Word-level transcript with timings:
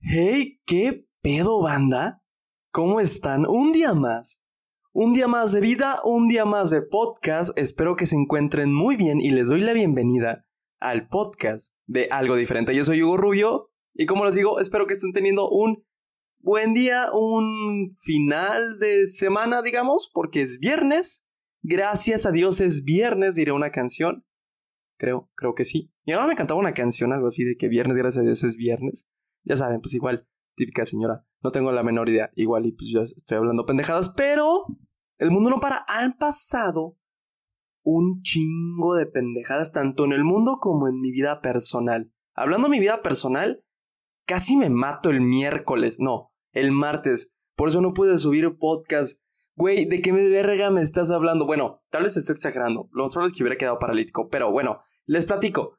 Hey, 0.00 0.60
¿qué 0.66 1.06
pedo, 1.22 1.62
banda? 1.62 2.22
¿Cómo 2.70 3.00
están? 3.00 3.46
Un 3.46 3.72
día 3.72 3.94
más. 3.94 4.42
Un 4.92 5.14
día 5.14 5.28
más 5.28 5.52
de 5.52 5.62
vida, 5.62 6.00
un 6.04 6.28
día 6.28 6.44
más 6.44 6.68
de 6.68 6.82
podcast. 6.82 7.56
Espero 7.56 7.96
que 7.96 8.04
se 8.04 8.16
encuentren 8.16 8.74
muy 8.74 8.96
bien 8.96 9.18
y 9.18 9.30
les 9.30 9.48
doy 9.48 9.62
la 9.62 9.72
bienvenida 9.72 10.46
al 10.78 11.08
podcast 11.08 11.72
de 11.86 12.08
Algo 12.10 12.36
Diferente. 12.36 12.74
Yo 12.74 12.84
soy 12.84 13.02
Hugo 13.02 13.16
Rubio 13.16 13.70
y 13.94 14.04
como 14.04 14.26
les 14.26 14.34
digo, 14.34 14.60
espero 14.60 14.86
que 14.86 14.92
estén 14.92 15.12
teniendo 15.12 15.48
un 15.48 15.82
buen 16.40 16.74
día, 16.74 17.06
un 17.14 17.96
final 17.98 18.78
de 18.78 19.06
semana, 19.06 19.62
digamos, 19.62 20.10
porque 20.12 20.42
es 20.42 20.58
viernes. 20.58 21.24
Gracias 21.62 22.26
a 22.26 22.30
Dios 22.30 22.60
es 22.60 22.84
viernes, 22.84 23.36
diré 23.36 23.52
una 23.52 23.70
canción. 23.70 24.26
Creo, 24.98 25.30
creo 25.34 25.54
que 25.54 25.64
sí. 25.64 25.92
Mi 26.06 26.14
mamá 26.14 26.26
me 26.26 26.36
cantaba 26.36 26.60
una 26.60 26.74
canción, 26.74 27.12
algo 27.12 27.26
así, 27.26 27.44
de 27.44 27.56
que 27.56 27.68
viernes, 27.68 27.96
gracias 27.96 28.22
a 28.22 28.24
Dios, 28.24 28.44
es 28.44 28.56
viernes. 28.56 29.08
Ya 29.44 29.56
saben, 29.56 29.80
pues 29.80 29.94
igual, 29.94 30.26
típica 30.54 30.84
señora. 30.84 31.26
No 31.42 31.50
tengo 31.50 31.70
la 31.72 31.82
menor 31.82 32.08
idea. 32.08 32.30
Igual, 32.34 32.66
y 32.66 32.72
pues 32.72 32.90
yo 32.90 33.02
estoy 33.02 33.38
hablando 33.38 33.66
pendejadas, 33.66 34.10
pero 34.10 34.64
el 35.18 35.30
mundo 35.30 35.50
no 35.50 35.60
para. 35.60 35.84
Han 35.88 36.16
pasado 36.16 36.98
un 37.82 38.20
chingo 38.22 38.94
de 38.94 39.06
pendejadas, 39.06 39.72
tanto 39.72 40.04
en 40.04 40.12
el 40.12 40.24
mundo 40.24 40.58
como 40.60 40.88
en 40.88 41.00
mi 41.00 41.12
vida 41.12 41.40
personal. 41.40 42.12
Hablando 42.34 42.66
de 42.66 42.72
mi 42.72 42.80
vida 42.80 43.00
personal, 43.02 43.64
casi 44.26 44.56
me 44.56 44.70
mato 44.70 45.10
el 45.10 45.20
miércoles, 45.20 45.98
no, 46.00 46.32
el 46.52 46.72
martes. 46.72 47.34
Por 47.54 47.68
eso 47.68 47.80
no 47.80 47.94
pude 47.94 48.18
subir 48.18 48.58
podcast. 48.58 49.22
Güey, 49.54 49.86
¿de 49.86 50.02
qué 50.02 50.12
verga 50.12 50.70
me 50.70 50.82
estás 50.82 51.10
hablando? 51.10 51.46
Bueno, 51.46 51.82
tal 51.88 52.02
vez 52.02 52.16
estoy 52.16 52.34
exagerando. 52.34 52.90
Lo 52.92 53.06
otro 53.06 53.24
es 53.24 53.32
que 53.32 53.42
hubiera 53.42 53.56
quedado 53.56 53.78
paralítico. 53.78 54.28
Pero 54.28 54.50
bueno, 54.50 54.80
les 55.06 55.26
platico. 55.26 55.78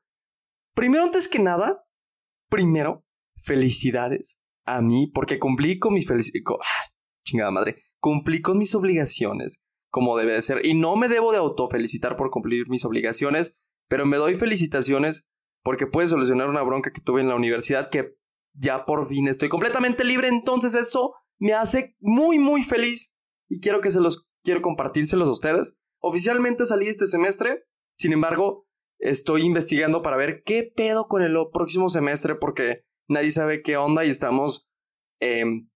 Primero, 0.74 1.04
antes 1.04 1.28
que 1.28 1.40
nada, 1.40 1.86
primero, 2.50 3.06
felicidades 3.44 4.40
a 4.66 4.82
mí 4.82 5.12
porque 5.14 5.40
cumplí 5.40 5.80
con 5.80 5.94
mis 5.94 6.08
felicidades. 6.08 6.44
Ah, 6.62 6.92
chingada 7.26 7.52
madre. 7.52 7.84
Cumplí 8.00 8.42
con 8.42 8.58
mis 8.58 8.76
obligaciones 8.76 9.62
como 9.90 10.18
debe 10.18 10.34
de 10.34 10.42
ser. 10.42 10.66
Y 10.66 10.74
no 10.74 10.96
me 10.96 11.08
debo 11.08 11.32
de 11.32 11.40
autofelicitar 11.40 12.16
por 12.16 12.30
cumplir 12.30 12.70
mis 12.70 12.86
obligaciones, 12.86 13.58
pero 13.88 14.06
me 14.06 14.18
doy 14.18 14.36
felicitaciones 14.36 15.28
porque 15.64 15.88
puede 15.88 16.08
solucionar 16.08 16.50
una 16.50 16.62
bronca 16.62 16.92
que 16.92 17.02
tuve 17.02 17.22
en 17.22 17.30
la 17.30 17.36
universidad 17.36 17.90
que 17.90 18.16
ya 18.54 18.86
por 18.86 19.08
fin 19.08 19.28
estoy 19.28 19.50
completamente 19.50 20.04
libre. 20.04 20.28
Entonces 20.28 20.76
eso 20.76 21.14
me 21.40 21.54
hace 21.54 21.96
muy, 22.00 22.40
muy 22.40 22.62
feliz 22.62 23.16
y 23.50 23.60
quiero 23.60 23.82
que 23.82 23.92
se 23.92 24.02
los 24.02 24.28
quiero 24.44 24.62
compartírselos 24.62 25.30
a 25.30 25.34
ustedes. 25.34 25.78
Oficialmente 26.00 26.66
salí 26.66 26.88
este 26.88 27.08
semestre, 27.08 27.64
sin 27.98 28.14
embargo, 28.14 28.67
estoy 29.00 29.44
investigando 29.44 30.02
para 30.02 30.18
ver 30.18 30.44
qué 30.44 30.64
pedo 30.64 31.08
con 31.08 31.22
el 31.22 31.36
próximo 31.54 31.90
semestre 31.90 32.36
porque 32.36 32.84
nadie 33.08 33.32
sabe 33.32 33.62
qué 33.62 33.78
onda 33.78 34.06
y 34.06 34.10
estamos... 34.10 34.68
Em, 35.20 35.70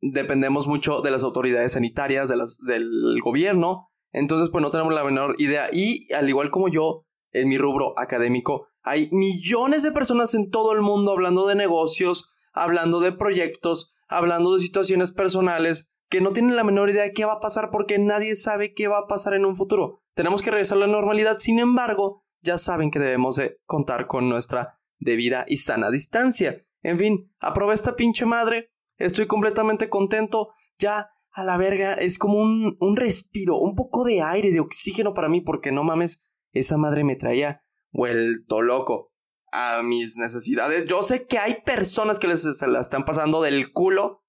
dependemos 0.00 0.66
mucho 0.66 1.00
de 1.00 1.10
las 1.10 1.24
autoridades 1.24 1.72
sanitarias, 1.72 2.28
de 2.28 2.36
las, 2.36 2.58
del 2.58 3.18
gobierno, 3.22 3.88
entonces 4.12 4.50
pues 4.50 4.62
no 4.62 4.70
tenemos 4.70 4.94
la 4.94 5.04
menor 5.04 5.34
idea. 5.38 5.68
Y 5.72 6.12
al 6.12 6.28
igual 6.28 6.50
como 6.50 6.68
yo, 6.68 7.04
en 7.32 7.48
mi 7.48 7.58
rubro 7.58 7.98
académico, 7.98 8.68
hay 8.82 9.08
millones 9.12 9.82
de 9.82 9.92
personas 9.92 10.34
en 10.34 10.50
todo 10.50 10.72
el 10.72 10.80
mundo 10.80 11.12
hablando 11.12 11.46
de 11.46 11.54
negocios, 11.54 12.32
hablando 12.52 13.00
de 13.00 13.12
proyectos, 13.12 13.94
hablando 14.08 14.54
de 14.54 14.60
situaciones 14.60 15.10
personales, 15.10 15.90
que 16.08 16.20
no 16.20 16.32
tienen 16.32 16.56
la 16.56 16.64
menor 16.64 16.88
idea 16.90 17.02
de 17.02 17.12
qué 17.12 17.24
va 17.24 17.34
a 17.34 17.40
pasar 17.40 17.70
porque 17.72 17.98
nadie 17.98 18.36
sabe 18.36 18.74
qué 18.74 18.88
va 18.88 18.98
a 18.98 19.06
pasar 19.06 19.34
en 19.34 19.44
un 19.44 19.56
futuro. 19.56 20.02
Tenemos 20.14 20.40
que 20.40 20.50
regresar 20.50 20.78
a 20.78 20.82
la 20.82 20.86
normalidad, 20.86 21.38
sin 21.38 21.58
embargo, 21.58 22.24
ya 22.46 22.56
saben 22.56 22.90
que 22.90 22.98
debemos 22.98 23.36
de 23.36 23.58
contar 23.66 24.06
con 24.06 24.28
nuestra 24.28 24.78
debida 24.98 25.44
y 25.46 25.58
sana 25.58 25.90
distancia. 25.90 26.64
En 26.82 26.98
fin, 26.98 27.32
aprobé 27.40 27.74
esta 27.74 27.96
pinche 27.96 28.24
madre, 28.24 28.72
estoy 28.96 29.26
completamente 29.26 29.88
contento, 29.88 30.50
ya 30.78 31.10
a 31.32 31.44
la 31.44 31.58
verga, 31.58 31.94
es 31.94 32.18
como 32.18 32.38
un, 32.38 32.76
un 32.80 32.96
respiro, 32.96 33.58
un 33.58 33.74
poco 33.74 34.04
de 34.04 34.22
aire, 34.22 34.50
de 34.52 34.60
oxígeno 34.60 35.12
para 35.12 35.28
mí, 35.28 35.42
porque 35.42 35.72
no 35.72 35.82
mames, 35.82 36.22
esa 36.52 36.78
madre 36.78 37.04
me 37.04 37.16
traía 37.16 37.62
vuelto 37.90 38.62
loco 38.62 39.12
a 39.52 39.82
mis 39.82 40.16
necesidades. 40.16 40.84
Yo 40.84 41.02
sé 41.02 41.26
que 41.26 41.38
hay 41.38 41.62
personas 41.62 42.18
que 42.18 42.28
les, 42.28 42.42
se 42.42 42.68
la 42.68 42.80
están 42.80 43.04
pasando 43.04 43.42
del 43.42 43.72
culo, 43.72 44.24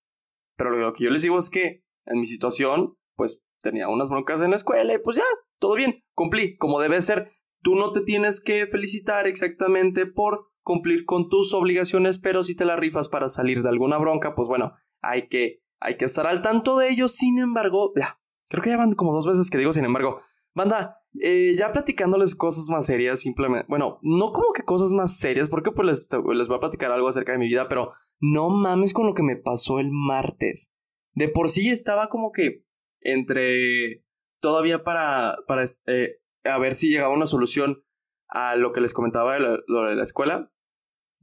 pero 0.58 0.72
lo 0.72 0.92
que 0.94 1.06
yo 1.06 1.10
les 1.10 1.22
digo 1.22 1.38
es 1.38 1.50
que 1.50 1.84
en 2.06 2.20
mi 2.20 2.26
situación, 2.26 2.98
pues 3.16 3.44
tenía 3.60 3.88
unas 3.90 4.10
broncas 4.10 4.42
en 4.42 4.52
la 4.52 4.56
escuela 4.56 4.94
y 4.94 4.98
pues 4.98 5.18
ya, 5.18 5.24
todo 5.60 5.76
bien, 5.76 6.04
cumplí, 6.14 6.58
como 6.58 6.80
debe 6.80 7.02
ser. 7.02 7.32
Tú 7.62 7.76
no 7.76 7.92
te 7.92 8.02
tienes 8.02 8.40
que 8.40 8.68
felicitar 8.68 9.28
exactamente 9.28 10.06
por 10.06 10.48
cumplir 10.62 11.06
con 11.06 11.30
tus 11.30 11.54
obligaciones, 11.54 12.20
pero 12.20 12.44
si 12.44 12.56
te 12.56 12.66
la 12.66 12.76
rifas 12.76 13.10
para 13.10 13.30
salir 13.30 13.64
de 13.64 13.70
alguna 13.70 13.98
bronca, 13.98 14.36
pues 14.36 14.48
bueno, 14.48 14.74
hay 15.02 15.28
que, 15.28 15.64
hay 15.80 15.96
que 15.98 16.06
estar 16.06 16.28
al 16.28 16.42
tanto 16.42 16.78
de 16.78 16.90
ello. 16.90 17.08
Sin 17.08 17.40
embargo, 17.40 17.94
ya, 17.96 18.20
creo 18.50 18.64
que 18.64 18.70
ya 18.72 18.78
van 18.78 18.92
como 18.94 19.14
dos 19.14 19.26
veces 19.26 19.50
que 19.50 19.58
digo, 19.58 19.72
sin 19.72 19.86
embargo, 19.86 20.20
banda, 20.54 20.98
eh, 21.22 21.56
ya 21.58 21.72
platicándoles 21.72 22.36
cosas 22.36 22.68
más 22.70 22.86
serias, 22.86 23.22
simplemente, 23.22 23.66
bueno, 23.70 24.00
no 24.02 24.34
como 24.34 24.52
que 24.54 24.64
cosas 24.64 24.92
más 24.92 25.18
serias, 25.18 25.50
porque 25.50 25.72
pues 25.72 25.88
les, 25.88 26.10
les 26.36 26.48
voy 26.48 26.58
a 26.58 26.62
platicar 26.62 26.92
algo 26.92 27.08
acerca 27.08 27.32
de 27.32 27.38
mi 27.38 27.48
vida, 27.48 27.68
pero 27.68 27.94
no 28.20 28.50
mames 28.50 28.94
con 28.94 29.08
lo 29.08 29.14
que 29.14 29.24
me 29.24 29.36
pasó 29.36 29.80
el 29.80 29.90
martes. 29.92 30.72
De 31.14 31.30
por 31.30 31.50
sí 31.50 31.70
estaba 31.70 32.10
como 32.10 32.32
que 32.32 32.66
entre 33.02 34.04
todavía 34.48 34.84
para, 34.84 35.38
para 35.46 35.66
eh, 35.88 36.20
a 36.46 36.58
ver 36.58 36.74
si 36.74 36.90
llegaba 36.90 37.14
una 37.14 37.26
solución 37.26 37.84
a 38.30 38.56
lo 38.56 38.72
que 38.72 38.80
les 38.80 38.94
comentaba 38.94 39.34
de 39.34 39.40
lo 39.68 39.84
de 39.84 39.96
la 39.96 40.04
escuela. 40.04 40.52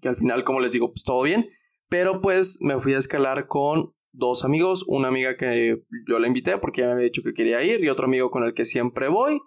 Que 0.03 0.09
al 0.09 0.17
final, 0.17 0.45
como 0.45 0.61
les 0.61 0.73
digo, 0.73 0.91
pues 0.91 1.05
todo 1.05 1.23
bien. 1.23 1.49
Pero 1.89 2.21
pues 2.21 2.59
me 2.61 2.79
fui 2.81 2.93
a 2.93 2.99
escalar 2.99 3.47
con 3.47 3.95
dos 4.13 4.45
amigos. 4.45 4.85
Una 4.87 5.09
amiga 5.09 5.37
que 5.37 5.83
yo 6.07 6.19
la 6.19 6.27
invité 6.27 6.59
porque 6.59 6.83
ya 6.83 6.89
me 6.89 6.93
había 6.93 7.05
dicho 7.05 7.23
que 7.23 7.33
quería 7.33 7.63
ir 7.63 7.83
y 7.83 7.89
otro 7.89 8.05
amigo 8.05 8.31
con 8.31 8.45
el 8.45 8.53
que 8.53 8.67
siempre 8.67 9.09
voy. 9.09 9.41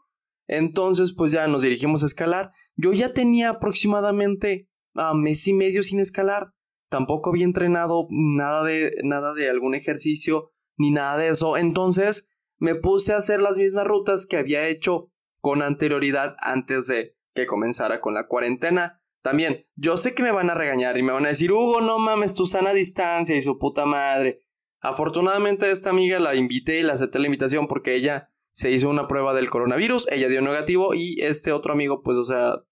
Entonces, 0.48 1.14
pues 1.14 1.32
ya 1.32 1.48
nos 1.48 1.62
dirigimos 1.62 2.02
a 2.02 2.08
escalar. 2.08 2.52
Yo 2.76 2.94
ya 2.94 3.14
tenía 3.14 3.50
aproximadamente 3.50 4.70
a 4.96 5.14
mes 5.14 5.48
y 5.48 5.54
medio 5.54 5.84
sin 5.84 6.00
escalar 6.00 6.54
tampoco 6.90 7.30
había 7.30 7.46
entrenado 7.46 8.08
nada 8.10 8.64
de, 8.64 8.96
nada 9.04 9.34
de 9.34 9.50
algún 9.50 9.76
ejercicio 9.76 10.52
ni 10.78 10.92
nada 10.92 11.18
de 11.18 11.30
eso. 11.30 11.58
Entonces 11.58 12.30
me 12.58 12.76
puse 12.76 13.14
a 13.14 13.18
hacer 13.18 13.42
las 13.42 13.58
mismas 13.58 13.86
rutas 13.86 14.26
que 14.26 14.38
había 14.38 14.68
hecho 14.68 15.12
con 15.42 15.62
anterioridad 15.62 16.36
antes 16.40 16.88
de 16.88 17.16
que 17.34 17.46
comenzara 17.46 18.02
con 18.02 18.14
la 18.14 18.28
cuarentena. 18.28 19.02
También, 19.22 19.66
yo 19.76 19.98
sé 19.98 20.14
que 20.16 20.24
me 20.24 20.32
van 20.32 20.50
a 20.50 20.56
regañar 20.56 20.98
y 20.98 21.04
me 21.04 21.12
van 21.12 21.26
a 21.26 21.30
decir, 21.30 21.52
Hugo, 21.52 21.82
no 21.82 22.00
mames, 22.00 22.34
tu 22.34 22.46
sana 22.46 22.74
distancia 22.74 23.36
y 23.36 23.42
su 23.42 23.58
puta 23.58 23.86
madre. 23.86 24.40
Afortunadamente 24.80 25.66
a 25.66 25.72
esta 25.72 25.90
amiga 25.90 26.20
la 26.20 26.36
invité 26.36 26.80
y 26.80 26.84
la 26.84 26.94
acepté 26.94 27.20
la 27.20 27.28
invitación 27.28 27.68
porque 27.68 27.96
ella 27.96 28.32
se 28.52 28.72
hizo 28.72 28.90
una 28.90 29.08
prueba 29.08 29.34
del 29.34 29.50
coronavirus, 29.50 30.08
ella 30.12 30.30
dio 30.30 30.42
negativo 30.42 30.96
y 30.96 31.22
este 31.22 31.52
otro 31.52 31.74
amigo, 31.74 32.02
pues, 32.02 32.18
o 32.18 32.24
sea, 32.24 32.64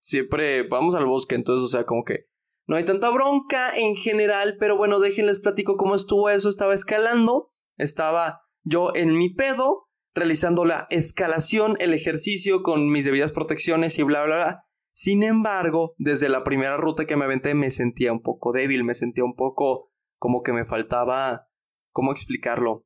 siempre 0.00 0.62
vamos 0.62 0.94
al 0.94 1.06
bosque, 1.06 1.34
entonces, 1.34 1.64
o 1.64 1.68
sea, 1.68 1.84
como 1.84 2.04
que 2.04 2.26
no 2.66 2.76
hay 2.76 2.84
tanta 2.84 3.10
bronca 3.10 3.76
en 3.76 3.96
general, 3.96 4.56
pero 4.58 4.76
bueno, 4.76 5.00
déjenles 5.00 5.40
platico 5.40 5.76
cómo 5.76 5.94
estuvo 5.94 6.30
eso. 6.30 6.48
Estaba 6.48 6.74
escalando, 6.74 7.52
estaba 7.76 8.41
yo 8.62 8.92
en 8.94 9.16
mi 9.16 9.30
pedo, 9.30 9.88
realizando 10.14 10.64
la 10.64 10.86
escalación, 10.90 11.76
el 11.80 11.94
ejercicio 11.94 12.62
con 12.62 12.90
mis 12.90 13.04
debidas 13.04 13.32
protecciones 13.32 13.98
y 13.98 14.02
bla, 14.02 14.24
bla, 14.24 14.36
bla. 14.36 14.64
Sin 14.94 15.22
embargo, 15.22 15.94
desde 15.96 16.28
la 16.28 16.44
primera 16.44 16.76
ruta 16.76 17.06
que 17.06 17.16
me 17.16 17.24
aventé 17.24 17.54
me 17.54 17.70
sentía 17.70 18.12
un 18.12 18.20
poco 18.20 18.52
débil, 18.52 18.84
me 18.84 18.94
sentía 18.94 19.24
un 19.24 19.34
poco 19.34 19.90
como 20.18 20.42
que 20.42 20.52
me 20.52 20.64
faltaba, 20.64 21.48
¿cómo 21.92 22.12
explicarlo? 22.12 22.84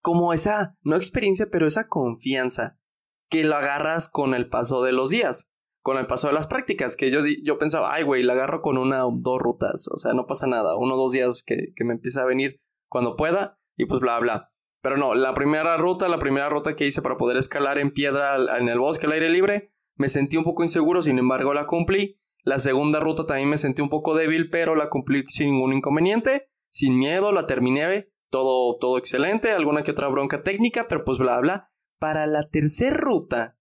Como 0.00 0.32
esa, 0.32 0.76
no 0.82 0.96
experiencia, 0.96 1.46
pero 1.50 1.66
esa 1.66 1.88
confianza 1.88 2.78
que 3.30 3.44
lo 3.44 3.56
agarras 3.56 4.08
con 4.08 4.34
el 4.34 4.48
paso 4.48 4.82
de 4.82 4.92
los 4.92 5.10
días 5.10 5.52
con 5.82 5.98
el 5.98 6.06
paso 6.06 6.28
de 6.28 6.32
las 6.32 6.46
prácticas, 6.46 6.96
que 6.96 7.10
yo, 7.10 7.20
yo 7.42 7.58
pensaba, 7.58 7.92
ay, 7.92 8.04
güey, 8.04 8.22
la 8.22 8.34
agarro 8.34 8.62
con 8.62 8.78
una 8.78 9.04
o 9.04 9.12
dos 9.14 9.38
rutas, 9.40 9.88
o 9.92 9.98
sea, 9.98 10.14
no 10.14 10.26
pasa 10.26 10.46
nada, 10.46 10.76
uno 10.76 10.94
o 10.94 10.96
dos 10.96 11.12
días 11.12 11.42
que, 11.44 11.72
que 11.74 11.84
me 11.84 11.92
empieza 11.92 12.22
a 12.22 12.26
venir 12.26 12.60
cuando 12.88 13.16
pueda 13.16 13.58
y 13.76 13.86
pues 13.86 14.00
bla, 14.00 14.18
bla. 14.20 14.51
Pero 14.82 14.96
no, 14.96 15.14
la 15.14 15.32
primera 15.32 15.76
ruta, 15.76 16.08
la 16.08 16.18
primera 16.18 16.48
ruta 16.48 16.74
que 16.74 16.86
hice 16.86 17.02
para 17.02 17.16
poder 17.16 17.36
escalar 17.36 17.78
en 17.78 17.92
piedra 17.92 18.36
en 18.58 18.68
el 18.68 18.80
bosque 18.80 19.06
al 19.06 19.12
aire 19.12 19.30
libre, 19.30 19.72
me 19.94 20.08
sentí 20.08 20.36
un 20.36 20.44
poco 20.44 20.62
inseguro, 20.62 21.00
sin 21.00 21.18
embargo 21.18 21.54
la 21.54 21.66
cumplí. 21.66 22.18
La 22.42 22.58
segunda 22.58 22.98
ruta 22.98 23.24
también 23.24 23.48
me 23.48 23.56
sentí 23.56 23.80
un 23.80 23.88
poco 23.88 24.16
débil, 24.16 24.50
pero 24.50 24.74
la 24.74 24.90
cumplí 24.90 25.24
sin 25.28 25.52
ningún 25.52 25.72
inconveniente, 25.72 26.50
sin 26.68 26.98
miedo, 26.98 27.30
la 27.30 27.46
terminé, 27.46 28.12
todo, 28.28 28.76
todo 28.78 28.98
excelente, 28.98 29.52
alguna 29.52 29.84
que 29.84 29.92
otra 29.92 30.08
bronca 30.08 30.42
técnica, 30.42 30.88
pero 30.88 31.04
pues 31.04 31.18
bla, 31.18 31.38
bla. 31.38 31.70
Para 32.00 32.26
la 32.26 32.48
tercera 32.48 32.96
ruta, 32.96 33.58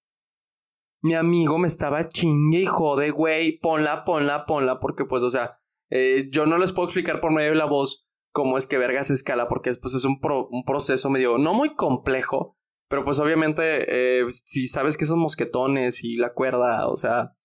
mi 1.02 1.14
amigo 1.14 1.60
me 1.60 1.68
estaba 1.68 2.08
chingue 2.08 2.62
y 2.62 2.66
jode, 2.66 3.12
güey, 3.12 3.60
ponla, 3.60 4.04
ponla, 4.04 4.46
ponla, 4.48 4.80
porque 4.80 5.06
pues, 5.06 5.22
o 5.22 5.30
sea, 5.30 5.60
eh, 5.92 6.30
yo 6.32 6.48
no 6.48 6.58
les 6.58 6.74
puedo 6.74 6.88
explicar 6.88 7.20
por 7.20 7.32
medio 7.32 7.50
de 7.50 7.58
la 7.58 7.66
voz 7.66 8.08
cómo 8.32 8.58
es 8.58 8.68
que 8.68 8.78
verga 8.78 9.04
se 9.04 9.14
escala, 9.14 9.48
porque 9.48 9.72
pues, 9.82 9.96
es 9.96 10.06
un, 10.06 10.20
un 10.50 10.64
proceso 10.64 11.10
medio, 11.10 11.38
no 11.38 11.54
muy 11.54 11.76
complejo, 11.76 12.58
pero 12.88 13.06
pues 13.06 13.20
obviamente, 13.20 13.86
eh, 13.88 14.26
si 14.30 14.68
sabes 14.68 14.98
que 14.98 15.06
son 15.06 15.20
mosquetones 15.20 16.04
y 16.04 16.18
la 16.18 16.34
cuerda, 16.34 16.88
o 16.88 16.98
sea, 16.98 17.38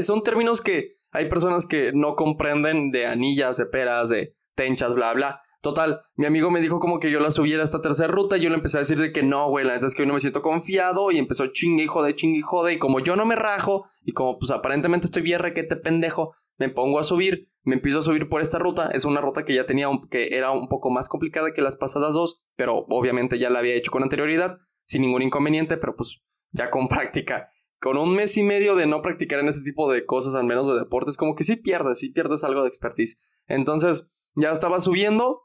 son 0.00 0.22
términos 0.22 0.60
que 0.60 0.98
hay 1.12 1.28
personas 1.28 1.66
que 1.66 1.92
no 1.92 2.16
comprenden 2.16 2.90
de 2.90 3.06
anillas, 3.06 3.56
de 3.56 3.66
peras, 3.66 4.08
de 4.08 4.36
tenchas, 4.56 4.94
bla, 4.94 5.12
bla. 5.12 5.42
Total, 5.60 6.02
mi 6.14 6.26
amigo 6.26 6.50
me 6.50 6.60
dijo 6.60 6.78
como 6.78 7.00
que 7.00 7.10
yo 7.10 7.18
la 7.18 7.32
subiera 7.32 7.62
a 7.62 7.64
esta 7.64 7.80
tercera 7.80 8.08
ruta 8.08 8.36
y 8.36 8.42
yo 8.42 8.48
le 8.48 8.56
empecé 8.56 8.78
a 8.78 8.80
decir 8.80 8.98
de 8.98 9.12
que 9.12 9.24
no, 9.24 9.48
güey, 9.48 9.64
la 9.64 9.74
neta 9.74 9.86
es 9.86 9.94
que 9.94 10.02
hoy 10.02 10.08
no 10.08 10.14
me 10.14 10.20
siento 10.20 10.40
confiado 10.40 11.10
y 11.10 11.18
empezó 11.18 11.48
chingue 11.48 11.84
y 11.84 11.86
jode, 11.88 12.14
chingue 12.14 12.38
y 12.38 12.42
jode 12.42 12.74
y 12.74 12.78
como 12.78 13.00
yo 13.00 13.16
no 13.16 13.24
me 13.24 13.34
rajo 13.34 13.86
y 14.04 14.12
como 14.12 14.38
pues 14.38 14.52
aparentemente 14.52 15.06
estoy 15.06 15.22
bien 15.22 15.40
requete 15.40 15.74
pendejo, 15.74 16.34
me 16.58 16.68
pongo 16.68 17.00
a 17.00 17.04
subir, 17.04 17.50
me 17.68 17.74
empiezo 17.74 17.98
a 17.98 18.02
subir 18.02 18.28
por 18.30 18.40
esta 18.40 18.58
ruta, 18.58 18.90
es 18.94 19.04
una 19.04 19.20
ruta 19.20 19.44
que 19.44 19.54
ya 19.54 19.66
tenía, 19.66 19.88
que 20.10 20.36
era 20.36 20.52
un 20.52 20.68
poco 20.68 20.88
más 20.90 21.08
complicada 21.08 21.52
que 21.52 21.60
las 21.60 21.76
pasadas 21.76 22.14
dos, 22.14 22.40
pero 22.56 22.86
obviamente 22.88 23.38
ya 23.38 23.50
la 23.50 23.58
había 23.58 23.74
hecho 23.74 23.90
con 23.90 24.02
anterioridad 24.02 24.58
sin 24.86 25.02
ningún 25.02 25.20
inconveniente, 25.20 25.76
pero 25.76 25.94
pues 25.94 26.22
ya 26.50 26.70
con 26.70 26.88
práctica. 26.88 27.50
Con 27.78 27.98
un 27.98 28.14
mes 28.14 28.36
y 28.38 28.42
medio 28.42 28.74
de 28.74 28.86
no 28.86 29.02
practicar 29.02 29.38
en 29.38 29.48
este 29.48 29.62
tipo 29.62 29.92
de 29.92 30.06
cosas, 30.06 30.34
al 30.34 30.44
menos 30.44 30.66
de 30.66 30.78
deportes, 30.78 31.16
como 31.16 31.34
que 31.34 31.44
sí 31.44 31.56
pierdes, 31.56 32.00
sí 32.00 32.10
pierdes 32.10 32.42
algo 32.42 32.62
de 32.62 32.68
expertise. 32.68 33.20
Entonces, 33.46 34.10
ya 34.34 34.50
estaba 34.50 34.80
subiendo. 34.80 35.42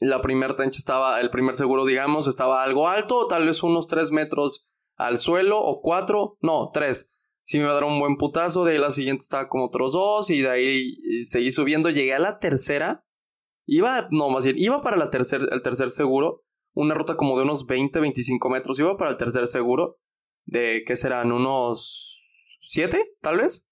La 0.00 0.20
primera 0.20 0.56
tencha 0.56 0.78
estaba, 0.78 1.20
el 1.20 1.30
primer 1.30 1.54
seguro, 1.54 1.84
digamos, 1.84 2.26
estaba 2.26 2.64
algo 2.64 2.88
alto, 2.88 3.28
tal 3.28 3.46
vez 3.46 3.62
unos 3.62 3.86
3 3.86 4.10
metros 4.10 4.68
al 4.96 5.18
suelo 5.18 5.60
o 5.60 5.80
4, 5.82 6.38
no, 6.40 6.70
3. 6.72 7.13
Sí 7.44 7.58
me 7.58 7.64
iba 7.64 7.72
a 7.72 7.74
dar 7.74 7.84
un 7.84 8.00
buen 8.00 8.16
putazo, 8.16 8.64
de 8.64 8.72
ahí 8.72 8.78
la 8.78 8.90
siguiente 8.90 9.22
estaba 9.22 9.48
como 9.48 9.66
otros 9.66 9.92
2 9.92 10.30
y 10.30 10.40
de 10.40 10.50
ahí 10.50 10.94
eh, 11.04 11.24
seguí 11.24 11.52
subiendo, 11.52 11.90
llegué 11.90 12.14
a 12.14 12.18
la 12.18 12.38
tercera. 12.40 13.04
Iba, 13.66 14.08
no, 14.10 14.28
más 14.30 14.44
bien, 14.44 14.58
iba 14.58 14.82
para 14.82 14.96
la 14.96 15.10
tercer, 15.10 15.46
el 15.52 15.62
tercer 15.62 15.90
seguro 15.90 16.44
una 16.74 16.94
ruta 16.94 17.16
como 17.16 17.36
de 17.36 17.44
unos 17.44 17.66
20, 17.66 18.00
25 18.00 18.50
metros. 18.50 18.78
Iba 18.78 18.96
para 18.96 19.12
el 19.12 19.16
tercer 19.16 19.46
seguro. 19.46 19.98
De 20.44 20.82
que 20.86 20.96
serán 20.96 21.32
unos 21.32 22.58
7, 22.60 23.16
tal 23.20 23.38
vez. 23.38 23.68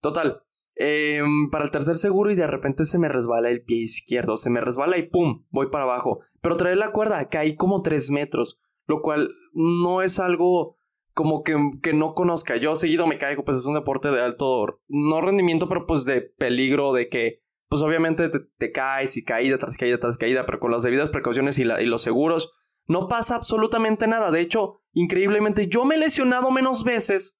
Total. 0.00 0.42
Em, 0.74 1.50
para 1.50 1.64
el 1.64 1.70
tercer 1.70 1.96
seguro 1.96 2.30
y 2.30 2.34
de 2.34 2.46
repente 2.46 2.84
se 2.84 2.98
me 2.98 3.08
resbala 3.08 3.50
el 3.50 3.62
pie 3.62 3.78
izquierdo. 3.78 4.36
Se 4.36 4.50
me 4.50 4.60
resbala 4.60 4.98
y 4.98 5.08
¡pum! 5.08 5.44
Voy 5.50 5.68
para 5.70 5.84
abajo. 5.84 6.20
Pero 6.40 6.56
trae 6.56 6.74
la 6.74 6.90
cuerda, 6.90 7.28
caí 7.28 7.54
como 7.54 7.82
3 7.82 8.10
metros. 8.10 8.58
Lo 8.86 9.02
cual 9.02 9.30
no 9.52 10.02
es 10.02 10.18
algo 10.18 10.76
como 11.20 11.42
que, 11.42 11.54
que, 11.82 11.92
no 11.92 12.14
conozca. 12.14 12.56
Yo 12.56 12.74
seguido 12.76 13.06
me 13.06 13.18
caigo, 13.18 13.44
pues 13.44 13.58
es 13.58 13.66
un 13.66 13.74
deporte 13.74 14.10
de 14.10 14.22
alto, 14.22 14.80
no 14.88 15.20
rendimiento, 15.20 15.68
pero 15.68 15.84
pues 15.86 16.06
de 16.06 16.22
peligro, 16.22 16.94
de 16.94 17.10
que 17.10 17.42
pues 17.68 17.82
obviamente 17.82 18.30
te, 18.30 18.72
caes 18.72 19.18
y 19.18 19.22
caída 19.22 19.58
tras 19.58 19.76
caída 19.76 19.98
tras 19.98 20.16
caída, 20.16 20.46
pero 20.46 20.60
con 20.60 20.70
las 20.72 20.82
debidas 20.82 21.10
precauciones 21.10 21.58
y, 21.58 21.64
y 21.64 21.84
los 21.84 22.00
seguros, 22.00 22.52
no 22.86 23.06
pasa 23.06 23.34
absolutamente 23.36 24.06
nada. 24.06 24.30
De 24.30 24.40
hecho, 24.40 24.80
increíblemente, 24.92 25.68
yo 25.68 25.84
me 25.84 25.96
he 25.96 25.98
lesionado 25.98 26.50
menos 26.50 26.84
veces 26.84 27.38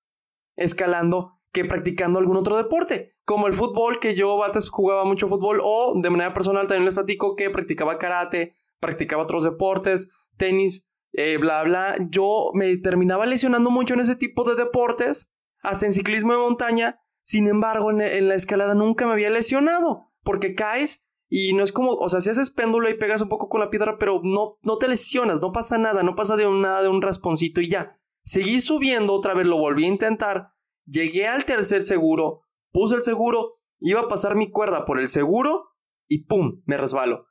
escalando 0.56 1.40
que 1.50 1.64
practicando 1.64 2.18
algún 2.18 2.36
otro 2.36 2.58
deporte, 2.58 3.14
como 3.24 3.46
el 3.46 3.54
fútbol, 3.54 3.98
que 3.98 4.14
yo 4.14 4.44
antes 4.44 4.68
jugaba 4.68 5.06
mucho 5.06 5.26
fútbol, 5.26 5.60
o 5.64 5.94
de 5.96 6.10
manera 6.10 6.34
personal 6.34 6.68
también 6.68 6.84
les 6.84 6.94
platico 6.96 7.34
que 7.34 7.48
practicaba 7.48 7.96
karate, 7.96 8.56
practicaba 8.78 9.22
otros 9.22 9.42
deportes, 9.42 10.10
tenis, 10.36 10.89
eh, 11.12 11.36
bla, 11.38 11.62
bla. 11.62 11.96
Yo 12.08 12.50
me 12.54 12.76
terminaba 12.78 13.26
lesionando 13.26 13.70
mucho 13.70 13.94
en 13.94 14.00
ese 14.00 14.16
tipo 14.16 14.44
de 14.44 14.56
deportes, 14.56 15.34
hasta 15.62 15.86
en 15.86 15.92
ciclismo 15.92 16.32
de 16.32 16.38
montaña. 16.38 17.00
Sin 17.22 17.46
embargo, 17.48 17.90
en 17.90 18.28
la 18.28 18.34
escalada 18.34 18.74
nunca 18.74 19.06
me 19.06 19.12
había 19.12 19.30
lesionado 19.30 20.10
porque 20.22 20.54
caes 20.54 21.10
y 21.28 21.52
no 21.52 21.62
es 21.62 21.70
como, 21.70 21.92
o 21.92 22.08
sea, 22.08 22.20
si 22.20 22.28
haces 22.28 22.50
péndulo 22.50 22.90
y 22.90 22.98
pegas 22.98 23.20
un 23.20 23.28
poco 23.28 23.48
con 23.48 23.60
la 23.60 23.70
piedra, 23.70 23.98
pero 23.98 24.20
no, 24.24 24.58
no 24.62 24.78
te 24.78 24.88
lesionas, 24.88 25.40
no 25.40 25.52
pasa 25.52 25.78
nada, 25.78 26.02
no 26.02 26.16
pasa 26.16 26.36
de 26.36 26.46
un, 26.46 26.60
nada 26.60 26.82
de 26.82 26.88
un 26.88 27.00
rasponcito 27.00 27.60
y 27.60 27.68
ya. 27.68 27.96
Seguí 28.24 28.60
subiendo 28.60 29.14
otra 29.14 29.32
vez, 29.32 29.46
lo 29.46 29.56
volví 29.56 29.84
a 29.84 29.88
intentar, 29.88 30.54
llegué 30.86 31.28
al 31.28 31.44
tercer 31.44 31.84
seguro, 31.84 32.42
puse 32.72 32.96
el 32.96 33.04
seguro, 33.04 33.60
iba 33.78 34.00
a 34.00 34.08
pasar 34.08 34.34
mi 34.34 34.50
cuerda 34.50 34.84
por 34.84 34.98
el 34.98 35.08
seguro 35.08 35.76
y 36.08 36.24
¡pum! 36.24 36.62
me 36.66 36.76
resbalo. 36.76 37.26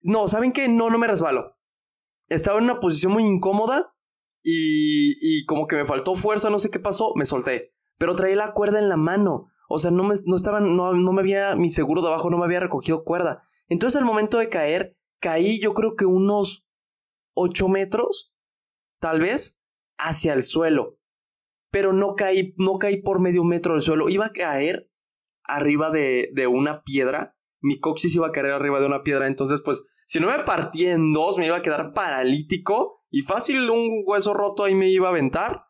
No, 0.00 0.28
¿saben 0.28 0.52
qué? 0.52 0.68
No, 0.68 0.88
no 0.88 0.98
me 0.98 1.08
resbalo. 1.08 1.57
Estaba 2.28 2.58
en 2.58 2.64
una 2.64 2.80
posición 2.80 3.12
muy 3.12 3.24
incómoda 3.24 3.94
y, 4.42 5.16
y 5.20 5.44
como 5.46 5.66
que 5.66 5.76
me 5.76 5.86
faltó 5.86 6.14
fuerza, 6.14 6.50
no 6.50 6.58
sé 6.58 6.70
qué 6.70 6.78
pasó, 6.78 7.12
me 7.16 7.24
solté. 7.24 7.74
Pero 7.98 8.14
traía 8.14 8.36
la 8.36 8.52
cuerda 8.52 8.78
en 8.78 8.88
la 8.88 8.96
mano. 8.96 9.50
O 9.68 9.78
sea, 9.78 9.90
no 9.90 10.02
me, 10.04 10.14
no 10.24 10.36
estaban, 10.36 10.76
no, 10.76 10.94
no 10.94 11.12
me 11.12 11.20
había, 11.20 11.54
mi 11.54 11.70
seguro 11.70 12.00
de 12.00 12.08
abajo 12.08 12.30
no 12.30 12.38
me 12.38 12.44
había 12.44 12.60
recogido 12.60 13.04
cuerda. 13.04 13.42
Entonces 13.68 14.00
al 14.00 14.06
momento 14.06 14.38
de 14.38 14.48
caer, 14.48 14.96
caí 15.20 15.60
yo 15.60 15.74
creo 15.74 15.94
que 15.94 16.06
unos 16.06 16.66
8 17.34 17.68
metros, 17.68 18.34
tal 18.98 19.20
vez, 19.20 19.62
hacia 19.98 20.32
el 20.32 20.42
suelo. 20.42 20.98
Pero 21.70 21.92
no 21.92 22.14
caí, 22.14 22.54
no 22.56 22.78
caí 22.78 23.02
por 23.02 23.20
medio 23.20 23.44
metro 23.44 23.74
del 23.74 23.82
suelo. 23.82 24.08
Iba 24.08 24.26
a 24.26 24.32
caer 24.32 24.90
arriba 25.44 25.90
de, 25.90 26.30
de 26.32 26.46
una 26.46 26.82
piedra. 26.82 27.36
Mi 27.60 27.78
coxis 27.78 28.14
iba 28.14 28.28
a 28.28 28.32
caer 28.32 28.46
arriba 28.52 28.80
de 28.80 28.86
una 28.86 29.02
piedra. 29.02 29.26
Entonces, 29.26 29.60
pues, 29.62 29.84
si 30.08 30.20
no 30.20 30.28
me 30.28 30.38
partí 30.44 30.86
en 30.86 31.12
dos, 31.12 31.36
me 31.36 31.44
iba 31.44 31.58
a 31.58 31.62
quedar 31.62 31.92
paralítico. 31.92 33.04
Y 33.10 33.20
fácil, 33.20 33.68
un 33.68 34.04
hueso 34.06 34.32
roto 34.32 34.64
ahí 34.64 34.74
me 34.74 34.88
iba 34.88 35.08
a 35.08 35.10
aventar. 35.10 35.66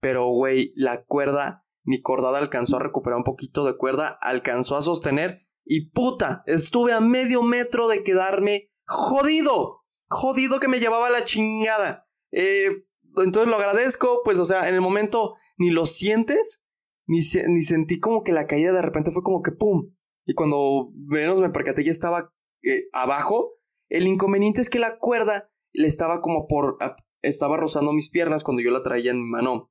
Pero, 0.00 0.28
güey, 0.28 0.72
la 0.74 1.04
cuerda 1.04 1.64
mi 1.82 2.00
cordada 2.00 2.38
alcanzó 2.38 2.76
a 2.76 2.80
recuperar 2.80 3.18
un 3.18 3.24
poquito 3.24 3.64
de 3.66 3.76
cuerda, 3.76 4.18
alcanzó 4.22 4.76
a 4.76 4.82
sostener 4.82 5.42
y 5.66 5.90
puta, 5.90 6.42
estuve 6.46 6.92
a 6.92 7.00
medio 7.00 7.42
metro 7.42 7.88
de 7.88 8.02
quedarme 8.02 8.72
jodido, 8.86 9.82
jodido 10.08 10.60
que 10.60 10.68
me 10.68 10.80
llevaba 10.80 11.10
la 11.10 11.26
chingada. 11.26 12.08
Eh, 12.32 12.86
entonces 13.18 13.50
lo 13.50 13.56
agradezco, 13.56 14.22
pues 14.24 14.40
o 14.40 14.46
sea, 14.46 14.66
en 14.68 14.74
el 14.74 14.80
momento 14.80 15.34
ni 15.58 15.70
lo 15.70 15.84
sientes, 15.84 16.66
ni, 17.06 17.18
ni 17.48 17.60
sentí 17.60 18.00
como 18.00 18.24
que 18.24 18.32
la 18.32 18.46
caída 18.46 18.72
de 18.72 18.82
repente 18.82 19.10
fue 19.10 19.22
como 19.22 19.42
que 19.42 19.52
¡pum! 19.52 19.92
Y 20.24 20.32
cuando 20.32 20.90
menos 20.94 21.38
me 21.40 21.50
percaté 21.50 21.84
ya 21.84 21.90
estaba 21.90 22.32
eh, 22.62 22.84
abajo, 22.94 23.53
el 23.94 24.08
inconveniente 24.08 24.60
es 24.60 24.68
que 24.68 24.80
la 24.80 24.98
cuerda 24.98 25.52
le 25.72 25.86
estaba 25.86 26.20
como 26.20 26.48
por... 26.48 26.78
estaba 27.22 27.56
rozando 27.56 27.92
mis 27.92 28.10
piernas 28.10 28.42
cuando 28.42 28.60
yo 28.60 28.72
la 28.72 28.82
traía 28.82 29.12
en 29.12 29.22
mi 29.22 29.30
mano 29.30 29.70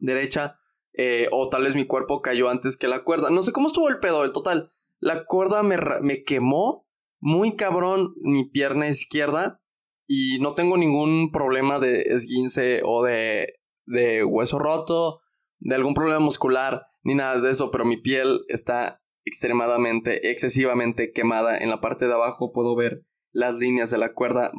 derecha 0.00 0.58
eh, 0.92 1.28
o 1.30 1.48
tal 1.48 1.62
vez 1.62 1.76
mi 1.76 1.86
cuerpo 1.86 2.20
cayó 2.20 2.48
antes 2.48 2.76
que 2.76 2.88
la 2.88 3.04
cuerda. 3.04 3.30
No 3.30 3.42
sé 3.42 3.52
cómo 3.52 3.68
estuvo 3.68 3.88
el 3.88 4.00
pedo, 4.00 4.24
el 4.24 4.32
total. 4.32 4.72
La 4.98 5.24
cuerda 5.26 5.62
me, 5.62 5.76
me 6.00 6.24
quemó 6.24 6.88
muy 7.20 7.54
cabrón 7.54 8.14
mi 8.22 8.44
pierna 8.44 8.88
izquierda 8.88 9.62
y 10.08 10.40
no 10.40 10.54
tengo 10.54 10.76
ningún 10.76 11.30
problema 11.30 11.78
de 11.78 12.02
esguince 12.02 12.82
o 12.84 13.04
de, 13.04 13.60
de 13.86 14.24
hueso 14.24 14.58
roto, 14.58 15.20
de 15.60 15.76
algún 15.76 15.94
problema 15.94 16.18
muscular, 16.18 16.86
ni 17.04 17.14
nada 17.14 17.40
de 17.40 17.50
eso, 17.50 17.70
pero 17.70 17.84
mi 17.84 17.98
piel 17.98 18.40
está 18.48 19.00
extremadamente, 19.24 20.30
excesivamente 20.32 21.12
quemada. 21.12 21.56
En 21.56 21.70
la 21.70 21.80
parte 21.80 22.08
de 22.08 22.14
abajo 22.14 22.52
puedo 22.52 22.74
ver 22.74 23.04
las 23.34 23.56
líneas 23.56 23.90
de 23.90 23.98
la 23.98 24.14
cuerda, 24.14 24.52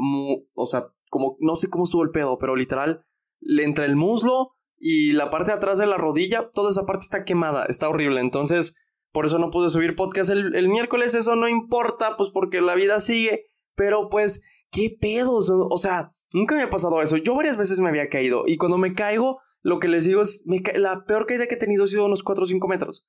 o 0.55 0.65
sea, 0.67 0.89
como 1.09 1.37
no 1.39 1.55
sé 1.55 1.69
cómo 1.69 1.85
estuvo 1.85 2.03
el 2.03 2.11
pedo, 2.11 2.37
pero 2.37 2.55
literal, 2.55 3.05
entre 3.41 3.85
el 3.85 3.95
muslo 3.95 4.51
y 4.77 5.13
la 5.13 5.29
parte 5.29 5.51
de 5.51 5.57
atrás 5.57 5.79
de 5.79 5.87
la 5.87 5.97
rodilla, 5.97 6.49
toda 6.51 6.69
esa 6.69 6.85
parte 6.85 7.03
está 7.03 7.23
quemada, 7.23 7.65
está 7.65 7.89
horrible. 7.89 8.19
Entonces, 8.19 8.75
por 9.13 9.25
eso 9.25 9.39
no 9.39 9.49
pude 9.49 9.69
subir 9.69 9.95
podcast 9.95 10.29
el, 10.29 10.67
miércoles, 10.67 11.15
eso 11.15 11.37
no 11.37 11.47
importa, 11.47 12.17
pues 12.17 12.31
porque 12.31 12.59
la 12.59 12.75
vida 12.75 12.99
sigue. 12.99 13.45
Pero 13.75 14.09
pues, 14.09 14.41
¿qué 14.71 14.95
pedos? 14.99 15.49
O 15.49 15.77
sea, 15.77 16.13
nunca 16.33 16.55
me 16.55 16.63
ha 16.63 16.69
pasado 16.69 17.01
eso. 17.01 17.15
Yo 17.15 17.33
varias 17.33 17.55
veces 17.55 17.79
me 17.79 17.87
había 17.87 18.09
caído 18.09 18.43
y 18.45 18.57
cuando 18.57 18.77
me 18.77 18.93
caigo, 18.93 19.39
lo 19.61 19.79
que 19.79 19.87
les 19.87 20.03
digo 20.03 20.21
es, 20.21 20.43
la 20.75 21.05
peor 21.05 21.25
caída 21.25 21.47
que 21.47 21.55
he 21.55 21.57
tenido 21.57 21.85
ha 21.85 21.87
sido 21.87 22.05
unos 22.05 22.23
4 22.23 22.43
o 22.43 22.47
5 22.47 22.67
metros. 22.67 23.07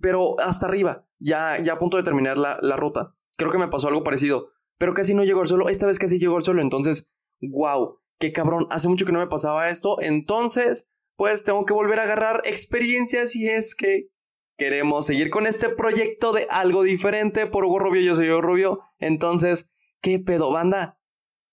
Pero 0.00 0.40
hasta 0.40 0.66
arriba, 0.66 1.06
ya, 1.18 1.62
ya 1.62 1.74
a 1.74 1.78
punto 1.78 1.98
de 1.98 2.02
terminar 2.02 2.38
la, 2.38 2.58
la 2.62 2.76
ruta. 2.76 3.14
Creo 3.36 3.52
que 3.52 3.58
me 3.58 3.68
pasó 3.68 3.88
algo 3.88 4.02
parecido. 4.02 4.48
Pero 4.78 4.94
casi 4.94 5.14
no 5.14 5.24
llegó 5.24 5.40
al 5.40 5.48
suelo. 5.48 5.68
Esta 5.68 5.86
vez 5.86 5.98
casi 5.98 6.18
llegó 6.18 6.36
al 6.36 6.42
suelo. 6.42 6.62
Entonces, 6.62 7.10
wow, 7.40 7.98
qué 8.18 8.32
cabrón. 8.32 8.66
Hace 8.70 8.88
mucho 8.88 9.06
que 9.06 9.12
no 9.12 9.18
me 9.18 9.26
pasaba 9.26 9.68
esto. 9.68 10.00
Entonces, 10.00 10.90
pues 11.16 11.44
tengo 11.44 11.64
que 11.64 11.74
volver 11.74 12.00
a 12.00 12.04
agarrar 12.04 12.42
experiencias 12.44 13.36
y 13.36 13.48
es 13.48 13.74
que 13.74 14.08
queremos 14.56 15.06
seguir 15.06 15.30
con 15.30 15.46
este 15.46 15.68
proyecto 15.68 16.32
de 16.32 16.46
algo 16.50 16.82
diferente. 16.82 17.46
Por 17.46 17.64
Hugo 17.64 17.78
Rubio, 17.78 18.02
yo 18.02 18.14
soy 18.14 18.30
Hugo 18.30 18.42
Rubio. 18.42 18.80
Entonces, 18.98 19.70
¿qué 20.00 20.18
pedo, 20.18 20.50
banda? 20.50 20.98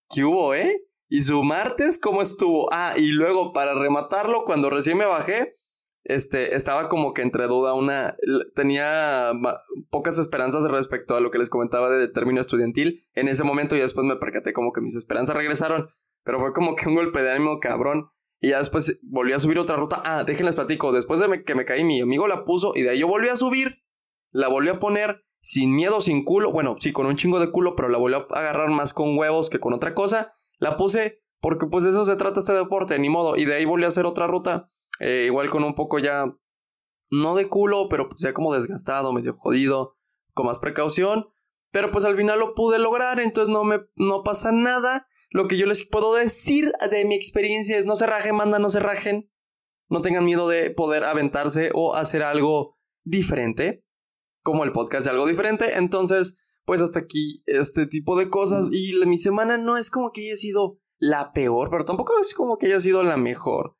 ¿Qué 0.09 0.23
hubo, 0.23 0.53
eh? 0.53 0.83
¿Y 1.07 1.23
su 1.23 1.43
martes 1.43 1.97
cómo 1.99 2.21
estuvo? 2.21 2.67
Ah, 2.71 2.93
y 2.97 3.11
luego 3.11 3.53
para 3.53 3.73
rematarlo, 3.73 4.45
cuando 4.45 4.69
recién 4.69 4.97
me 4.97 5.05
bajé, 5.05 5.57
este, 6.03 6.55
estaba 6.55 6.89
como 6.89 7.13
que 7.13 7.21
entre 7.21 7.47
duda 7.47 7.73
una, 7.73 8.15
tenía 8.55 9.31
pocas 9.89 10.17
esperanzas 10.17 10.63
respecto 10.63 11.15
a 11.15 11.19
lo 11.19 11.31
que 11.31 11.37
les 11.37 11.49
comentaba 11.49 11.89
de 11.89 12.07
término 12.07 12.41
estudiantil 12.41 13.03
en 13.13 13.27
ese 13.27 13.43
momento 13.43 13.75
y 13.75 13.79
después 13.79 14.05
me 14.05 14.15
percaté 14.15 14.53
como 14.53 14.73
que 14.73 14.81
mis 14.81 14.95
esperanzas 14.95 15.35
regresaron, 15.35 15.89
pero 16.23 16.39
fue 16.39 16.53
como 16.53 16.75
que 16.75 16.87
un 16.87 16.95
golpe 16.95 17.21
de 17.21 17.31
ánimo 17.31 17.59
cabrón. 17.59 18.09
Y 18.43 18.49
ya 18.49 18.57
después 18.57 18.99
volví 19.03 19.33
a 19.33 19.39
subir 19.39 19.59
otra 19.59 19.75
ruta. 19.75 20.01
Ah, 20.03 20.23
déjenles 20.23 20.55
platico. 20.55 20.91
Después 20.91 21.19
de 21.19 21.43
que 21.43 21.53
me 21.53 21.63
caí, 21.63 21.83
mi 21.83 22.01
amigo 22.01 22.27
la 22.27 22.43
puso 22.43 22.71
y 22.73 22.81
de 22.81 22.89
ahí 22.89 22.99
yo 22.99 23.07
volví 23.07 23.29
a 23.29 23.35
subir. 23.35 23.83
La 24.31 24.47
volví 24.47 24.69
a 24.69 24.79
poner 24.79 25.23
sin 25.41 25.75
miedo, 25.75 26.01
sin 26.01 26.25
culo. 26.25 26.51
Bueno, 26.51 26.75
sí, 26.79 26.91
con 26.91 27.05
un 27.05 27.15
chingo 27.15 27.39
de 27.39 27.51
culo, 27.51 27.75
pero 27.75 27.87
la 27.87 27.99
volví 27.99 28.15
a 28.15 28.25
agarrar 28.39 28.69
más 28.71 28.95
con 28.95 29.15
huevos 29.15 29.51
que 29.51 29.59
con 29.59 29.73
otra 29.73 29.93
cosa. 29.93 30.33
La 30.57 30.75
puse 30.75 31.21
porque 31.39 31.67
pues 31.67 31.85
eso 31.85 32.03
se 32.03 32.15
trata 32.15 32.39
este 32.39 32.53
deporte, 32.53 32.97
ni 32.97 33.09
modo. 33.09 33.35
Y 33.35 33.45
de 33.45 33.55
ahí 33.55 33.65
volví 33.65 33.85
a 33.85 33.89
hacer 33.89 34.07
otra 34.07 34.25
ruta. 34.25 34.71
Eh, 35.01 35.23
igual 35.25 35.49
con 35.49 35.63
un 35.63 35.73
poco 35.73 35.97
ya, 35.97 36.31
no 37.09 37.35
de 37.35 37.49
culo, 37.49 37.89
pero 37.89 38.07
pues 38.07 38.21
ya 38.21 38.33
como 38.33 38.53
desgastado, 38.53 39.11
medio 39.11 39.33
jodido, 39.33 39.97
con 40.33 40.45
más 40.45 40.59
precaución. 40.59 41.25
Pero 41.71 41.89
pues 41.89 42.05
al 42.05 42.15
final 42.15 42.39
lo 42.39 42.53
pude 42.53 42.77
lograr, 42.77 43.19
entonces 43.19 43.51
no 43.51 43.63
me 43.63 43.81
no 43.95 44.23
pasa 44.23 44.51
nada. 44.51 45.07
Lo 45.29 45.47
que 45.47 45.57
yo 45.57 45.65
les 45.65 45.87
puedo 45.87 46.13
decir 46.13 46.71
de 46.91 47.05
mi 47.05 47.15
experiencia 47.15 47.79
es 47.79 47.85
no 47.85 47.95
se 47.95 48.05
rajen, 48.05 48.35
manda, 48.35 48.59
no 48.59 48.69
se 48.69 48.79
rajen. 48.79 49.31
No 49.89 50.01
tengan 50.01 50.23
miedo 50.23 50.47
de 50.47 50.69
poder 50.69 51.03
aventarse 51.03 51.71
o 51.73 51.95
hacer 51.95 52.23
algo 52.23 52.77
diferente, 53.03 53.83
como 54.43 54.63
el 54.63 54.71
podcast 54.71 55.05
de 55.05 55.11
algo 55.11 55.25
diferente. 55.25 55.77
Entonces, 55.77 56.37
pues 56.65 56.81
hasta 56.81 56.99
aquí 56.99 57.41
este 57.45 57.87
tipo 57.87 58.17
de 58.17 58.29
cosas. 58.29 58.69
Y 58.71 58.93
mi 59.05 59.17
semana 59.17 59.57
no 59.57 59.77
es 59.77 59.89
como 59.89 60.11
que 60.11 60.27
haya 60.27 60.35
sido 60.35 60.79
la 60.97 61.33
peor, 61.33 61.69
pero 61.71 61.85
tampoco 61.85 62.13
es 62.21 62.33
como 62.33 62.57
que 62.57 62.67
haya 62.67 62.79
sido 62.79 63.03
la 63.03 63.17
mejor. 63.17 63.75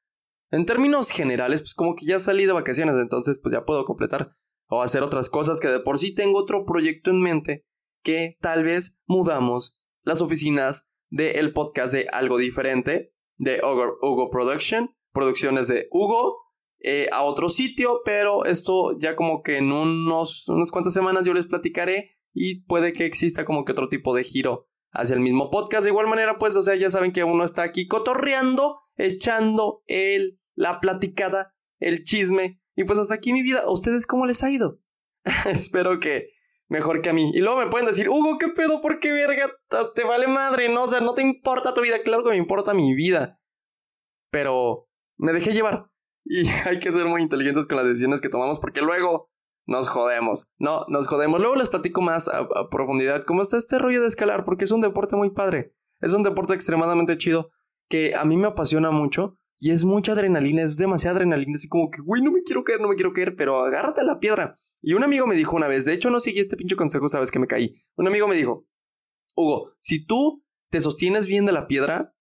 En 0.51 0.65
términos 0.65 1.10
generales, 1.10 1.62
pues 1.62 1.74
como 1.74 1.96
que 1.96 2.05
ya 2.05 2.20
salí 2.20 2.46
de 2.46 2.51
vacaciones, 2.51 2.96
entonces 2.96 3.39
pues 3.41 3.53
ya 3.53 3.65
puedo 3.65 3.86
completar 3.86 4.36
o 4.67 4.81
hacer 4.81 5.03
otras 5.03 5.29
cosas 5.29 5.60
que 5.60 5.67
de 5.67 5.79
por 5.79 5.98
sí 5.98 6.13
tengo 6.13 6.39
otro 6.39 6.65
proyecto 6.65 7.12
en 7.12 7.22
mente 7.22 7.65
que 8.03 8.38
tal 8.41 8.63
vez 8.63 9.00
mudamos 9.05 9.81
las 10.03 10.22
oficinas 10.22 10.89
del 11.10 11.53
podcast 11.53 11.93
de 11.93 12.08
algo 12.12 12.38
diferente 12.38 13.13
de 13.38 13.60
Hugo, 13.63 14.29
Production, 14.29 14.96
producciones 15.12 15.67
de 15.67 15.88
Hugo, 15.91 16.38
eh, 16.79 17.08
a 17.12 17.24
otro 17.24 17.50
sitio, 17.50 18.01
pero 18.05 18.46
esto 18.46 18.98
ya 18.98 19.15
como 19.15 19.43
que 19.43 19.58
en 19.58 19.72
unos, 19.72 20.48
unas 20.48 20.72
cuantas 20.72 20.93
semanas 20.93 21.25
yo 21.25 21.34
les 21.34 21.48
platicaré 21.48 22.17
y 22.34 22.63
puede 22.63 22.93
que 22.93 23.05
exista 23.05 23.46
como 23.46 23.65
que 23.65 23.72
otro 23.74 23.89
tipo 23.89 24.15
de 24.15 24.24
giro 24.24 24.67
hacia 24.91 25.13
el 25.15 25.22
mismo 25.22 25.50
podcast. 25.50 25.84
De 25.84 25.89
igual 25.89 26.08
manera, 26.08 26.38
pues, 26.38 26.55
o 26.55 26.63
sea, 26.63 26.75
ya 26.75 26.89
saben 26.89 27.12
que 27.12 27.24
uno 27.24 27.43
está 27.43 27.63
aquí 27.63 27.88
cotorreando, 27.88 28.79
echando 28.96 29.84
el 29.86 30.40
la 30.55 30.79
platicada, 30.79 31.53
el 31.79 32.03
chisme. 32.03 32.62
Y 32.75 32.84
pues 32.84 33.00
hasta 33.00 33.15
aquí 33.15 33.34
mi 33.34 33.41
vida. 33.41 33.62
¿A 33.65 33.72
ustedes 33.72 34.08
cómo 34.08 34.25
les 34.25 34.43
ha 34.43 34.50
ido? 34.50 34.79
Espero 35.46 36.00
que 36.00 36.29
mejor 36.67 37.01
que 37.01 37.10
a 37.10 37.13
mí. 37.13 37.31
Y 37.34 37.39
luego 37.39 37.60
me 37.60 37.67
pueden 37.67 37.88
decir, 37.88 38.10
Hugo, 38.10 38.38
¿qué 38.38 38.48
pedo? 38.48 38.81
¿Por 38.81 39.00
qué 39.00 39.12
verga? 39.12 39.51
Te 39.93 40.03
vale 40.03 40.27
madre, 40.27 40.70
¿no? 40.70 40.84
O 40.84 40.88
sea, 40.88 41.01
no 41.01 41.13
te 41.13 41.22
importa 41.22 41.74
tu 41.74 41.81
vida. 41.81 42.01
Claro 42.03 42.24
que 42.24 42.29
me 42.29 42.38
importa 42.38 42.74
mi 42.74 42.96
vida. 42.96 43.39
Pero 44.31 44.88
me 45.17 45.34
dejé 45.34 45.51
llevar. 45.51 45.88
Y 46.24 46.48
hay 46.67 46.77
que 46.77 46.91
ser 46.91 47.08
muy 47.08 47.24
inteligentes 47.24 47.65
con 47.65 47.77
las 47.77 47.88
decisiones 47.88 48.22
que 48.22 48.29
tomamos 48.29 48.60
porque 48.60 48.81
luego 48.81 49.31
nos 49.65 49.89
jodemos. 49.89 50.51
No, 50.60 50.86
nos 50.88 51.08
jodemos. 51.08 51.39
Luego 51.39 51.55
les 51.55 51.70
platico 51.70 52.00
más 52.00 52.27
a, 52.27 52.41
a 52.41 52.70
profundidad 52.70 53.24
cómo 53.24 53.41
está 53.41 53.58
este 53.58 53.79
rollo 53.79 54.01
de 54.03 54.08
escalar 54.08 54.46
porque 54.46 54.65
es 54.65 54.72
un 54.72 54.81
deporte 54.81 55.15
muy 55.15 55.31
padre. 55.31 55.74
Es 56.00 56.13
un 56.13 56.22
deporte 56.22 56.53
extremadamente 56.53 57.17
chido 57.17 57.50
que 57.89 58.13
a 58.15 58.24
mí 58.24 58.38
me 58.38 58.50
apasiona 58.50 58.91
mucho 58.91 59.39
y 59.63 59.70
es 59.70 59.86
mucha 59.86 60.13
adrenalina, 60.13 60.63
es 60.63 60.75
demasiada 60.75 61.18
adrenalina, 61.18 61.53
así 61.53 61.68
como 61.68 61.91
que, 61.91 62.01
güey, 62.01 62.24
no 62.24 62.32
me 62.32 62.41
quiero 62.41 62.63
caer, 62.63 62.82
no 62.82 62.88
me 62.88 62.96
quiero 62.96 63.13
caer, 63.13 63.36
pero 63.36 63.63
agárrate 63.63 64.01
a 64.01 64.03
la 64.03 64.18
piedra. 64.18 64.60
Y 64.82 64.96
un 64.96 65.03
amigo 65.03 65.27
me 65.27 65.36
dijo 65.36 65.56
una 65.56 65.68
vez, 65.68 65.86
de 65.86 65.94
hecho 65.94 66.10
no 66.10 66.20
seguí 66.20 66.39
este 66.39 66.58
pinche 66.58 66.75
consejo, 66.75 67.08
sabes 67.08 67.30
que 67.30 67.38
me 67.38 67.46
caí. 67.46 67.75
Un 67.96 68.08
amigo 68.08 68.27
me 68.27 68.36
dijo, 68.36 68.65
Hugo, 69.36 69.72
si 69.77 70.03
tú 70.03 70.44
te 70.72 70.82
sostienes 70.82 71.27
bien 71.27 71.46
de 71.46 71.51
la 71.51 71.68
piedra, 71.68 72.15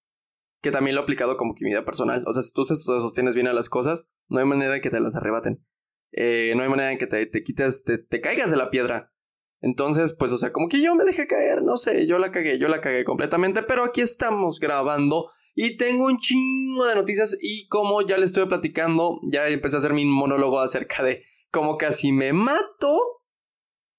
que 0.61 0.71
también 0.71 0.95
lo 0.95 1.01
he 1.01 1.05
aplicado 1.05 1.39
como 1.39 1.55
que 1.55 1.65
mi 1.65 1.71
vida 1.71 1.87
personal, 1.87 2.25
o 2.27 2.33
sea, 2.35 2.43
si 2.43 2.53
tú 2.53 2.61
te 2.63 2.75
sostienes 2.75 3.35
bien 3.35 3.47
a 3.47 3.55
las 3.55 3.71
cosas, 3.71 4.07
no 4.29 4.41
hay 4.41 4.45
manera 4.45 4.77
en 4.77 4.83
que 4.83 4.91
te 4.91 5.01
las 5.01 5.17
arrebaten. 5.17 5.65
Eh, 6.13 6.53
no 6.57 6.63
hay 6.63 6.69
manera 6.69 6.93
en 6.93 6.99
que 6.99 7.07
te, 7.07 7.25
te 7.25 7.43
quites, 7.43 7.85
te, 7.85 7.97
te 7.97 8.21
caigas 8.21 8.51
de 8.51 8.59
la 8.59 8.69
piedra. 8.69 9.15
Entonces, 9.63 10.13
pues, 10.13 10.31
o 10.33 10.37
sea, 10.37 10.53
como 10.53 10.69
que 10.69 10.83
yo 10.83 10.95
me 10.95 11.05
dejé 11.05 11.27
caer, 11.27 11.63
no 11.63 11.79
sé, 11.79 12.07
yo 12.07 12.19
la 12.19 12.33
cagué, 12.33 12.59
yo 12.59 12.69
la 12.69 12.83
cagué 12.83 13.03
completamente, 13.03 13.63
pero 13.63 13.85
aquí 13.85 14.03
estamos 14.03 14.61
grabando 14.61 15.31
y 15.55 15.77
tengo 15.77 16.07
un 16.07 16.19
chingo 16.19 16.87
de 16.87 16.95
noticias 16.95 17.37
y 17.41 17.67
como 17.69 18.03
ya 18.03 18.17
les 18.17 18.31
estoy 18.31 18.47
platicando, 18.47 19.21
ya 19.31 19.49
empecé 19.49 19.77
a 19.77 19.79
hacer 19.79 19.93
mi 19.93 20.05
monólogo 20.05 20.61
acerca 20.61 21.03
de 21.03 21.25
cómo 21.51 21.77
casi 21.77 22.13
me 22.13 22.33
mato, 22.33 22.99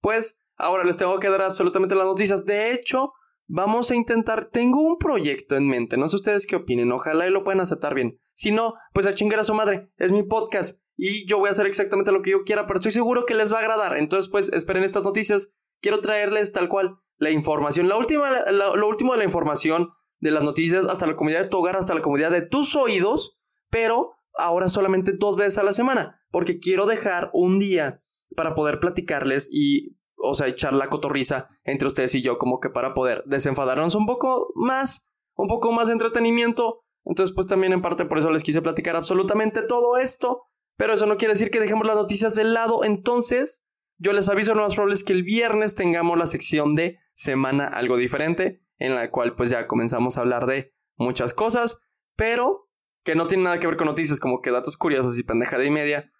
pues 0.01 0.41
ahora 0.55 0.83
les 0.83 0.97
tengo 0.97 1.19
que 1.19 1.29
dar 1.29 1.41
absolutamente 1.41 1.95
las 1.95 2.05
noticias. 2.05 2.45
De 2.45 2.71
hecho, 2.71 3.13
vamos 3.47 3.91
a 3.91 3.95
intentar, 3.95 4.45
tengo 4.45 4.81
un 4.81 4.97
proyecto 4.97 5.55
en 5.55 5.67
mente, 5.67 5.97
no 5.97 6.07
sé 6.07 6.15
ustedes 6.15 6.45
qué 6.45 6.55
opinen, 6.55 6.91
ojalá 6.91 7.27
y 7.27 7.31
lo 7.31 7.43
puedan 7.43 7.59
aceptar 7.59 7.93
bien. 7.93 8.19
Si 8.33 8.51
no, 8.51 8.73
pues 8.93 9.07
a 9.07 9.13
chingar 9.13 9.39
a 9.39 9.43
su 9.43 9.53
madre, 9.53 9.91
es 9.97 10.11
mi 10.11 10.23
podcast 10.23 10.81
y 10.97 11.25
yo 11.27 11.39
voy 11.39 11.49
a 11.49 11.51
hacer 11.51 11.65
exactamente 11.65 12.11
lo 12.11 12.21
que 12.21 12.31
yo 12.31 12.43
quiera, 12.43 12.65
pero 12.65 12.77
estoy 12.77 12.91
seguro 12.91 13.25
que 13.25 13.33
les 13.33 13.51
va 13.51 13.57
a 13.57 13.61
agradar. 13.61 13.97
Entonces, 13.97 14.29
pues 14.29 14.49
esperen 14.49 14.83
estas 14.83 15.03
noticias. 15.03 15.53
Quiero 15.81 15.99
traerles 15.99 16.51
tal 16.51 16.69
cual 16.69 16.97
la 17.17 17.31
información. 17.31 17.87
La 17.87 17.97
última, 17.97 18.29
lo 18.51 18.87
último 18.87 19.13
de 19.13 19.17
la 19.17 19.23
información 19.23 19.89
de 20.21 20.31
las 20.31 20.43
noticias 20.43 20.85
hasta 20.85 21.07
la 21.07 21.15
comunidad 21.15 21.41
de 21.41 21.49
tu 21.49 21.57
hogar, 21.57 21.75
hasta 21.75 21.93
la 21.93 22.01
comunidad 22.01 22.31
de 22.31 22.43
tus 22.43 22.75
oídos, 22.75 23.37
pero 23.69 24.13
ahora 24.35 24.69
solamente 24.69 25.13
dos 25.13 25.35
veces 25.35 25.57
a 25.57 25.63
la 25.63 25.73
semana, 25.73 26.21
porque 26.31 26.59
quiero 26.59 26.85
dejar 26.85 27.29
un 27.33 27.59
día 27.59 28.03
para 28.35 28.55
poder 28.55 28.79
platicarles 28.79 29.49
y, 29.51 29.97
o 30.15 30.35
sea, 30.35 30.47
echar 30.47 30.73
la 30.73 30.87
cotorriza 30.87 31.49
entre 31.63 31.87
ustedes 31.87 32.15
y 32.15 32.21
yo, 32.21 32.37
como 32.37 32.59
que 32.59 32.69
para 32.69 32.93
poder 32.93 33.23
desenfadarnos 33.25 33.95
un 33.95 34.05
poco 34.05 34.53
más, 34.55 35.11
un 35.35 35.47
poco 35.47 35.71
más 35.73 35.87
de 35.87 35.93
entretenimiento. 35.93 36.85
Entonces, 37.03 37.33
pues 37.33 37.47
también 37.47 37.73
en 37.73 37.81
parte 37.81 38.05
por 38.05 38.19
eso 38.19 38.29
les 38.29 38.43
quise 38.43 38.61
platicar 38.61 38.95
absolutamente 38.95 39.63
todo 39.63 39.97
esto, 39.97 40.43
pero 40.77 40.93
eso 40.93 41.07
no 41.07 41.17
quiere 41.17 41.33
decir 41.33 41.49
que 41.49 41.59
dejemos 41.59 41.87
las 41.87 41.95
noticias 41.95 42.35
de 42.35 42.43
lado. 42.43 42.83
Entonces, 42.83 43.65
yo 43.97 44.13
les 44.13 44.29
aviso 44.29 44.53
lo 44.53 44.61
más 44.61 44.75
probable 44.75 44.93
es 44.93 45.03
que 45.03 45.13
el 45.13 45.23
viernes 45.23 45.75
tengamos 45.75 46.17
la 46.17 46.27
sección 46.27 46.75
de 46.75 46.99
semana 47.13 47.65
algo 47.65 47.97
diferente 47.97 48.61
en 48.81 48.95
la 48.95 49.11
cual 49.11 49.35
pues 49.35 49.51
ya 49.51 49.67
comenzamos 49.67 50.17
a 50.17 50.21
hablar 50.21 50.47
de 50.47 50.73
muchas 50.97 51.33
cosas, 51.33 51.81
pero 52.15 52.67
que 53.03 53.15
no 53.15 53.27
tiene 53.27 53.43
nada 53.43 53.59
que 53.59 53.67
ver 53.67 53.77
con 53.77 53.87
noticias, 53.87 54.19
como 54.19 54.41
que 54.41 54.51
datos 54.51 54.75
curiosos 54.75 55.17
y 55.17 55.23
pendejada 55.23 55.63
y 55.63 55.69
media. 55.69 56.11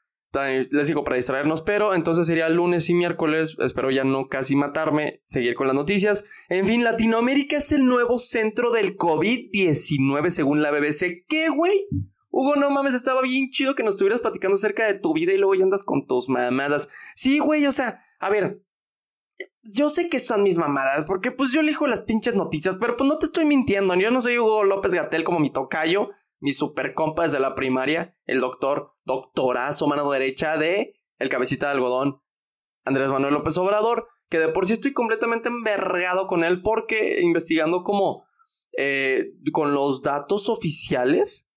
Les 0.70 0.88
digo 0.88 1.03
para 1.03 1.18
distraernos, 1.18 1.62
pero 1.62 1.94
entonces 1.94 2.27
sería 2.27 2.48
lunes 2.50 2.89
y 2.89 2.94
miércoles. 2.94 3.58
Espero 3.60 3.91
ya 3.91 4.03
no 4.03 4.27
casi 4.27 4.56
matarme, 4.56 5.22
seguir 5.25 5.56
con 5.56 5.68
las 5.68 5.75
noticias. 5.75 6.24
En 6.50 6.65
fin, 6.65 6.84
Latinoamérica 6.84 7.58
es 7.58 7.72
el 7.72 7.86
nuevo 7.86 8.20
centro 8.20 8.72
del 8.72 8.96
COVID-19 8.96 10.30
según 10.30 10.62
la 10.62 10.72
BBC. 10.72 11.25
¿Qué, 11.27 11.50
güey? 11.50 11.88
Hugo, 12.30 12.56
no 12.56 12.70
mames, 12.70 12.94
estaba 12.94 13.22
bien 13.24 13.50
chido 13.50 13.75
que 13.75 13.84
nos 13.84 13.96
estuvieras 13.96 14.22
platicando 14.22 14.56
acerca 14.56 14.86
de 14.86 14.94
tu 14.94 15.13
vida 15.13 15.34
y 15.34 15.38
luego 15.38 15.56
ya 15.56 15.63
andas 15.63 15.84
con 15.84 16.06
tus 16.06 16.30
mamadas. 16.30 16.88
Sí, 17.13 17.39
güey, 17.39 17.65
o 17.65 17.74
sea, 17.74 18.00
a 18.20 18.30
ver, 18.30 18.62
yo 19.63 19.89
sé 19.89 20.10
que 20.10 20.19
son 20.19 20.43
mis 20.43 20.57
mamadas, 20.57 21.05
porque 21.05 21.31
pues 21.31 21.51
yo 21.51 21.62
elijo 21.62 21.88
las 21.88 22.01
pinches 22.01 22.36
noticias, 22.36 22.77
pero 22.79 22.95
pues 22.95 23.07
no 23.07 23.17
te 23.17 23.27
estoy 23.27 23.45
mintiendo. 23.45 23.93
Yo 23.95 24.12
no 24.12 24.21
soy 24.21 24.38
Hugo 24.38 24.63
López 24.63 24.93
Gatel 24.93 25.24
como 25.24 25.39
mi 25.39 25.51
tocayo, 25.51 26.10
mi 26.39 26.53
super 26.53 26.93
compa 26.93 27.24
desde 27.24 27.39
la 27.39 27.55
primaria, 27.55 28.17
el 28.25 28.39
doctor, 28.39 28.93
doctorazo, 29.05 29.88
mano 29.88 30.10
derecha 30.10 30.57
de 30.57 30.93
el 31.19 31.29
cabecita 31.29 31.67
de 31.67 31.74
algodón, 31.74 32.21
Andrés 32.83 33.10
Manuel 33.10 33.36
López 33.36 33.55
Obrador, 33.57 34.07
que 34.29 34.39
de 34.39 34.50
por 34.50 34.65
sí 34.65 34.74
estoy 34.74 34.93
completamente 34.93 35.50
envergado 35.50 36.25
con 36.25 36.43
él 36.43 36.62
porque 36.62 37.21
investigando 37.21 37.83
como 37.83 38.25
eh, 38.77 39.33
con 39.51 39.74
los 39.74 40.01
datos 40.01 40.50
oficiales. 40.50 41.51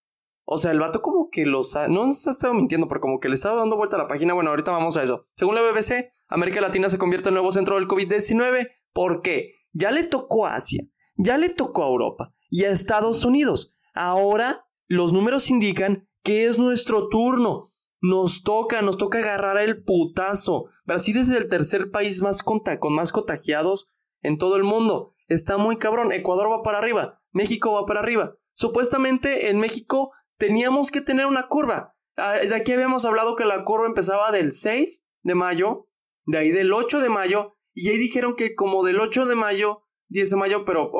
O 0.46 0.58
sea, 0.58 0.72
el 0.72 0.80
vato 0.80 1.00
como 1.00 1.30
que 1.30 1.46
los 1.46 1.74
ha... 1.76 1.88
No 1.88 2.12
se 2.12 2.28
ha 2.28 2.32
estado 2.32 2.52
mintiendo, 2.52 2.86
pero 2.88 3.00
como 3.00 3.18
que 3.18 3.28
le 3.28 3.34
estaba 3.34 3.56
dando 3.56 3.76
vuelta 3.76 3.96
a 3.96 4.00
la 4.00 4.08
página. 4.08 4.34
Bueno, 4.34 4.50
ahorita 4.50 4.72
vamos 4.72 4.96
a 4.96 5.02
eso. 5.02 5.26
Según 5.32 5.54
la 5.54 5.62
BBC, 5.62 6.12
América 6.28 6.60
Latina 6.60 6.88
se 6.88 6.98
convierte 6.98 7.28
en 7.28 7.34
nuevo 7.34 7.52
centro 7.52 7.76
del 7.76 7.88
COVID-19. 7.88 8.70
¿Por 8.92 9.22
qué? 9.22 9.54
Ya 9.72 9.90
le 9.90 10.04
tocó 10.04 10.46
a 10.46 10.54
Asia, 10.54 10.84
ya 11.16 11.38
le 11.38 11.48
tocó 11.48 11.84
a 11.84 11.88
Europa 11.88 12.34
y 12.50 12.64
a 12.64 12.70
Estados 12.70 13.24
Unidos. 13.24 13.74
Ahora 13.94 14.66
los 14.88 15.12
números 15.12 15.50
indican 15.50 16.08
que 16.22 16.46
es 16.46 16.58
nuestro 16.58 17.08
turno. 17.08 17.70
Nos 18.00 18.42
toca, 18.42 18.82
nos 18.82 18.98
toca 18.98 19.18
agarrar 19.18 19.58
el 19.58 19.82
putazo. 19.82 20.66
Brasil 20.84 21.16
es 21.16 21.28
el 21.28 21.48
tercer 21.48 21.90
país 21.90 22.20
más 22.22 22.42
con 22.42 22.62
más 22.90 23.12
contagiados 23.12 23.90
en 24.20 24.38
todo 24.38 24.56
el 24.56 24.64
mundo. 24.64 25.14
Está 25.28 25.56
muy 25.56 25.78
cabrón. 25.78 26.12
Ecuador 26.12 26.50
va 26.50 26.62
para 26.62 26.78
arriba. 26.78 27.22
México 27.32 27.72
va 27.72 27.86
para 27.86 28.00
arriba. 28.00 28.36
Supuestamente 28.52 29.48
en 29.48 29.58
México 29.58 30.12
teníamos 30.36 30.90
que 30.90 31.00
tener 31.00 31.26
una 31.26 31.44
curva. 31.44 31.94
Ah, 32.16 32.34
de 32.34 32.54
aquí 32.54 32.72
habíamos 32.72 33.04
hablado 33.04 33.36
que 33.36 33.44
la 33.44 33.64
curva 33.64 33.86
empezaba 33.86 34.30
del 34.32 34.52
6 34.52 35.06
de 35.22 35.34
mayo 35.34 35.88
de 36.26 36.38
ahí 36.38 36.50
del 36.50 36.72
8 36.72 37.00
de 37.00 37.08
mayo, 37.08 37.54
y 37.72 37.88
ahí 37.88 37.98
dijeron 37.98 38.36
que 38.36 38.54
como 38.54 38.84
del 38.84 39.00
8 39.00 39.26
de 39.26 39.34
mayo 39.34 39.84
10 40.08 40.30
de 40.30 40.36
mayo, 40.36 40.64
pero 40.64 40.92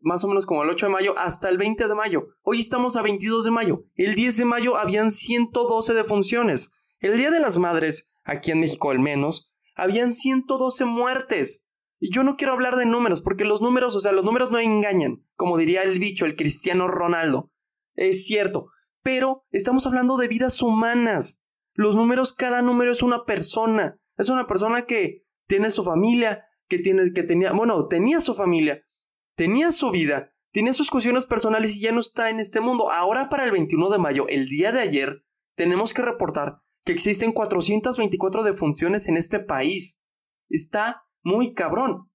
más 0.00 0.24
o 0.24 0.28
menos 0.28 0.46
como 0.46 0.62
el 0.62 0.70
8 0.70 0.86
de 0.86 0.92
mayo, 0.92 1.14
hasta 1.18 1.48
el 1.48 1.58
20 1.58 1.88
de 1.88 1.94
mayo. 1.94 2.28
Hoy 2.42 2.60
estamos 2.60 2.96
a 2.96 3.02
22 3.02 3.44
de 3.44 3.50
mayo. 3.50 3.84
El 3.94 4.14
10 4.14 4.38
de 4.38 4.44
mayo 4.44 4.76
habían 4.76 5.10
112 5.10 5.92
defunciones. 5.94 6.72
El 6.98 7.16
Día 7.16 7.30
de 7.30 7.40
las 7.40 7.58
Madres, 7.58 8.10
aquí 8.24 8.52
en 8.52 8.60
México 8.60 8.90
al 8.90 9.00
menos, 9.00 9.52
habían 9.74 10.12
112 10.12 10.84
muertes. 10.84 11.66
Y 11.98 12.10
yo 12.10 12.22
no 12.22 12.36
quiero 12.36 12.52
hablar 12.52 12.76
de 12.76 12.86
números, 12.86 13.22
porque 13.22 13.44
los 13.44 13.60
números, 13.60 13.94
o 13.96 14.00
sea, 14.00 14.12
los 14.12 14.24
números 14.24 14.50
no 14.50 14.58
engañan, 14.58 15.24
como 15.36 15.58
diría 15.58 15.82
el 15.82 15.98
bicho, 15.98 16.24
el 16.24 16.36
cristiano 16.36 16.88
Ronaldo. 16.88 17.50
Es 17.94 18.26
cierto, 18.26 18.68
pero 19.02 19.44
estamos 19.50 19.86
hablando 19.86 20.16
de 20.16 20.28
vidas 20.28 20.62
humanas. 20.62 21.42
Los 21.74 21.96
números, 21.96 22.32
cada 22.32 22.62
número 22.62 22.92
es 22.92 23.02
una 23.02 23.24
persona. 23.24 23.98
Es 24.16 24.28
una 24.28 24.46
persona 24.46 24.82
que 24.82 25.24
tiene 25.46 25.70
su 25.70 25.84
familia, 25.84 26.44
que, 26.68 26.78
tiene, 26.78 27.12
que 27.12 27.22
tenía, 27.22 27.52
bueno, 27.52 27.86
tenía 27.86 28.20
su 28.20 28.34
familia, 28.34 28.82
tenía 29.36 29.72
su 29.72 29.90
vida, 29.90 30.32
tenía 30.52 30.72
sus 30.72 30.90
cuestiones 30.90 31.26
personales 31.26 31.76
y 31.76 31.80
ya 31.80 31.92
no 31.92 32.00
está 32.00 32.30
en 32.30 32.40
este 32.40 32.60
mundo. 32.60 32.90
Ahora 32.90 33.28
para 33.28 33.44
el 33.44 33.50
21 33.50 33.90
de 33.90 33.98
mayo, 33.98 34.26
el 34.28 34.46
día 34.46 34.72
de 34.72 34.80
ayer, 34.80 35.24
tenemos 35.56 35.92
que 35.92 36.02
reportar 36.02 36.58
que 36.84 36.92
existen 36.92 37.32
424 37.32 38.42
defunciones 38.42 39.08
en 39.08 39.16
este 39.16 39.40
país. 39.40 40.04
Está 40.48 41.04
muy 41.22 41.54
cabrón. 41.54 42.10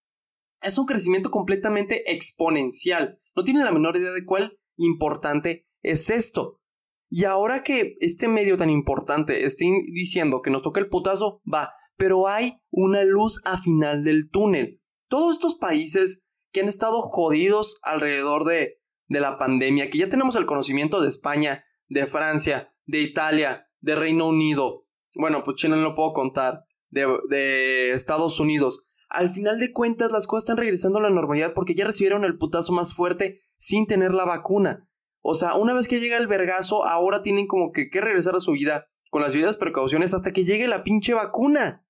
Es 0.62 0.78
un 0.78 0.86
crecimiento 0.86 1.32
completamente 1.32 2.12
exponencial. 2.12 3.20
No 3.36 3.44
tienen 3.44 3.66
la 3.66 3.72
menor 3.72 3.98
idea 3.98 4.12
de 4.12 4.26
cuál 4.26 4.60
importante 4.78 5.68
es 5.82 6.10
esto. 6.10 6.62
Y 7.10 7.24
ahora 7.24 7.64
que 7.64 7.96
este 8.02 8.28
medio 8.28 8.56
tan 8.56 8.70
importante 8.70 9.44
esté 9.44 9.66
diciendo 9.92 10.42
que 10.42 10.52
nos 10.52 10.62
toca 10.62 10.80
el 10.80 10.90
putazo, 10.90 11.42
va, 11.52 11.74
pero 12.00 12.30
hay 12.30 12.62
una 12.72 13.04
luz 13.04 13.42
a 13.44 13.58
final 13.58 14.04
del 14.06 14.30
túnel. 14.30 14.82
Todos 15.10 15.34
estos 15.34 15.56
países 15.56 16.26
que 16.52 16.62
han 16.62 16.70
estado 16.70 17.02
jodidos 17.02 17.80
alrededor 17.84 18.46
de, 18.46 18.80
de 19.08 19.20
la 19.20 19.38
pandemia, 19.38 19.90
que 19.90 19.98
ya 19.98 20.10
tenemos 20.10 20.38
el 20.38 20.46
conocimiento 20.46 21.02
de 21.02 21.10
España, 21.10 21.66
de 21.90 22.08
Francia, 22.08 22.74
de 22.86 23.02
Italia, 23.02 23.68
de 23.82 23.96
Reino 23.96 24.28
Unido, 24.28 24.86
bueno, 25.14 25.44
pues 25.44 25.58
China 25.58 25.76
no 25.76 25.82
lo 25.82 25.96
puedo 25.96 26.14
contar, 26.14 26.64
de, 26.90 27.06
de 27.30 27.92
Estados 27.92 28.40
Unidos. 28.40 28.88
Al 29.10 29.30
final 29.30 29.60
de 29.60 29.74
cuentas, 29.74 30.12
las 30.14 30.26
cosas 30.26 30.46
están 30.46 30.58
regresando 30.58 31.00
a 31.00 31.02
la 31.02 31.10
normalidad 31.10 31.54
porque 31.54 31.74
ya 31.74 31.86
recibieron 31.86 32.24
el 32.24 32.38
putazo 32.38 32.72
más 32.72 32.94
fuerte 32.94 33.42
sin 33.58 33.88
tener 33.88 34.14
la 34.14 34.24
vacuna. 34.24 34.88
O 35.22 35.36
sea, 35.36 35.56
una 35.56 35.74
vez 35.74 35.90
que 35.90 36.00
llega 36.00 36.18
el 36.18 36.28
vergazo, 36.28 36.86
ahora 36.86 37.22
tienen 37.22 37.46
como 37.46 37.72
que, 37.72 37.90
que 37.90 38.00
regresar 38.00 38.36
a 38.36 38.40
su 38.40 38.54
vida 38.54 38.88
con 39.10 39.22
las 39.22 39.34
debidas 39.34 39.58
precauciones 39.58 40.14
hasta 40.14 40.32
que 40.32 40.46
llegue 40.46 40.68
la 40.68 40.84
pinche 40.84 41.14
vacuna. 41.14 41.86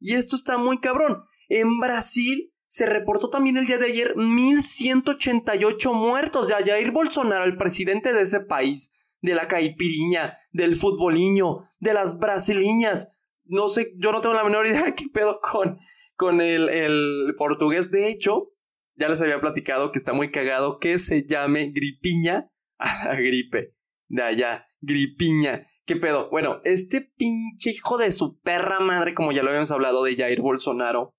Y 0.00 0.14
esto 0.14 0.34
está 0.34 0.58
muy 0.58 0.80
cabrón. 0.80 1.22
En 1.48 1.78
Brasil 1.78 2.52
se 2.66 2.86
reportó 2.86 3.30
también 3.30 3.56
el 3.56 3.66
día 3.66 3.78
de 3.78 3.86
ayer 3.86 4.16
1188 4.16 5.92
muertos 5.92 6.48
de 6.48 6.54
Jair 6.54 6.90
Bolsonaro, 6.92 7.44
el 7.44 7.56
presidente 7.56 8.12
de 8.12 8.22
ese 8.22 8.40
país, 8.40 8.92
de 9.20 9.34
la 9.34 9.48
caipiriña, 9.48 10.38
del 10.52 10.76
futboliño, 10.76 11.64
de 11.78 11.94
las 11.94 12.18
brasiliñas. 12.18 13.16
No 13.44 13.68
sé, 13.68 13.92
yo 13.98 14.12
no 14.12 14.20
tengo 14.20 14.34
la 14.34 14.44
menor 14.44 14.66
idea 14.66 14.84
de 14.84 14.94
qué 14.94 15.06
pedo 15.12 15.40
con, 15.42 15.78
con 16.14 16.40
el, 16.40 16.68
el 16.68 17.34
portugués. 17.36 17.90
De 17.90 18.08
hecho, 18.08 18.52
ya 18.94 19.08
les 19.08 19.20
había 19.20 19.40
platicado 19.40 19.92
que 19.92 19.98
está 19.98 20.12
muy 20.12 20.30
cagado 20.30 20.78
que 20.78 20.98
se 20.98 21.26
llame 21.26 21.72
gripiña 21.74 22.50
a 22.78 23.16
gripe. 23.16 23.74
De 24.08 24.22
allá, 24.22 24.66
gripiña. 24.80 25.66
¿Qué 25.90 25.96
pedo? 25.96 26.30
Bueno, 26.30 26.60
este 26.62 27.00
pinche 27.00 27.70
hijo 27.70 27.98
de 27.98 28.12
su 28.12 28.38
perra 28.38 28.78
madre, 28.78 29.12
como 29.12 29.32
ya 29.32 29.42
lo 29.42 29.48
habíamos 29.48 29.72
hablado 29.72 30.04
de 30.04 30.14
Jair 30.14 30.40
Bolsonaro. 30.40 31.16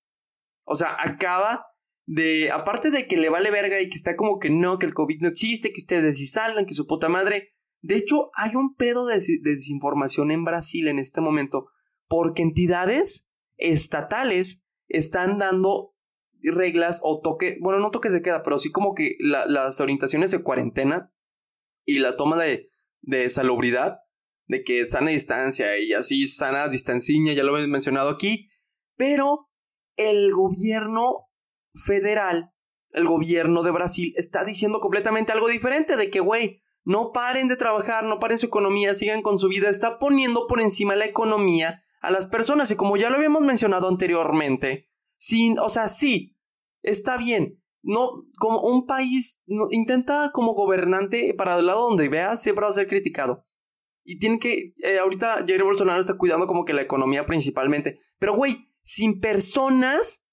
O 0.63 0.75
sea, 0.75 0.95
acaba 0.97 1.65
de. 2.05 2.51
Aparte 2.51 2.89
de 2.89 3.05
que 3.05 3.17
le 3.17 3.27
vale 3.27 3.51
verga 3.51 3.81
y 3.81 3.89
que 3.89 3.97
está 3.97 4.15
como 4.15 4.39
que 4.39 4.49
no, 4.49 4.79
que 4.79 4.85
el 4.85 4.93
COVID 4.93 5.19
no 5.19 5.27
existe, 5.27 5.73
que 5.73 5.81
ustedes 5.81 6.17
sí 6.17 6.25
salgan, 6.25 6.65
que 6.65 6.73
su 6.73 6.87
puta 6.87 7.09
madre. 7.09 7.49
De 7.81 7.97
hecho, 7.97 8.29
hay 8.33 8.55
un 8.55 8.73
pedo 8.75 9.05
de, 9.07 9.15
desinformación 9.41 10.31
en 10.31 10.45
Brasil 10.45 10.87
en 10.87 10.99
este 10.99 11.19
momento, 11.19 11.67
porque 12.07 12.41
entidades 12.41 13.29
estatales 13.57 14.63
están 14.87 15.37
dando 15.37 15.97
reglas 16.43 17.01
o 17.03 17.19
toque, 17.19 17.57
bueno, 17.59 17.79
no 17.79 17.91
toques 17.91 18.13
de 18.13 18.21
queda, 18.21 18.41
pero 18.41 18.57
sí 18.57 18.71
como 18.71 18.95
que 18.95 19.17
las 19.19 19.81
orientaciones 19.81 20.31
de 20.31 20.41
cuarentena 20.41 21.11
y 21.83 21.99
la 21.99 22.15
toma 22.15 22.41
de, 22.41 22.69
de 23.01 23.29
salubridad 23.29 24.00
de 24.51 24.63
que 24.65 24.85
sana 24.85 25.11
distancia 25.11 25.79
y 25.79 25.93
así 25.93 26.27
sana 26.27 26.67
distancia, 26.67 27.15
ya 27.33 27.43
lo 27.43 27.57
he 27.57 27.67
mencionado 27.67 28.09
aquí, 28.09 28.49
pero 28.97 29.49
el 29.95 30.29
gobierno 30.33 31.29
federal, 31.73 32.51
el 32.89 33.05
gobierno 33.05 33.63
de 33.63 33.71
Brasil 33.71 34.13
está 34.17 34.43
diciendo 34.43 34.81
completamente 34.81 35.31
algo 35.31 35.47
diferente 35.47 35.95
de 35.95 36.09
que, 36.09 36.19
güey, 36.19 36.61
no 36.83 37.13
paren 37.13 37.47
de 37.47 37.55
trabajar, 37.55 38.03
no 38.03 38.19
paren 38.19 38.39
su 38.39 38.47
economía, 38.47 38.93
sigan 38.93 39.21
con 39.21 39.39
su 39.39 39.47
vida, 39.47 39.69
está 39.69 39.99
poniendo 39.99 40.47
por 40.47 40.59
encima 40.59 40.97
la 40.97 41.05
economía 41.05 41.85
a 42.01 42.11
las 42.11 42.25
personas 42.25 42.69
y 42.71 42.75
como 42.75 42.97
ya 42.97 43.09
lo 43.09 43.15
habíamos 43.15 43.43
mencionado 43.43 43.87
anteriormente, 43.87 44.89
sin, 45.17 45.59
o 45.59 45.69
sea, 45.69 45.87
sí, 45.87 46.35
está 46.81 47.15
bien, 47.15 47.63
no, 47.83 48.25
como 48.37 48.59
un 48.59 48.85
país 48.85 49.41
intenta 49.69 50.31
como 50.33 50.55
gobernante 50.55 51.33
para 51.37 51.57
el 51.57 51.67
lado 51.67 51.87
donde 51.87 52.09
vea 52.09 52.35
siempre 52.35 52.63
va 52.63 52.69
a 52.69 52.73
ser 52.73 52.87
criticado. 52.87 53.45
Y 54.03 54.19
tiene 54.19 54.39
que, 54.39 54.73
eh, 54.83 54.99
ahorita 54.99 55.45
Jair 55.47 55.63
Bolsonaro 55.63 55.99
está 55.99 56.17
cuidando 56.17 56.47
como 56.47 56.65
que 56.65 56.73
la 56.73 56.81
economía 56.81 57.25
principalmente. 57.25 57.99
Pero, 58.19 58.35
güey, 58.35 58.69
sin 58.81 59.19
personas, 59.19 60.25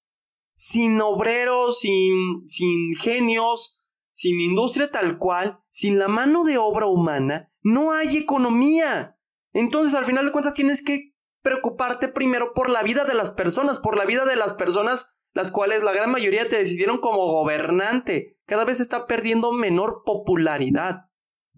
sin 0.54 1.00
obreros, 1.00 1.80
sin, 1.80 2.46
sin 2.46 2.94
genios, 2.96 3.80
sin 4.12 4.40
industria 4.40 4.90
tal 4.90 5.18
cual, 5.18 5.60
sin 5.68 5.98
la 5.98 6.08
mano 6.08 6.44
de 6.44 6.58
obra 6.58 6.86
humana, 6.86 7.52
no 7.62 7.92
hay 7.92 8.16
economía. 8.16 9.18
Entonces, 9.52 9.94
al 9.94 10.04
final 10.04 10.24
de 10.24 10.32
cuentas, 10.32 10.54
tienes 10.54 10.82
que 10.82 11.14
preocuparte 11.42 12.08
primero 12.08 12.52
por 12.54 12.68
la 12.70 12.82
vida 12.82 13.04
de 13.04 13.14
las 13.14 13.30
personas, 13.30 13.78
por 13.78 13.96
la 13.96 14.04
vida 14.04 14.24
de 14.24 14.36
las 14.36 14.54
personas 14.54 15.14
las 15.38 15.52
cuales 15.52 15.82
la 15.82 15.92
gran 15.92 16.10
mayoría 16.10 16.48
te 16.48 16.56
decidieron 16.56 16.98
como 16.98 17.18
gobernante. 17.18 18.38
Cada 18.46 18.64
vez 18.64 18.80
está 18.80 19.06
perdiendo 19.06 19.52
menor 19.52 20.02
popularidad 20.04 21.07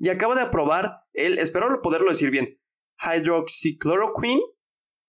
y 0.00 0.08
acaba 0.08 0.34
de 0.34 0.40
aprobar 0.40 1.04
el, 1.12 1.38
espero 1.38 1.80
poderlo 1.82 2.08
decir 2.08 2.30
bien, 2.30 2.58
hydroxychloroquine, 3.04 4.40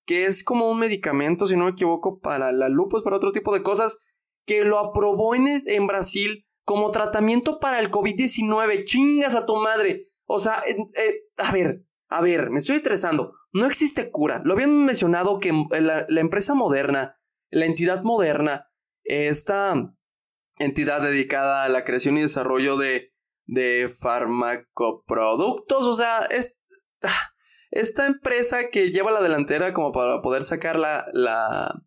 que 0.05 0.25
es 0.25 0.43
como 0.43 0.69
un 0.69 0.79
medicamento, 0.79 1.47
si 1.47 1.55
no 1.55 1.65
me 1.65 1.71
equivoco, 1.71 2.19
para 2.19 2.51
la 2.51 2.67
lupus, 2.67 3.01
para 3.01 3.15
otro 3.15 3.31
tipo 3.31 3.53
de 3.53 3.63
cosas, 3.63 3.99
que 4.45 4.65
lo 4.65 4.79
aprobó 4.79 5.33
en, 5.33 5.47
en 5.47 5.87
Brasil 5.87 6.45
como 6.65 6.91
tratamiento 6.91 7.59
para 7.59 7.79
el 7.79 7.89
COVID-19. 7.89 8.83
Chingas 8.83 9.33
a 9.33 9.45
tu 9.45 9.55
madre. 9.55 10.09
O 10.25 10.39
sea, 10.39 10.61
eh, 10.67 11.23
a 11.37 11.51
ver, 11.53 11.85
a 12.09 12.21
ver, 12.21 12.49
me 12.49 12.59
estoy 12.59 12.75
estresando. 12.75 13.33
No 13.53 13.65
existe 13.65 14.11
cura. 14.11 14.41
Lo 14.43 14.53
habían 14.53 14.85
mencionado 14.85 15.39
que 15.39 15.53
la, 15.79 16.05
la 16.09 16.21
empresa 16.21 16.53
moderna, 16.53 17.17
la 17.49 17.65
entidad 17.65 18.03
moderna, 18.03 18.69
esta 19.03 19.95
entidad 20.59 21.01
dedicada 21.01 21.63
a 21.63 21.69
la 21.69 21.85
creación 21.85 22.17
y 22.17 22.21
desarrollo 22.21 22.77
de 22.77 23.10
de 23.51 23.89
farmacoproductos. 23.89 25.85
O 25.85 25.93
sea, 25.93 26.21
es, 26.21 26.55
esta 27.69 28.07
empresa 28.07 28.69
que 28.69 28.89
lleva 28.89 29.11
la 29.11 29.21
delantera 29.21 29.73
como 29.73 29.91
para 29.91 30.21
poder 30.21 30.43
sacar 30.43 30.79
la, 30.79 31.05
la, 31.11 31.83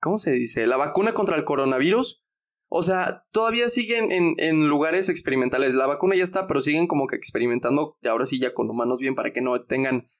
¿cómo 0.00 0.18
se 0.18 0.32
dice? 0.32 0.66
La 0.66 0.76
vacuna 0.76 1.14
contra 1.14 1.36
el 1.36 1.44
coronavirus. 1.44 2.22
O 2.70 2.82
sea, 2.82 3.24
todavía 3.32 3.70
siguen 3.70 4.12
en, 4.12 4.34
en 4.36 4.68
lugares 4.68 5.08
experimentales. 5.08 5.72
La 5.72 5.86
vacuna 5.86 6.14
ya 6.14 6.24
está, 6.24 6.46
pero 6.46 6.60
siguen 6.60 6.86
como 6.86 7.06
que 7.06 7.16
experimentando, 7.16 7.96
y 8.02 8.08
ahora 8.08 8.26
sí 8.26 8.38
ya 8.38 8.52
con 8.52 8.68
humanos 8.68 9.00
bien 9.00 9.14
para 9.14 9.32
que 9.32 9.40
no 9.40 9.64
tengan 9.64 10.10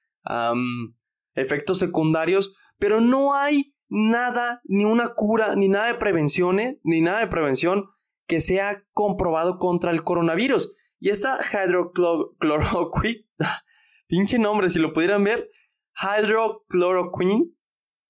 efectos 1.35 1.77
secundarios. 1.77 2.55
Pero 2.79 2.99
no 2.99 3.35
hay 3.35 3.75
nada, 3.89 4.61
ni 4.63 4.85
una 4.85 5.09
cura, 5.09 5.55
ni 5.55 5.67
nada 5.67 5.87
de 5.87 5.95
prevención, 5.95 6.59
¿eh? 6.59 6.79
ni 6.83 7.01
nada 7.01 7.19
de 7.19 7.27
prevención 7.27 7.85
que 8.25 8.41
sea 8.41 8.83
comprobado 8.93 9.57
contra 9.57 9.91
el 9.91 10.03
coronavirus. 10.03 10.75
Y 10.99 11.09
esta 11.09 11.39
hydrochloroquine, 11.39 13.21
pinche 14.07 14.37
nombre, 14.37 14.69
si 14.69 14.79
lo 14.79 14.93
pudieran 14.93 15.23
ver, 15.23 15.49
hydrochloroquine, 15.95 17.51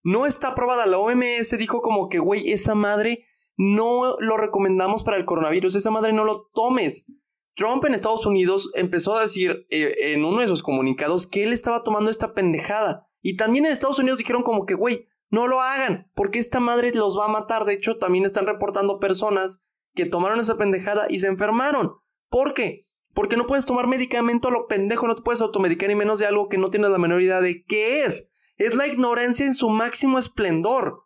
no 0.04 0.26
está 0.26 0.50
aprobada. 0.50 0.86
La 0.86 0.98
OMS 0.98 1.58
dijo 1.58 1.82
como 1.82 2.10
que, 2.10 2.20
güey, 2.20 2.52
esa 2.52 2.76
madre 2.76 3.26
no 3.58 4.16
lo 4.20 4.38
recomendamos 4.38 5.04
para 5.04 5.18
el 5.18 5.26
coronavirus, 5.26 5.76
esa 5.76 5.92
madre 5.92 6.14
no 6.14 6.24
lo 6.24 6.50
tomes. 6.54 7.12
Trump 7.56 7.84
en 7.86 7.94
Estados 7.94 8.26
Unidos 8.26 8.72
empezó 8.74 9.18
a 9.18 9.22
decir 9.22 9.68
eh, 9.70 10.14
en 10.14 10.24
uno 10.24 10.40
de 10.42 10.48
sus 10.48 10.64
comunicados 10.64 11.28
que 11.28 11.44
él 11.44 11.52
estaba 11.52 11.84
tomando 11.84 12.10
esta 12.10 12.34
pendejada. 12.34 13.08
Y 13.22 13.36
también 13.36 13.66
en 13.66 13.74
Estados 13.74 14.00
Unidos 14.00 14.18
dijeron 14.18 14.44
como 14.44 14.66
que, 14.66 14.76
güey, 14.76 15.10
no 15.30 15.48
lo 15.48 15.62
hagan, 15.62 16.10
porque 16.16 16.40
esta 16.40 16.60
madre 16.60 16.92
los 16.94 17.20
va 17.20 17.26
a 17.26 17.30
matar. 17.30 17.66
De 17.66 17.74
hecho, 17.74 17.98
también 17.98 18.26
están 18.26 18.48
reportando 18.48 19.00
personas 19.00 19.66
que 19.94 20.06
tomaron 20.06 20.40
esa 20.40 20.58
pendejada 20.58 21.08
y 21.10 21.20
se 21.20 21.28
enfermaron. 21.28 21.98
¿Por 22.30 22.54
qué? 22.54 22.88
Porque 23.14 23.38
no 23.38 23.46
puedes 23.46 23.66
tomar 23.66 23.88
medicamento 23.88 24.48
a 24.48 24.52
lo 24.52 24.68
pendejo, 24.68 25.08
no 25.08 25.16
te 25.16 25.22
puedes 25.22 25.42
automedicar 25.42 25.90
ni 25.90 25.96
menos 25.96 26.20
de 26.20 26.26
algo 26.26 26.48
que 26.48 26.58
no 26.58 26.70
tienes 26.70 26.92
la 26.92 26.98
menor 26.98 27.22
idea 27.22 27.42
de 27.42 27.64
qué 27.66 28.04
es. 28.04 28.30
Es 28.58 28.76
la 28.76 28.88
ignorancia 28.88 29.46
en 29.46 29.54
su 29.54 29.70
máximo 29.70 30.20
esplendor. 30.20 31.04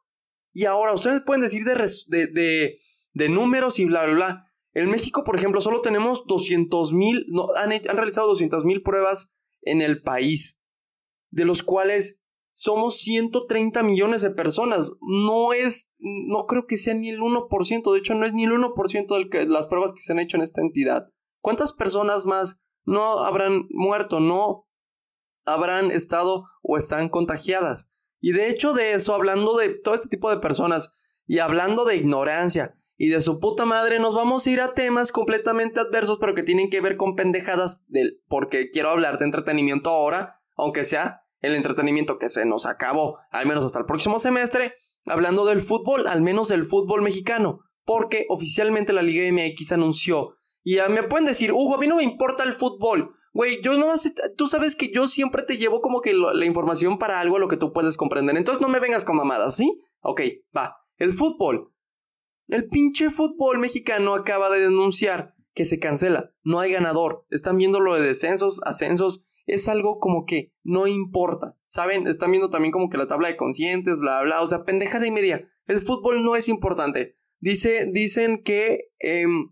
Y 0.51 0.65
ahora, 0.65 0.93
ustedes 0.93 1.21
pueden 1.21 1.41
decir 1.41 1.63
de, 1.63 2.27
de, 2.27 2.77
de 3.13 3.29
números 3.29 3.79
y 3.79 3.85
bla, 3.85 4.05
bla, 4.05 4.13
bla. 4.13 4.47
En 4.73 4.89
México, 4.89 5.23
por 5.23 5.37
ejemplo, 5.37 5.61
solo 5.61 5.81
tenemos 5.81 6.25
200 6.25 6.93
mil, 6.93 7.25
no, 7.29 7.47
han, 7.55 7.71
han 7.71 7.97
realizado 7.97 8.27
200 8.27 8.65
mil 8.65 8.81
pruebas 8.81 9.33
en 9.61 9.81
el 9.81 10.01
país, 10.01 10.63
de 11.29 11.45
los 11.45 11.63
cuales 11.63 12.22
somos 12.53 12.99
130 12.99 13.83
millones 13.83 14.21
de 14.21 14.29
personas. 14.29 14.93
No 15.01 15.53
es, 15.53 15.91
no 15.97 16.45
creo 16.45 16.65
que 16.67 16.77
sea 16.77 16.93
ni 16.93 17.09
el 17.09 17.19
1%, 17.19 17.91
de 17.91 17.99
hecho 17.99 18.15
no 18.15 18.25
es 18.25 18.33
ni 18.33 18.45
el 18.45 18.51
1% 18.51 19.29
de 19.29 19.45
las 19.47 19.67
pruebas 19.67 19.91
que 19.91 20.01
se 20.01 20.13
han 20.13 20.19
hecho 20.19 20.37
en 20.37 20.43
esta 20.43 20.61
entidad. 20.61 21.09
¿Cuántas 21.41 21.73
personas 21.73 22.25
más 22.25 22.63
no 22.85 23.19
habrán 23.23 23.65
muerto, 23.69 24.19
no 24.19 24.67
habrán 25.45 25.91
estado 25.91 26.45
o 26.61 26.77
están 26.77 27.09
contagiadas? 27.09 27.89
Y 28.21 28.31
de 28.31 28.49
hecho 28.49 28.73
de 28.73 28.93
eso, 28.93 29.13
hablando 29.13 29.57
de 29.57 29.69
todo 29.69 29.95
este 29.95 30.07
tipo 30.07 30.29
de 30.29 30.37
personas 30.37 30.95
y 31.25 31.39
hablando 31.39 31.83
de 31.83 31.97
ignorancia 31.97 32.77
y 32.95 33.09
de 33.09 33.19
su 33.19 33.39
puta 33.39 33.65
madre, 33.65 33.99
nos 33.99 34.13
vamos 34.13 34.45
a 34.45 34.51
ir 34.51 34.61
a 34.61 34.73
temas 34.73 35.11
completamente 35.11 35.79
adversos, 35.79 36.19
pero 36.19 36.35
que 36.35 36.43
tienen 36.43 36.69
que 36.69 36.79
ver 36.79 36.95
con 36.95 37.15
pendejadas 37.15 37.83
del, 37.87 38.21
porque 38.29 38.69
quiero 38.69 38.91
hablar 38.91 39.17
de 39.17 39.25
entretenimiento 39.25 39.89
ahora, 39.89 40.39
aunque 40.55 40.83
sea 40.83 41.22
el 41.43 41.53
entretenimiento 41.55 42.17
que 42.17 42.29
se 42.29 42.45
nos 42.45 42.65
acabó, 42.65 43.19
al 43.29 43.45
menos 43.45 43.63
hasta 43.63 43.79
el 43.79 43.85
próximo 43.85 44.17
semestre, 44.17 44.73
hablando 45.05 45.45
del 45.45 45.61
fútbol, 45.61 46.07
al 46.07 46.21
menos 46.21 46.47
del 46.47 46.65
fútbol 46.65 47.03
mexicano, 47.03 47.59
porque 47.85 48.25
oficialmente 48.29 48.93
la 48.93 49.01
Liga 49.03 49.29
MX 49.31 49.73
anunció, 49.73 50.37
y 50.63 50.77
me 50.89 51.03
pueden 51.03 51.27
decir, 51.27 51.51
Hugo, 51.51 51.75
a 51.75 51.77
mí 51.77 51.87
no 51.87 51.97
me 51.97 52.03
importa 52.03 52.43
el 52.43 52.53
fútbol, 52.53 53.13
güey, 53.33 53.61
yo 53.61 53.77
no 53.77 53.91
tú 54.37 54.47
sabes 54.47 54.75
que 54.75 54.91
yo 54.93 55.05
siempre 55.07 55.43
te 55.43 55.57
llevo 55.57 55.81
como 55.81 55.99
que 55.99 56.13
la 56.13 56.45
información 56.45 56.97
para 56.97 57.19
algo 57.19 57.35
a 57.35 57.39
lo 57.39 57.49
que 57.49 57.57
tú 57.57 57.73
puedes 57.73 57.97
comprender, 57.97 58.37
entonces 58.37 58.61
no 58.61 58.69
me 58.69 58.79
vengas 58.79 59.03
con 59.03 59.17
mamadas, 59.17 59.55
¿sí? 59.55 59.77
Ok, 59.99 60.21
va, 60.55 60.77
el 60.97 61.11
fútbol. 61.11 61.73
El 62.47 62.67
pinche 62.69 63.09
fútbol 63.09 63.59
mexicano 63.59 64.13
acaba 64.13 64.49
de 64.49 64.61
denunciar 64.61 65.33
que 65.53 65.65
se 65.65 65.79
cancela, 65.79 66.31
no 66.43 66.59
hay 66.61 66.71
ganador, 66.71 67.25
están 67.29 67.57
viendo 67.57 67.81
lo 67.81 67.95
de 67.95 68.01
descensos, 68.01 68.61
ascensos, 68.63 69.25
es 69.45 69.67
algo 69.67 69.99
como 69.99 70.25
que 70.25 70.53
no 70.63 70.87
importa. 70.87 71.57
¿Saben? 71.65 72.07
Están 72.07 72.31
viendo 72.31 72.49
también 72.49 72.71
como 72.71 72.89
que 72.89 72.97
la 72.97 73.07
tabla 73.07 73.27
de 73.27 73.37
conscientes, 73.37 73.97
bla, 73.97 74.21
bla, 74.21 74.41
o 74.41 74.47
sea, 74.47 74.63
pendejada 74.63 75.05
y 75.07 75.11
media. 75.11 75.49
El 75.65 75.79
fútbol 75.79 76.23
no 76.23 76.35
es 76.35 76.49
importante. 76.49 77.17
Dice, 77.39 77.89
dicen 77.91 78.41
que 78.43 78.91
em, 78.99 79.51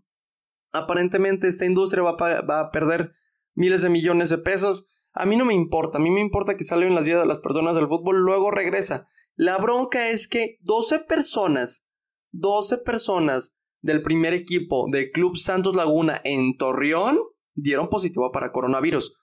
aparentemente 0.72 1.48
esta 1.48 1.66
industria 1.66 2.02
va 2.02 2.16
a, 2.60 2.70
perder 2.70 3.12
miles 3.54 3.82
de 3.82 3.90
millones 3.90 4.30
de 4.30 4.38
pesos. 4.38 4.88
A 5.12 5.26
mí 5.26 5.36
no 5.36 5.44
me 5.44 5.54
importa, 5.54 5.98
a 5.98 6.00
mí 6.00 6.10
me 6.10 6.20
importa 6.20 6.56
que 6.56 6.64
salgan 6.64 6.94
las 6.94 7.04
vidas 7.04 7.20
de 7.20 7.28
las 7.28 7.38
personas 7.38 7.74
del 7.74 7.88
fútbol, 7.88 8.16
luego 8.16 8.50
regresa. 8.50 9.08
La 9.34 9.58
bronca 9.58 10.08
es 10.08 10.26
que 10.26 10.58
12 10.62 11.00
personas, 11.00 11.88
12 12.30 12.78
personas 12.78 13.58
del 13.82 14.00
primer 14.00 14.32
equipo 14.32 14.86
de 14.90 15.10
Club 15.10 15.36
Santos 15.36 15.76
Laguna 15.76 16.20
en 16.24 16.56
Torreón 16.56 17.18
dieron 17.54 17.88
positivo 17.88 18.32
para 18.32 18.52
coronavirus. 18.52 19.14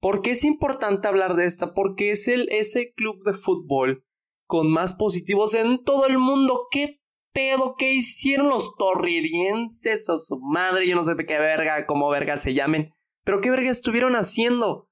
¿Por 0.00 0.22
qué 0.22 0.32
es 0.32 0.44
importante 0.44 1.08
hablar 1.08 1.34
de 1.34 1.46
esta? 1.46 1.74
Porque 1.74 2.12
es 2.12 2.28
el, 2.28 2.48
club 2.94 3.24
de 3.24 3.34
fútbol 3.34 4.04
con 4.46 4.70
más 4.70 4.94
positivos 4.94 5.54
en 5.54 5.82
todo 5.82 6.06
el 6.06 6.18
mundo. 6.18 6.68
¿Qué 6.70 7.00
pedo 7.32 7.74
que 7.76 7.92
hicieron 7.92 8.48
los 8.48 8.76
torririenses 8.76 10.08
o 10.08 10.18
su 10.18 10.38
madre? 10.40 10.86
Yo 10.86 10.94
no 10.94 11.02
sé 11.02 11.14
qué 11.26 11.38
verga, 11.38 11.86
cómo 11.86 12.08
verga 12.08 12.36
se 12.38 12.54
llamen. 12.54 12.92
Pero 13.24 13.40
qué 13.40 13.50
verga 13.50 13.70
estuvieron 13.70 14.14
haciendo. 14.14 14.88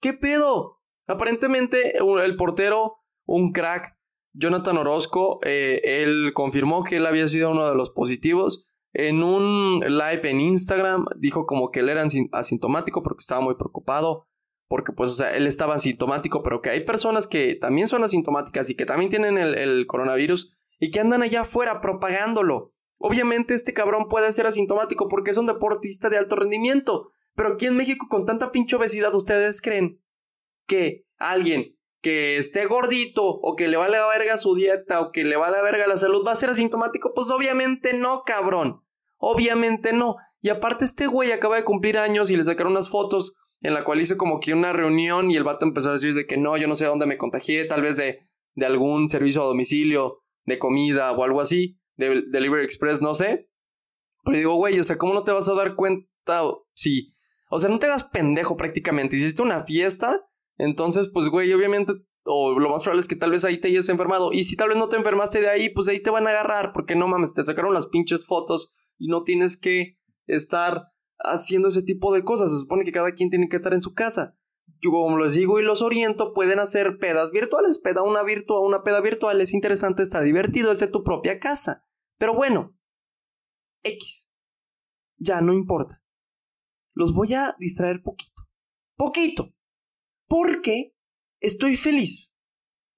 ¿Qué 0.00 0.12
pedo? 0.12 0.82
Aparentemente 1.06 1.94
el 1.98 2.36
portero, 2.36 2.96
un 3.24 3.52
crack, 3.52 3.96
Jonathan 4.34 4.76
Orozco, 4.76 5.40
eh, 5.44 5.80
él 5.82 6.32
confirmó 6.34 6.84
que 6.84 6.96
él 6.96 7.06
había 7.06 7.26
sido 7.26 7.50
uno 7.50 7.68
de 7.68 7.74
los 7.74 7.90
positivos. 7.90 8.66
En 8.98 9.22
un 9.22 9.80
live 9.80 10.30
en 10.30 10.40
Instagram 10.40 11.04
dijo 11.18 11.44
como 11.44 11.70
que 11.70 11.80
él 11.80 11.90
era 11.90 12.02
asintomático 12.32 13.02
porque 13.02 13.20
estaba 13.20 13.42
muy 13.42 13.54
preocupado. 13.54 14.26
Porque 14.68 14.92
pues, 14.92 15.10
o 15.10 15.12
sea, 15.12 15.36
él 15.36 15.46
estaba 15.46 15.74
asintomático, 15.74 16.42
pero 16.42 16.62
que 16.62 16.70
hay 16.70 16.82
personas 16.82 17.26
que 17.26 17.56
también 17.56 17.88
son 17.88 18.04
asintomáticas 18.04 18.70
y 18.70 18.74
que 18.74 18.86
también 18.86 19.10
tienen 19.10 19.36
el, 19.36 19.86
coronavirus 19.86 20.50
y 20.80 20.90
que 20.90 21.00
andan 21.00 21.22
allá 21.22 21.42
afuera 21.42 21.82
propagándolo. 21.82 22.72
Obviamente 22.98 23.52
este 23.52 23.74
cabrón 23.74 24.08
puede 24.08 24.32
ser 24.32 24.46
asintomático 24.46 25.08
porque 25.08 25.30
es 25.30 25.36
un 25.36 25.46
deportista 25.46 26.08
de 26.08 26.16
alto 26.16 26.34
rendimiento. 26.34 27.10
Pero 27.34 27.50
aquí 27.50 27.66
en 27.66 27.76
México 27.76 28.06
con 28.08 28.24
tanta 28.24 28.50
pinche 28.50 28.76
obesidad, 28.76 29.14
¿ustedes 29.14 29.60
creen 29.60 30.02
que 30.66 31.04
alguien 31.18 31.76
que 32.00 32.38
esté 32.38 32.64
gordito 32.64 33.26
o 33.26 33.56
que 33.56 33.68
le 33.68 33.76
vale 33.76 33.98
la 33.98 34.06
verga 34.06 34.38
su 34.38 34.54
dieta 34.54 35.02
o 35.02 35.12
que 35.12 35.24
le 35.24 35.36
vale 35.36 35.58
la 35.58 35.62
verga 35.62 35.86
la 35.86 35.98
salud 35.98 36.24
va 36.26 36.32
a 36.32 36.36
ser 36.36 36.48
asintomático? 36.48 37.12
Pues 37.14 37.30
obviamente 37.30 37.92
no, 37.92 38.22
cabrón. 38.24 38.85
Obviamente 39.28 39.92
no. 39.92 40.14
Y 40.40 40.50
aparte 40.50 40.84
este 40.84 41.08
güey 41.08 41.32
acaba 41.32 41.56
de 41.56 41.64
cumplir 41.64 41.98
años 41.98 42.30
y 42.30 42.36
le 42.36 42.44
sacaron 42.44 42.74
unas 42.74 42.88
fotos 42.88 43.34
en 43.60 43.74
la 43.74 43.82
cual 43.82 44.00
hice 44.00 44.16
como 44.16 44.38
que 44.38 44.52
una 44.52 44.72
reunión 44.72 45.32
y 45.32 45.36
el 45.36 45.42
vato 45.42 45.66
empezó 45.66 45.90
a 45.90 45.94
decir 45.94 46.14
de 46.14 46.26
que 46.26 46.36
no, 46.36 46.56
yo 46.56 46.68
no 46.68 46.76
sé 46.76 46.84
dónde 46.84 47.06
me 47.06 47.16
contagié, 47.16 47.64
tal 47.64 47.82
vez 47.82 47.96
de, 47.96 48.20
de 48.54 48.66
algún 48.66 49.08
servicio 49.08 49.42
a 49.42 49.46
domicilio, 49.46 50.20
de 50.44 50.60
comida 50.60 51.10
o 51.10 51.24
algo 51.24 51.40
así, 51.40 51.76
de 51.96 52.22
Delivery 52.30 52.64
Express, 52.64 53.02
no 53.02 53.14
sé. 53.14 53.50
Pero 54.22 54.38
digo, 54.38 54.54
güey, 54.54 54.78
o 54.78 54.84
sea, 54.84 54.96
¿cómo 54.96 55.12
no 55.12 55.24
te 55.24 55.32
vas 55.32 55.48
a 55.48 55.54
dar 55.54 55.74
cuenta 55.74 56.06
si... 56.74 57.10
O 57.50 57.58
sea, 57.58 57.68
no 57.68 57.80
te 57.80 57.86
hagas 57.86 58.04
pendejo 58.04 58.56
prácticamente. 58.56 59.16
Hiciste 59.16 59.42
una 59.42 59.64
fiesta, 59.64 60.20
entonces, 60.56 61.10
pues, 61.12 61.28
güey, 61.28 61.52
obviamente, 61.52 61.94
o 62.24 62.56
lo 62.56 62.68
más 62.68 62.84
probable 62.84 63.02
es 63.02 63.08
que 63.08 63.16
tal 63.16 63.32
vez 63.32 63.44
ahí 63.44 63.60
te 63.60 63.66
hayas 63.66 63.88
enfermado. 63.88 64.32
Y 64.32 64.44
si 64.44 64.54
tal 64.54 64.68
vez 64.68 64.78
no 64.78 64.88
te 64.88 64.96
enfermaste 64.96 65.40
de 65.40 65.48
ahí, 65.48 65.68
pues 65.70 65.88
ahí 65.88 66.00
te 66.00 66.10
van 66.10 66.28
a 66.28 66.30
agarrar, 66.30 66.70
porque 66.72 66.94
no 66.94 67.08
mames, 67.08 67.34
te 67.34 67.44
sacaron 67.44 67.74
las 67.74 67.88
pinches 67.88 68.24
fotos 68.24 68.72
y 68.98 69.08
no 69.08 69.22
tienes 69.22 69.56
que 69.56 69.98
estar 70.26 70.92
haciendo 71.18 71.68
ese 71.68 71.82
tipo 71.82 72.12
de 72.12 72.24
cosas. 72.24 72.50
Se 72.50 72.58
supone 72.58 72.84
que 72.84 72.92
cada 72.92 73.12
quien 73.12 73.30
tiene 73.30 73.48
que 73.48 73.56
estar 73.56 73.74
en 73.74 73.80
su 73.80 73.94
casa. 73.94 74.36
Yo, 74.80 74.90
como 74.90 75.18
les 75.18 75.34
digo 75.34 75.58
y 75.58 75.62
los 75.62 75.82
oriento, 75.82 76.32
pueden 76.34 76.58
hacer 76.58 76.98
pedas 76.98 77.30
virtuales. 77.30 77.78
Peda 77.78 78.02
una 78.02 78.22
virtual, 78.22 78.60
una 78.62 78.82
peda 78.82 79.00
virtual 79.00 79.40
es 79.40 79.54
interesante, 79.54 80.02
está 80.02 80.20
divertido, 80.20 80.72
es 80.72 80.80
de 80.80 80.88
tu 80.88 81.02
propia 81.02 81.38
casa. 81.38 81.84
Pero 82.18 82.34
bueno, 82.34 82.76
X. 83.82 84.30
Ya 85.18 85.40
no 85.40 85.52
importa. 85.52 86.02
Los 86.92 87.14
voy 87.14 87.34
a 87.34 87.54
distraer 87.58 88.02
poquito. 88.02 88.42
Poquito. 88.96 89.54
Porque 90.28 90.94
estoy 91.40 91.76
feliz. 91.76 92.36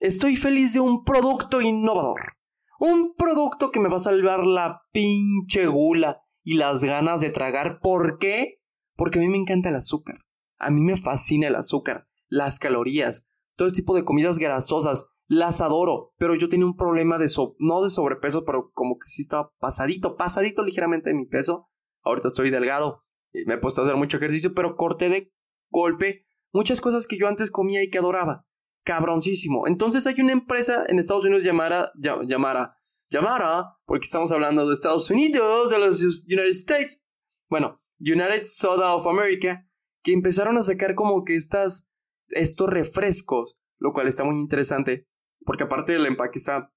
Estoy 0.01 0.37
feliz 0.37 0.73
de 0.73 0.81
un 0.81 1.05
producto 1.05 1.61
innovador. 1.61 2.38
Un 2.79 3.15
producto 3.17 3.73
que 3.73 3.81
me 3.81 3.89
va 3.89 3.97
a 3.97 4.01
salvar 4.01 4.47
la 4.47 4.83
pinche 4.93 5.67
gula 5.67 6.23
y 6.45 6.55
las 6.55 6.85
ganas 6.85 7.21
de 7.21 7.31
tragar. 7.31 7.81
¿Por 7.81 8.19
qué? 8.19 8.63
Porque 8.95 9.19
a 9.19 9.23
mí 9.23 9.29
me 9.29 9.37
encanta 9.37 9.71
el 9.71 9.75
azúcar. 9.75 10.25
A 10.59 10.71
mí 10.71 10.81
me 10.81 10.97
fascina 10.97 11.49
el 11.49 11.57
azúcar, 11.57 12.09
las 12.29 12.61
calorías, 12.61 13.29
todo 13.57 13.67
este 13.67 13.81
tipo 13.81 13.95
de 13.97 14.05
comidas 14.05 14.39
grasosas. 14.39 15.07
Las 15.27 15.61
adoro, 15.61 16.15
pero 16.19 16.37
yo 16.37 16.49
tenía 16.49 16.67
un 16.67 16.77
problema 16.77 17.19
de 17.19 17.29
so 17.29 17.55
no 17.59 17.83
de 17.83 17.91
sobrepeso, 17.91 18.45
pero 18.45 18.71
como 18.73 18.99
que 18.99 19.09
sí 19.09 19.23
estaba 19.23 19.53
pasadito, 19.59 20.17
pasadito 20.17 20.63
ligeramente 20.63 21.11
de 21.11 21.17
mi 21.17 21.27
peso. 21.27 21.69
Ahorita 22.03 22.29
estoy 22.29 22.51
delgado 22.51 23.05
y 23.33 23.45
me 23.45 23.55
he 23.55 23.59
puesto 23.59 23.83
a 23.83 23.85
hacer 23.85 23.97
mucho 23.97 24.17
ejercicio, 24.17 24.55
pero 24.55 24.77
corté 24.77 25.11
de 25.11 25.33
golpe 25.69 26.27
muchas 26.53 26.81
cosas 26.81 27.07
que 27.07 27.19
yo 27.19 27.29
antes 27.29 27.51
comía 27.51 27.83
y 27.83 27.91
que 27.91 27.99
adoraba 27.99 28.48
cabroncísimo. 28.89 29.67
Entonces 29.67 30.07
hay 30.07 30.19
una 30.23 30.33
empresa 30.33 30.87
en 30.89 30.99
Estados 30.99 31.27
Unidos 31.27 31.45
llamada, 31.45 31.93
llamada, 31.95 32.79
llamada, 33.11 33.79
porque 33.85 34.07
estamos 34.07 34.33
hablando 34.33 34.67
de 34.67 34.73
Estados 34.73 35.11
Unidos, 35.11 35.69
de 35.69 35.79
los 35.79 36.01
United 36.27 36.49
States. 36.49 37.05
Bueno, 37.51 37.83
United 38.01 38.45
Soda 38.45 38.95
of 38.95 39.07
America, 39.07 39.69
que 40.03 40.15
empezaron 40.15 40.57
a 40.57 40.63
sacar 40.63 40.95
como 40.95 41.23
que 41.25 41.37
estas, 41.37 41.91
estos 42.29 42.71
refrescos, 42.71 43.61
lo 43.77 43.93
cual 43.93 44.09
está 44.09 44.25
muy 44.25 44.37
interesante, 44.37 45.07
porque 45.45 45.65
aparte 45.65 45.93
del 45.93 46.07
empaque 46.07 46.39
está 46.39 46.73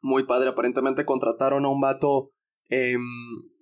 muy 0.00 0.26
padre, 0.26 0.50
aparentemente 0.50 1.04
contrataron 1.04 1.64
a 1.64 1.70
un 1.70 1.80
vato 1.80 2.30
em, 2.68 3.02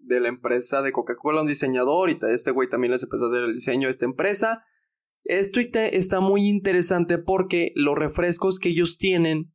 de 0.03 0.21
la 0.21 0.29
empresa 0.29 0.83
de 0.83 0.93
Coca-Cola, 0.93 1.41
un 1.41 1.49
diseñador, 1.49 2.11
y 2.11 2.19
este 2.29 2.51
güey 2.51 2.69
también 2.69 2.91
les 2.91 3.05
empezó 3.05 3.25
a 3.25 3.29
hacer 3.29 3.45
el 3.45 3.55
diseño 3.55 3.89
de 3.89 3.93
esta 3.93 4.05
empresa. 4.05 4.67
Esto 5.29 5.59
está 5.61 6.21
muy 6.21 6.47
interesante 6.47 7.19
porque 7.19 7.73
los 7.75 7.97
refrescos 7.97 8.61
que 8.61 8.69
ellos 8.69 8.97
tienen 8.97 9.53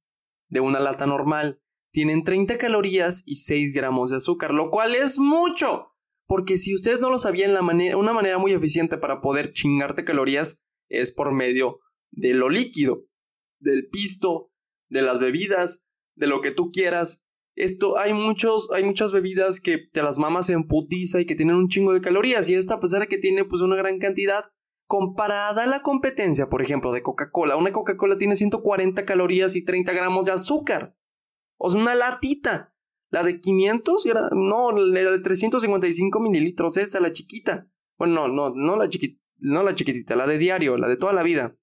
de 0.50 0.60
una 0.60 0.82
lata 0.82 1.06
normal 1.06 1.62
tienen 1.94 2.24
30 2.24 2.58
calorías 2.58 3.24
y 3.26 3.36
6 3.36 3.74
gramos 3.74 4.10
de 4.10 4.18
azúcar, 4.18 4.54
lo 4.54 4.70
cual 4.70 4.96
es 4.96 5.18
mucho. 5.18 5.88
Porque 6.28 6.58
si 6.58 6.74
ustedes 6.74 7.00
no 7.00 7.10
lo 7.10 7.18
sabían, 7.18 7.54
la 7.54 7.62
manera, 7.62 7.96
una 7.96 8.12
manera 8.12 8.38
muy 8.38 8.52
eficiente 8.52 8.98
para 8.98 9.22
poder 9.22 9.54
chingarte 9.54 10.04
calorías 10.04 10.62
es 10.90 11.12
por 11.12 11.34
medio 11.34 11.80
de 12.12 12.34
lo 12.34 12.50
líquido, 12.50 13.06
del 13.60 13.88
pisto, 13.88 14.52
de 14.90 15.02
las 15.02 15.20
bebidas, 15.20 15.86
de 16.18 16.28
lo 16.28 16.42
que 16.42 16.52
tú 16.52 16.70
quieras. 16.70 17.26
Esto, 17.56 17.98
hay 17.98 18.14
muchos, 18.14 18.70
hay 18.74 18.84
muchas 18.84 19.14
bebidas 19.14 19.62
que 19.62 19.78
te 19.78 20.04
las 20.04 20.18
mamas 20.18 20.50
en 20.50 20.68
putiza 20.68 21.22
y 21.22 21.26
que 21.26 21.36
tienen 21.36 21.56
un 21.56 21.70
chingo 21.70 21.94
de 21.94 22.02
calorías. 22.02 22.50
Y 22.50 22.56
esta, 22.56 22.76
a 22.76 22.80
pesar 22.82 23.02
de 23.02 23.08
que 23.08 23.18
tiene 23.18 23.46
pues 23.46 23.62
una 23.62 23.78
gran 23.78 24.00
cantidad, 24.00 24.46
Comparada 24.92 25.64
a 25.64 25.68
la 25.68 25.82
competencia, 25.82 26.50
por 26.50 26.62
ejemplo, 26.62 26.92
de 26.92 27.02
Coca-Cola, 27.02 27.56
una 27.56 27.72
Coca-Cola 27.72 28.18
tiene 28.18 28.36
140 28.36 29.06
calorías 29.06 29.56
y 29.56 29.64
30 29.64 29.94
gramos 29.94 30.26
de 30.26 30.34
azúcar. 30.34 30.98
O 31.56 31.70
sea, 31.70 31.80
una 31.80 31.96
latita. 31.96 32.76
La 33.10 33.24
de 33.24 33.40
500, 33.40 34.06
no, 34.34 34.74
la 34.74 35.12
de 35.12 35.20
355 35.20 36.20
mililitros, 36.20 36.76
esa, 36.76 37.00
la 37.00 37.14
chiquita. 37.14 37.72
Bueno, 37.98 38.28
no, 38.28 38.50
no, 38.50 38.54
no 38.54 38.76
la 38.76 38.90
chiquita, 38.90 39.18
no 39.38 39.64
la 39.64 39.76
chiquitita, 39.76 40.18
la 40.18 40.28
de 40.28 40.38
diario, 40.38 40.76
la 40.76 40.90
de 40.90 40.98
toda 40.98 41.14
la 41.14 41.24
vida. 41.24 41.56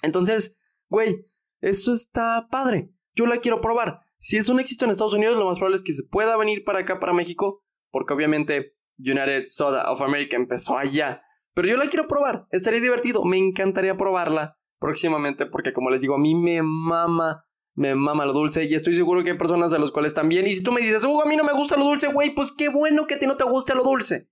Entonces, 0.00 0.56
güey, 0.88 1.26
eso 1.62 1.92
está 1.92 2.46
padre. 2.48 2.94
Yo 3.16 3.26
la 3.26 3.38
quiero 3.38 3.60
probar. 3.60 4.02
Si 4.18 4.36
es 4.36 4.48
un 4.48 4.60
éxito 4.60 4.84
en 4.84 4.92
Estados 4.92 5.14
Unidos, 5.14 5.36
lo 5.36 5.46
más 5.46 5.58
probable 5.58 5.78
es 5.78 5.82
que 5.82 5.94
se 5.94 6.04
pueda 6.04 6.36
venir 6.36 6.62
para 6.62 6.78
acá, 6.78 7.00
para 7.00 7.12
México, 7.12 7.64
porque 7.90 8.14
obviamente 8.14 8.76
United 8.98 9.46
Soda 9.48 9.90
of 9.90 10.00
America 10.00 10.36
empezó 10.36 10.78
allá. 10.78 11.22
Pero 11.54 11.68
yo 11.68 11.76
la 11.76 11.86
quiero 11.86 12.06
probar, 12.06 12.46
estaría 12.50 12.80
divertido, 12.80 13.24
me 13.24 13.36
encantaría 13.36 13.96
probarla 13.96 14.58
próximamente, 14.78 15.46
porque 15.46 15.72
como 15.72 15.90
les 15.90 16.00
digo, 16.00 16.14
a 16.14 16.18
mí 16.18 16.34
me 16.34 16.62
mama, 16.62 17.44
me 17.74 17.94
mama 17.94 18.26
lo 18.26 18.32
dulce, 18.32 18.64
y 18.64 18.74
estoy 18.74 18.94
seguro 18.94 19.22
que 19.22 19.30
hay 19.30 19.38
personas 19.38 19.72
a 19.72 19.78
las 19.78 19.92
cuales 19.92 20.14
también. 20.14 20.46
Y 20.46 20.54
si 20.54 20.62
tú 20.62 20.72
me 20.72 20.80
dices, 20.80 21.04
oh, 21.04 21.22
a 21.22 21.26
mí 21.26 21.36
no 21.36 21.44
me 21.44 21.52
gusta 21.52 21.76
lo 21.76 21.84
dulce, 21.84 22.08
güey, 22.08 22.34
pues 22.34 22.52
qué 22.52 22.68
bueno 22.68 23.06
que 23.06 23.14
a 23.14 23.18
ti 23.18 23.26
no 23.26 23.36
te 23.36 23.44
guste 23.44 23.74
lo 23.74 23.84
dulce, 23.84 24.28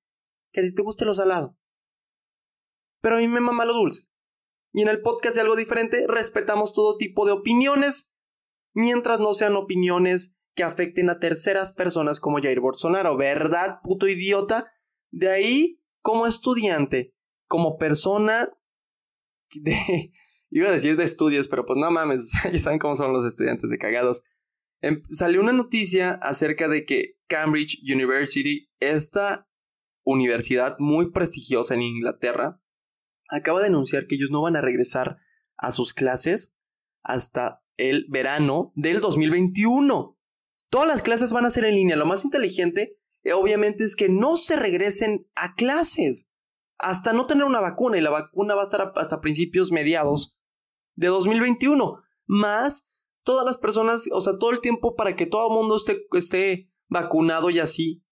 que 0.52 0.61
a 0.61 0.62
ti 0.62 0.74
te 0.74 0.83
guste 0.83 1.04
lo 1.04 1.14
salado. 1.14 1.56
Pero 3.00 3.16
a 3.16 3.18
mí 3.18 3.28
me 3.28 3.40
mama 3.40 3.64
lo 3.64 3.74
dulce. 3.74 4.09
Y 4.72 4.83
en 4.83 4.88
el 4.88 5.02
podcast 5.02 5.35
de 5.35 5.42
algo 5.42 5.56
diferente 5.56 6.06
respetamos 6.09 6.72
todo 6.72 6.96
tipo 6.96 7.26
de 7.26 7.33
opiniones, 7.33 8.14
mientras 8.72 9.20
no 9.20 9.35
sean 9.35 9.56
opiniones 9.56 10.37
que 10.54 10.62
afecten 10.64 11.11
a 11.11 11.18
terceras 11.18 11.72
personas 11.72 12.20
como 12.20 12.40
Jair 12.40 12.61
Bolsonaro, 12.61 13.16
¿verdad, 13.16 13.80
puto 13.83 14.09
idiota? 14.09 14.66
De 15.11 15.30
ahí, 15.30 15.80
como 16.03 16.27
estudiante, 16.27 17.15
como 17.47 17.79
persona 17.79 18.51
de... 19.55 20.13
Iba 20.53 20.69
a 20.69 20.73
decir 20.73 20.97
de 20.97 21.05
estudios, 21.05 21.47
pero 21.47 21.65
pues 21.65 21.79
no 21.79 21.91
mames, 21.93 22.33
saben 22.59 22.81
cómo 22.81 22.97
son 22.97 23.13
los 23.13 23.25
estudiantes 23.25 23.71
de 23.71 23.79
cagados. 23.79 24.25
Em, 24.81 25.01
salió 25.11 25.41
una 25.41 25.53
noticia 25.53 26.13
acerca 26.15 26.67
de 26.69 26.85
que 26.85 27.19
Cambridge 27.29 27.81
University, 27.85 28.69
esta 28.81 29.49
universidad 30.05 30.77
muy 30.81 31.13
prestigiosa 31.13 31.75
en 31.75 31.83
Inglaterra, 31.83 32.61
acaba 33.29 33.61
de 33.61 33.69
anunciar 33.69 34.07
que 34.07 34.17
ellos 34.17 34.31
no 34.31 34.43
van 34.43 34.57
a 34.57 34.61
regresar 34.61 35.19
a 35.57 35.71
sus 35.71 35.95
clases 35.95 36.57
hasta 37.03 37.63
el 37.77 38.07
verano 38.09 38.73
del 38.75 39.01
2021. 39.01 40.19
Todas 40.71 40.89
las 40.89 41.03
clases 41.03 41.33
van 41.33 41.47
a 41.47 41.51
ser 41.51 41.65
en 41.65 41.77
línea. 41.77 41.97
Lo 41.97 42.07
más 42.07 42.25
inteligente, 42.25 42.99
obviamente, 43.35 43.85
es 43.85 43.96
que 43.96 44.09
no 44.09 44.37
se 44.37 44.56
regresen 44.56 45.28
a 45.35 45.54
clases 45.54 46.30
hasta 46.78 47.12
no 47.12 47.26
tener 47.26 47.44
una 47.44 47.61
vacuna 47.61 47.98
y 47.98 48.00
la 48.00 48.11
vacuna 48.11 48.54
va 48.54 48.62
a 48.62 48.64
estar 48.64 48.92
hasta 48.96 49.20
principios 49.20 49.70
mediados 49.70 50.38
de 50.94 51.09
2021. 51.09 52.02
Más 52.26 52.90
todas 53.22 53.44
las 53.44 53.59
personas, 53.59 54.09
o 54.12 54.20
sea, 54.20 54.38
todo 54.38 54.50
el 54.50 54.61
tiempo 54.61 54.96
para 54.96 55.16
que 55.16 55.26
todo 55.26 55.48
el 55.48 55.54
mundo 55.54 55.76
esté, 55.76 56.06
esté 56.12 56.70
vacunado 56.88 57.50
y 57.50 57.59
así. 57.59 58.02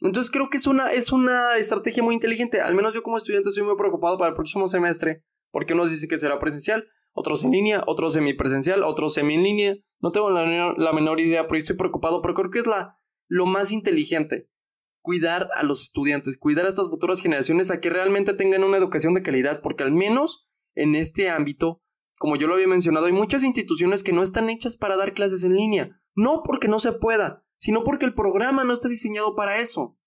Entonces 0.00 0.30
creo 0.30 0.50
que 0.50 0.56
es 0.56 0.66
una, 0.66 0.92
es 0.92 1.12
una 1.12 1.56
estrategia 1.56 2.02
muy 2.02 2.14
inteligente. 2.14 2.60
Al 2.60 2.74
menos 2.74 2.94
yo 2.94 3.02
como 3.02 3.16
estudiante 3.16 3.48
estoy 3.48 3.64
muy 3.64 3.76
preocupado 3.76 4.18
para 4.18 4.30
el 4.30 4.34
próximo 4.34 4.68
semestre 4.68 5.24
porque 5.52 5.74
unos 5.74 5.90
dicen 5.90 6.08
que 6.08 6.18
será 6.18 6.38
presencial, 6.40 6.88
otros 7.12 7.44
en 7.44 7.52
línea, 7.52 7.84
otros 7.86 8.14
semipresencial, 8.14 8.82
otros 8.82 9.14
semi 9.14 9.34
en 9.34 9.42
línea. 9.44 9.76
No 10.00 10.10
tengo 10.10 10.30
la, 10.30 10.92
menor 10.92 11.20
idea, 11.20 11.46
pero 11.46 11.58
estoy 11.58 11.76
preocupado, 11.76 12.22
pero 12.22 12.34
creo 12.34 12.50
que 12.50 12.58
es 12.60 12.66
la, 12.66 12.98
lo 13.28 13.46
más 13.46 13.70
inteligente. 13.70 14.48
Cuidar 15.02 15.50
a 15.54 15.62
los 15.64 15.82
estudiantes, 15.82 16.36
cuidar 16.36 16.64
a 16.64 16.68
estas 16.68 16.88
futuras 16.88 17.20
generaciones 17.20 17.70
a 17.70 17.80
que 17.80 17.90
realmente 17.90 18.34
tengan 18.34 18.64
una 18.64 18.78
educación 18.78 19.14
de 19.14 19.22
calidad, 19.22 19.60
porque 19.60 19.82
al 19.82 19.92
menos 19.92 20.48
en 20.74 20.94
este 20.94 21.28
ámbito, 21.28 21.82
como 22.18 22.36
yo 22.36 22.46
lo 22.46 22.54
había 22.54 22.68
mencionado, 22.68 23.06
hay 23.06 23.12
muchas 23.12 23.42
instituciones 23.42 24.02
que 24.02 24.12
no 24.12 24.22
están 24.22 24.48
hechas 24.48 24.76
para 24.76 24.96
dar 24.96 25.12
clases 25.12 25.44
en 25.44 25.56
línea. 25.56 26.00
No 26.14 26.42
porque 26.44 26.68
no 26.68 26.78
se 26.78 26.92
pueda, 26.92 27.44
sino 27.58 27.84
porque 27.84 28.06
el 28.06 28.14
programa 28.14 28.64
no 28.64 28.72
está 28.72 28.88
diseñado 28.88 29.34
para 29.34 29.58
eso. 29.58 29.98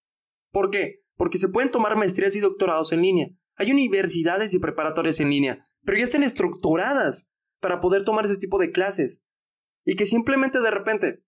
¿Por 0.52 0.72
qué? 0.72 1.04
Porque 1.18 1.38
se 1.38 1.50
pueden 1.50 1.72
tomar 1.72 1.98
maestrías 1.98 2.36
y 2.36 2.40
doctorados 2.40 2.92
en 2.92 3.02
línea. 3.02 3.30
Hay 3.56 3.72
universidades 3.72 4.54
y 4.54 4.60
preparatorias 4.60 5.20
en 5.20 5.30
línea, 5.30 5.70
pero 5.84 5.98
ya 5.98 6.04
están 6.04 6.24
estructuradas 6.24 7.32
para 7.60 7.80
poder 7.80 8.04
tomar 8.04 8.26
ese 8.26 8.38
tipo 8.38 8.60
de 8.60 8.72
clases. 8.72 9.26
Y 9.84 9.96
que 9.96 10.06
simplemente 10.06 10.60
de 10.60 10.72
repente 10.72 11.26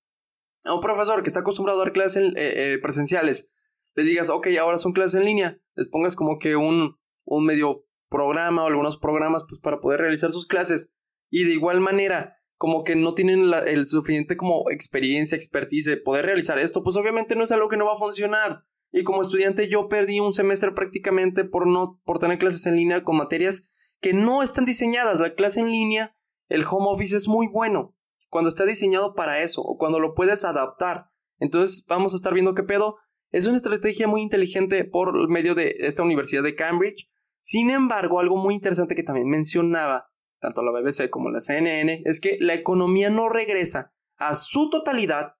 a 0.67 0.73
un 0.73 0.81
profesor 0.81 1.23
que 1.23 1.29
está 1.29 1.39
acostumbrado 1.41 1.81
a 1.81 1.85
dar 1.85 1.93
clases 1.93 2.33
eh, 2.35 2.73
eh, 2.73 2.79
presenciales, 2.81 3.53
les 3.97 4.05
digas, 4.05 4.29
ok, 4.29 4.47
ahora 4.61 4.77
son 4.77 4.93
clases 4.93 5.19
en 5.19 5.25
línea, 5.25 5.59
les 5.75 5.89
pongas 5.89 6.15
como 6.15 6.37
que 6.37 6.55
un, 6.55 6.97
un 7.25 7.45
medio 7.45 7.83
programa 8.09 8.63
o 8.63 8.67
algunos 8.67 8.97
programas 8.97 9.43
pues, 9.49 9.59
para 9.59 9.79
poder 9.79 9.99
realizar 10.01 10.31
sus 10.31 10.45
clases. 10.45 10.93
Y 11.31 11.45
de 11.45 11.53
igual 11.53 11.81
manera, 11.81 12.37
como 12.57 12.83
que 12.83 12.95
no 12.95 13.15
tienen 13.15 13.51
el 13.65 13.87
suficiente 13.87 14.37
como 14.37 14.69
experiencia, 14.69 15.35
expertise 15.35 15.85
de 15.85 15.97
poder 15.97 16.25
realizar 16.25 16.59
esto, 16.59 16.83
pues 16.83 16.95
obviamente 16.95 17.35
no 17.35 17.43
es 17.43 17.51
algo 17.51 17.69
que 17.69 17.77
no 17.77 17.85
va 17.85 17.93
a 17.93 17.97
funcionar. 17.97 18.65
Y 18.91 19.03
como 19.03 19.23
estudiante 19.23 19.67
yo 19.67 19.89
perdí 19.89 20.19
un 20.19 20.33
semestre 20.33 20.71
prácticamente 20.73 21.43
por 21.43 21.65
no 21.65 21.99
por 22.05 22.19
tener 22.19 22.37
clases 22.37 22.67
en 22.67 22.75
línea 22.75 23.03
con 23.03 23.17
materias 23.17 23.67
que 23.99 24.13
no 24.13 24.43
están 24.43 24.65
diseñadas. 24.65 25.19
La 25.19 25.33
clase 25.33 25.59
en 25.59 25.71
línea, 25.71 26.15
el 26.49 26.63
home 26.69 26.85
office 26.87 27.17
es 27.17 27.27
muy 27.27 27.47
bueno 27.47 27.95
cuando 28.29 28.49
está 28.49 28.63
diseñado 28.65 29.15
para 29.15 29.41
eso 29.41 29.63
o 29.63 29.75
cuando 29.77 29.99
lo 29.99 30.13
puedes 30.13 30.45
adaptar. 30.45 31.09
Entonces 31.39 31.83
vamos 31.87 32.13
a 32.13 32.17
estar 32.17 32.33
viendo 32.35 32.53
qué 32.53 32.61
pedo. 32.61 32.97
Es 33.31 33.45
una 33.45 33.57
estrategia 33.57 34.07
muy 34.07 34.21
inteligente 34.21 34.85
por 34.85 35.29
medio 35.29 35.55
de 35.55 35.75
esta 35.79 36.03
universidad 36.03 36.43
de 36.43 36.55
Cambridge. 36.55 37.09
Sin 37.41 37.69
embargo, 37.69 38.19
algo 38.19 38.37
muy 38.37 38.53
interesante 38.53 38.95
que 38.95 39.03
también 39.03 39.27
mencionaba 39.27 40.09
tanto 40.39 40.61
la 40.61 40.71
BBC 40.71 41.09
como 41.09 41.29
la 41.29 41.41
CNN 41.41 42.03
es 42.05 42.19
que 42.19 42.37
la 42.39 42.53
economía 42.53 43.09
no 43.09 43.29
regresa 43.29 43.93
a 44.17 44.35
su 44.35 44.69
totalidad 44.69 45.33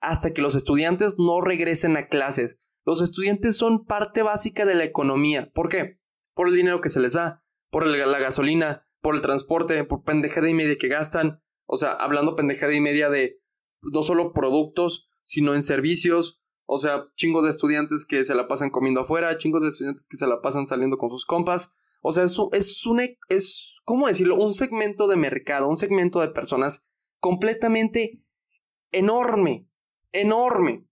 hasta 0.00 0.32
que 0.32 0.42
los 0.42 0.54
estudiantes 0.54 1.16
no 1.18 1.40
regresen 1.40 1.96
a 1.96 2.08
clases. 2.08 2.58
Los 2.84 3.02
estudiantes 3.02 3.56
son 3.56 3.84
parte 3.84 4.22
básica 4.22 4.64
de 4.64 4.74
la 4.74 4.84
economía. 4.84 5.50
¿Por 5.52 5.68
qué? 5.68 5.98
por 6.38 6.46
el 6.46 6.54
dinero 6.54 6.80
que 6.80 6.88
se 6.88 7.00
les 7.00 7.14
da, 7.14 7.44
por 7.68 7.84
la 7.84 8.18
gasolina, 8.20 8.86
por 9.02 9.16
el 9.16 9.22
transporte, 9.22 9.82
por 9.82 10.04
pendejada 10.04 10.48
y 10.48 10.54
media 10.54 10.76
que 10.78 10.86
gastan. 10.86 11.42
O 11.66 11.76
sea, 11.76 11.90
hablando 11.90 12.36
pendejada 12.36 12.72
y 12.74 12.80
media 12.80 13.10
de 13.10 13.40
no 13.82 14.04
solo 14.04 14.32
productos, 14.32 15.08
sino 15.24 15.56
en 15.56 15.64
servicios. 15.64 16.40
O 16.70 16.76
sea, 16.76 17.06
chingos 17.16 17.44
de 17.44 17.50
estudiantes 17.50 18.04
que 18.04 18.24
se 18.24 18.34
la 18.34 18.46
pasan 18.46 18.68
comiendo 18.68 19.00
afuera, 19.00 19.38
chingos 19.38 19.62
de 19.62 19.68
estudiantes 19.68 20.06
que 20.06 20.18
se 20.18 20.26
la 20.26 20.42
pasan 20.42 20.66
saliendo 20.66 20.98
con 20.98 21.08
sus 21.08 21.24
compas. 21.24 21.74
O 22.02 22.12
sea, 22.12 22.24
es, 22.24 22.38
es 22.52 22.86
un, 22.86 23.00
es, 23.30 23.74
¿cómo 23.84 24.06
decirlo? 24.06 24.36
Un 24.36 24.52
segmento 24.52 25.08
de 25.08 25.16
mercado, 25.16 25.66
un 25.66 25.78
segmento 25.78 26.20
de 26.20 26.28
personas 26.28 26.90
completamente 27.20 28.22
enorme, 28.92 29.66
enorme, 30.12 30.86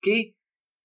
que 0.00 0.38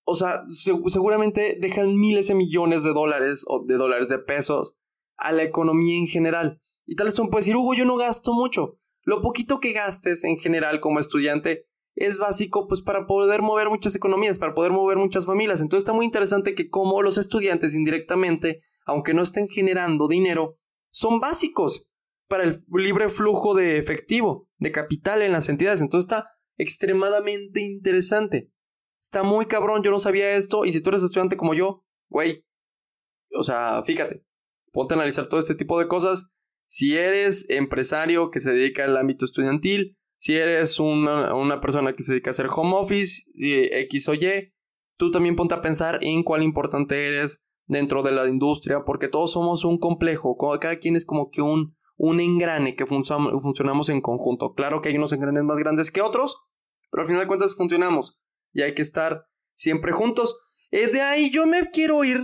o 0.06 0.16
sea, 0.16 0.44
seguramente 0.50 1.58
dejan 1.62 1.98
miles 1.98 2.28
de 2.28 2.36
millones 2.36 2.84
de 2.84 2.92
dólares 2.92 3.46
o 3.48 3.64
de 3.66 3.76
dólares 3.76 4.10
de 4.10 4.20
pesos 4.20 4.78
a 5.16 5.32
la 5.32 5.44
economía 5.44 5.98
en 5.98 6.08
general. 6.08 6.62
Y 6.86 6.96
tal 6.96 7.08
vez 7.08 7.18
uno 7.20 7.30
puede 7.30 7.44
decir, 7.44 7.56
Hugo, 7.56 7.74
yo 7.74 7.86
no 7.86 7.96
gasto 7.96 8.34
mucho. 8.34 8.78
Lo 9.04 9.22
poquito 9.22 9.62
que 9.62 9.72
gastes 9.72 10.26
en 10.26 10.38
general 10.38 10.82
como 10.82 11.00
estudiante 11.00 11.68
es 11.96 12.18
básico 12.18 12.68
pues 12.68 12.82
para 12.82 13.06
poder 13.06 13.42
mover 13.42 13.70
muchas 13.70 13.96
economías, 13.96 14.40
para 14.40 14.54
poder 14.54 14.72
mover 14.72 14.98
muchas 14.98 15.26
familias. 15.26 15.62
Entonces 15.62 15.84
está 15.84 15.94
muy 15.94 16.06
interesante 16.06 16.56
que 16.56 16.70
como 16.70 17.02
los 17.02 17.18
estudiantes 17.18 17.76
indirectamente, 17.76 18.62
aunque 18.86 19.14
no 19.14 19.22
estén 19.22 19.48
generando 19.48 20.08
dinero, 20.08 20.58
son 20.92 21.20
básicos 21.20 21.88
para 22.28 22.44
el 22.44 22.64
libre 22.72 23.10
flujo 23.10 23.54
de 23.54 23.78
efectivo, 23.78 24.48
de 24.58 24.72
capital 24.72 25.22
en 25.22 25.32
las 25.32 25.50
entidades. 25.50 25.82
Entonces 25.82 26.06
está 26.06 26.30
extremadamente 26.58 27.62
interesante. 27.62 28.52
Está 29.00 29.24
muy 29.24 29.46
cabrón, 29.46 29.84
yo 29.84 29.92
no 29.92 30.00
sabía 30.00 30.36
esto. 30.36 30.66
Y 30.66 30.72
si 30.72 30.82
tú 30.82 30.90
eres 30.90 31.04
estudiante 31.04 31.38
como 31.38 31.54
yo, 31.54 31.84
güey, 32.10 32.46
o 33.36 33.44
sea, 33.44 33.84
fíjate, 33.84 34.24
ponte 34.72 34.94
a 34.94 34.98
analizar 34.98 35.28
todo 35.28 35.40
este 35.40 35.56
tipo 35.56 35.78
de 35.80 35.88
cosas. 35.88 36.32
Si 36.66 36.98
eres 36.98 37.46
empresario 37.50 38.32
que 38.32 38.40
se 38.40 38.54
dedica 38.54 38.86
al 38.86 38.98
ámbito 38.98 39.26
estudiantil, 39.26 39.98
si 40.18 40.36
eres 40.36 40.80
una, 40.80 41.34
una 41.36 41.60
persona 41.60 41.94
que 41.94 42.04
se 42.04 42.14
dedica 42.14 42.30
a 42.30 42.32
hacer 42.32 42.48
home 42.54 42.76
office, 42.76 43.24
X 43.36 44.10
o 44.10 44.14
Y, 44.14 44.54
tú 44.98 45.12
también 45.12 45.36
ponte 45.36 45.54
a 45.54 45.62
pensar 45.62 46.00
en 46.02 46.24
cuál 46.24 46.44
importante 46.44 47.08
eres 47.08 47.44
dentro 47.66 48.04
de 48.04 48.12
la 48.12 48.28
industria, 48.28 48.84
porque 48.86 49.08
todos 49.08 49.32
somos 49.32 49.66
un 49.66 49.78
complejo, 49.78 50.38
cada 50.60 50.78
quien 50.78 50.96
es 50.96 51.06
como 51.06 51.30
que 51.30 51.42
un, 51.42 51.76
un 51.98 52.20
engrane 52.20 52.76
que 52.76 52.86
funcionamos 52.86 53.90
en 53.90 54.02
conjunto. 54.02 54.54
Claro 54.54 54.82
que 54.82 54.90
hay 54.90 54.98
unos 54.98 55.14
engranes 55.14 55.44
más 55.44 55.58
grandes 55.58 55.92
que 55.92 56.02
otros, 56.02 56.38
pero 56.92 57.02
al 57.02 57.08
final 57.08 57.22
de 57.22 57.28
cuentas 57.28 57.56
funcionamos 57.56 58.20
y 58.54 58.62
hay 58.62 58.74
que 58.74 58.82
estar 58.82 59.26
siempre 59.56 59.92
juntos. 59.92 60.38
Eh, 60.72 60.88
de 60.88 61.02
ahí 61.02 61.32
yo 61.32 61.46
me 61.46 61.70
quiero 61.72 62.04
ir 62.04 62.20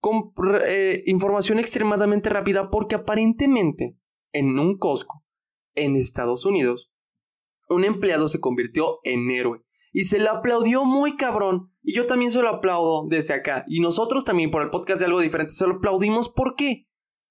con 0.00 0.32
eh, 0.66 1.02
información 1.06 1.58
extremadamente 1.58 2.30
rápida 2.30 2.70
porque 2.70 2.94
aparentemente 2.94 3.96
en 4.32 4.58
un 4.58 4.78
Costco 4.78 5.24
en 5.74 5.96
Estados 5.96 6.44
Unidos 6.44 6.90
un 7.70 7.84
empleado 7.84 8.28
se 8.28 8.40
convirtió 8.40 8.98
en 9.04 9.30
héroe. 9.30 9.62
Y 9.92 10.04
se 10.04 10.18
le 10.18 10.28
aplaudió 10.28 10.84
muy 10.84 11.16
cabrón. 11.16 11.72
Y 11.82 11.94
yo 11.94 12.06
también 12.06 12.30
se 12.30 12.42
lo 12.42 12.48
aplaudo 12.48 13.06
desde 13.08 13.34
acá. 13.34 13.64
Y 13.66 13.80
nosotros 13.80 14.24
también 14.24 14.50
por 14.50 14.62
el 14.62 14.70
podcast 14.70 15.00
de 15.00 15.06
algo 15.06 15.20
diferente 15.20 15.54
se 15.54 15.66
lo 15.66 15.76
aplaudimos. 15.76 16.28
¿por 16.28 16.54
qué? 16.54 16.86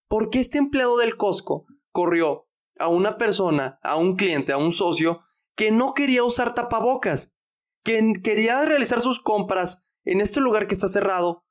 Porque 0.07 0.39
este 0.39 0.57
empleado 0.57 0.97
del 0.97 1.15
Costco 1.15 1.65
corrió 1.91 2.47
a 2.77 2.87
una 2.87 3.17
persona, 3.17 3.79
a 3.83 3.95
un 3.95 4.15
cliente, 4.15 4.51
a 4.51 4.57
un 4.57 4.71
socio 4.71 5.21
que 5.55 5.71
no 5.71 5.93
quería 5.93 6.23
usar 6.23 6.53
tapabocas, 6.53 7.35
que 7.83 8.13
quería 8.23 8.65
realizar 8.65 9.01
sus 9.01 9.19
compras 9.19 9.85
en 10.05 10.21
este 10.21 10.39
lugar 10.39 10.67
que 10.67 10.75
está 10.75 10.87
cerrado, 10.87 11.45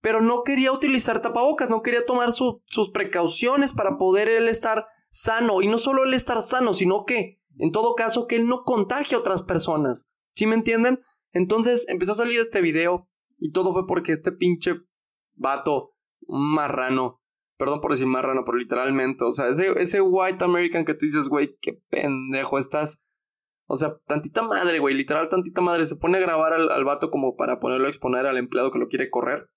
pero 0.00 0.20
no 0.20 0.42
quería 0.42 0.70
utilizar 0.70 1.20
tapabocas, 1.22 1.70
no 1.70 1.82
quería 1.82 2.04
tomar 2.04 2.32
sus 2.32 2.90
precauciones 2.92 3.72
para 3.72 3.96
poder 3.96 4.28
él 4.28 4.48
estar 4.48 4.86
sano. 5.08 5.62
Y 5.62 5.68
no 5.68 5.78
solo 5.78 6.04
él 6.04 6.12
estar 6.12 6.42
sano, 6.42 6.74
sino 6.74 7.06
que, 7.06 7.40
en 7.58 7.72
todo 7.72 7.94
caso, 7.94 8.26
que 8.26 8.36
él 8.36 8.46
no 8.46 8.62
contagie 8.64 9.16
a 9.16 9.20
otras 9.20 9.42
personas. 9.42 10.08
¿Sí 10.30 10.46
me 10.46 10.54
entienden? 10.54 11.00
Entonces 11.32 11.84
empezó 11.88 12.12
a 12.12 12.16
salir 12.16 12.38
este 12.40 12.60
video 12.60 13.08
y 13.38 13.52
todo 13.52 13.72
fue 13.72 13.86
porque 13.86 14.12
este 14.12 14.32
pinche 14.32 14.74
vato, 15.34 15.94
marrano, 16.26 17.20
perdón 17.56 17.80
por 17.80 17.90
decir 17.90 18.06
marrano, 18.06 18.42
pero 18.44 18.58
literalmente, 18.58 19.24
o 19.24 19.30
sea, 19.30 19.48
ese, 19.48 19.72
ese 19.80 20.00
white 20.00 20.44
American 20.44 20.84
que 20.84 20.94
tú 20.94 21.06
dices, 21.06 21.28
güey, 21.28 21.56
qué 21.60 21.80
pendejo 21.90 22.58
estás. 22.58 23.02
O 23.66 23.76
sea, 23.76 23.96
tantita 24.06 24.42
madre, 24.42 24.78
güey, 24.78 24.94
literal 24.94 25.28
tantita 25.28 25.60
madre. 25.60 25.86
Se 25.86 25.96
pone 25.96 26.18
a 26.18 26.20
grabar 26.20 26.52
al, 26.52 26.70
al 26.70 26.84
vato 26.84 27.10
como 27.10 27.34
para 27.34 27.60
ponerlo 27.60 27.86
a 27.86 27.90
exponer 27.90 28.26
al 28.26 28.36
empleado 28.36 28.70
que 28.70 28.78
lo 28.78 28.88
quiere 28.88 29.10
correr 29.10 29.48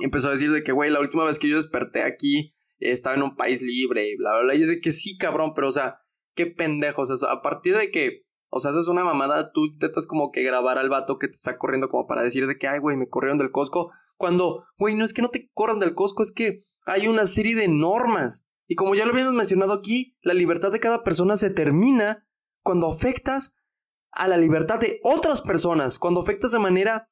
empezó 0.00 0.28
a 0.28 0.32
decir 0.32 0.50
de 0.50 0.62
que, 0.62 0.72
güey, 0.72 0.90
la 0.90 1.00
última 1.00 1.24
vez 1.24 1.38
que 1.38 1.48
yo 1.48 1.56
desperté 1.56 2.02
aquí 2.02 2.54
estaba 2.78 3.16
en 3.16 3.22
un 3.22 3.36
país 3.36 3.62
libre 3.62 4.08
y 4.08 4.16
bla, 4.16 4.32
bla, 4.32 4.42
bla. 4.42 4.54
Y 4.54 4.58
dice 4.58 4.80
que 4.80 4.90
sí, 4.90 5.16
cabrón, 5.16 5.52
pero, 5.54 5.68
o 5.68 5.72
sea, 5.72 6.00
qué 6.34 6.46
pendejos. 6.46 7.10
O 7.10 7.16
sea, 7.16 7.30
a 7.30 7.42
partir 7.42 7.76
de 7.76 7.90
que, 7.90 8.24
o 8.50 8.60
sea, 8.60 8.70
haces 8.70 8.88
una 8.88 9.04
mamada, 9.04 9.52
tú 9.52 9.66
intentas 9.66 10.06
como 10.06 10.30
que 10.30 10.42
grabar 10.42 10.78
al 10.78 10.88
vato 10.88 11.18
que 11.18 11.28
te 11.28 11.36
está 11.36 11.58
corriendo 11.58 11.88
como 11.88 12.06
para 12.06 12.22
decir 12.22 12.46
de 12.46 12.58
que, 12.58 12.68
ay, 12.68 12.78
güey, 12.78 12.96
me 12.96 13.08
corrieron 13.08 13.38
del 13.38 13.50
Costco. 13.50 13.90
Cuando, 14.16 14.64
güey, 14.78 14.94
no 14.94 15.04
es 15.04 15.14
que 15.14 15.22
no 15.22 15.28
te 15.28 15.50
corran 15.54 15.78
del 15.78 15.94
Costco, 15.94 16.22
es 16.22 16.32
que 16.32 16.64
hay 16.86 17.08
una 17.08 17.26
serie 17.26 17.54
de 17.54 17.68
normas. 17.68 18.48
Y 18.66 18.74
como 18.74 18.94
ya 18.94 19.04
lo 19.04 19.12
habíamos 19.12 19.34
mencionado 19.34 19.72
aquí, 19.72 20.16
la 20.22 20.34
libertad 20.34 20.70
de 20.72 20.80
cada 20.80 21.02
persona 21.02 21.36
se 21.36 21.50
termina 21.50 22.26
cuando 22.62 22.88
afectas 22.88 23.56
a 24.12 24.28
la 24.28 24.36
libertad 24.36 24.78
de 24.78 25.00
otras 25.02 25.40
personas, 25.40 25.98
cuando 25.98 26.20
afectas 26.20 26.52
de 26.52 26.58
manera 26.58 27.10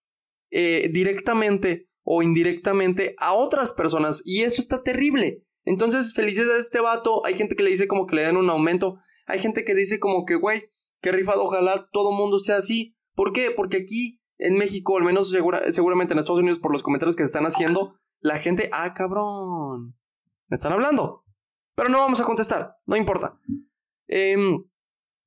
eh, 0.50 0.88
directamente 0.92 1.88
o 2.04 2.22
indirectamente 2.22 3.14
a 3.18 3.34
otras 3.34 3.72
personas 3.72 4.22
y 4.24 4.42
eso 4.42 4.60
está 4.60 4.82
terrible. 4.82 5.44
Entonces, 5.64 6.14
felicidades 6.14 6.56
a 6.56 6.60
este 6.60 6.80
vato. 6.80 7.24
Hay 7.26 7.36
gente 7.36 7.54
que 7.54 7.62
le 7.62 7.70
dice 7.70 7.86
como 7.86 8.06
que 8.06 8.16
le 8.16 8.22
den 8.22 8.38
un 8.38 8.48
aumento. 8.48 8.98
Hay 9.28 9.38
gente 9.38 9.64
que 9.64 9.74
dice 9.74 10.00
como 10.00 10.24
que, 10.24 10.34
güey, 10.34 10.72
qué 11.02 11.12
rifado, 11.12 11.44
ojalá 11.44 11.88
todo 11.92 12.12
mundo 12.12 12.38
sea 12.38 12.56
así. 12.56 12.96
¿Por 13.14 13.32
qué? 13.32 13.50
Porque 13.50 13.76
aquí 13.76 14.20
en 14.38 14.56
México, 14.56 14.96
al 14.96 15.04
menos 15.04 15.30
seguramente 15.68 16.14
en 16.14 16.18
Estados 16.18 16.40
Unidos, 16.40 16.58
por 16.58 16.72
los 16.72 16.82
comentarios 16.82 17.14
que 17.14 17.22
se 17.22 17.26
están 17.26 17.44
haciendo, 17.44 18.00
la 18.20 18.38
gente, 18.38 18.70
ah, 18.72 18.94
cabrón, 18.94 19.96
me 20.48 20.54
están 20.54 20.72
hablando. 20.72 21.24
Pero 21.74 21.90
no 21.90 21.98
vamos 21.98 22.20
a 22.20 22.24
contestar, 22.24 22.76
no 22.86 22.96
importa. 22.96 23.38
Em, 24.06 24.64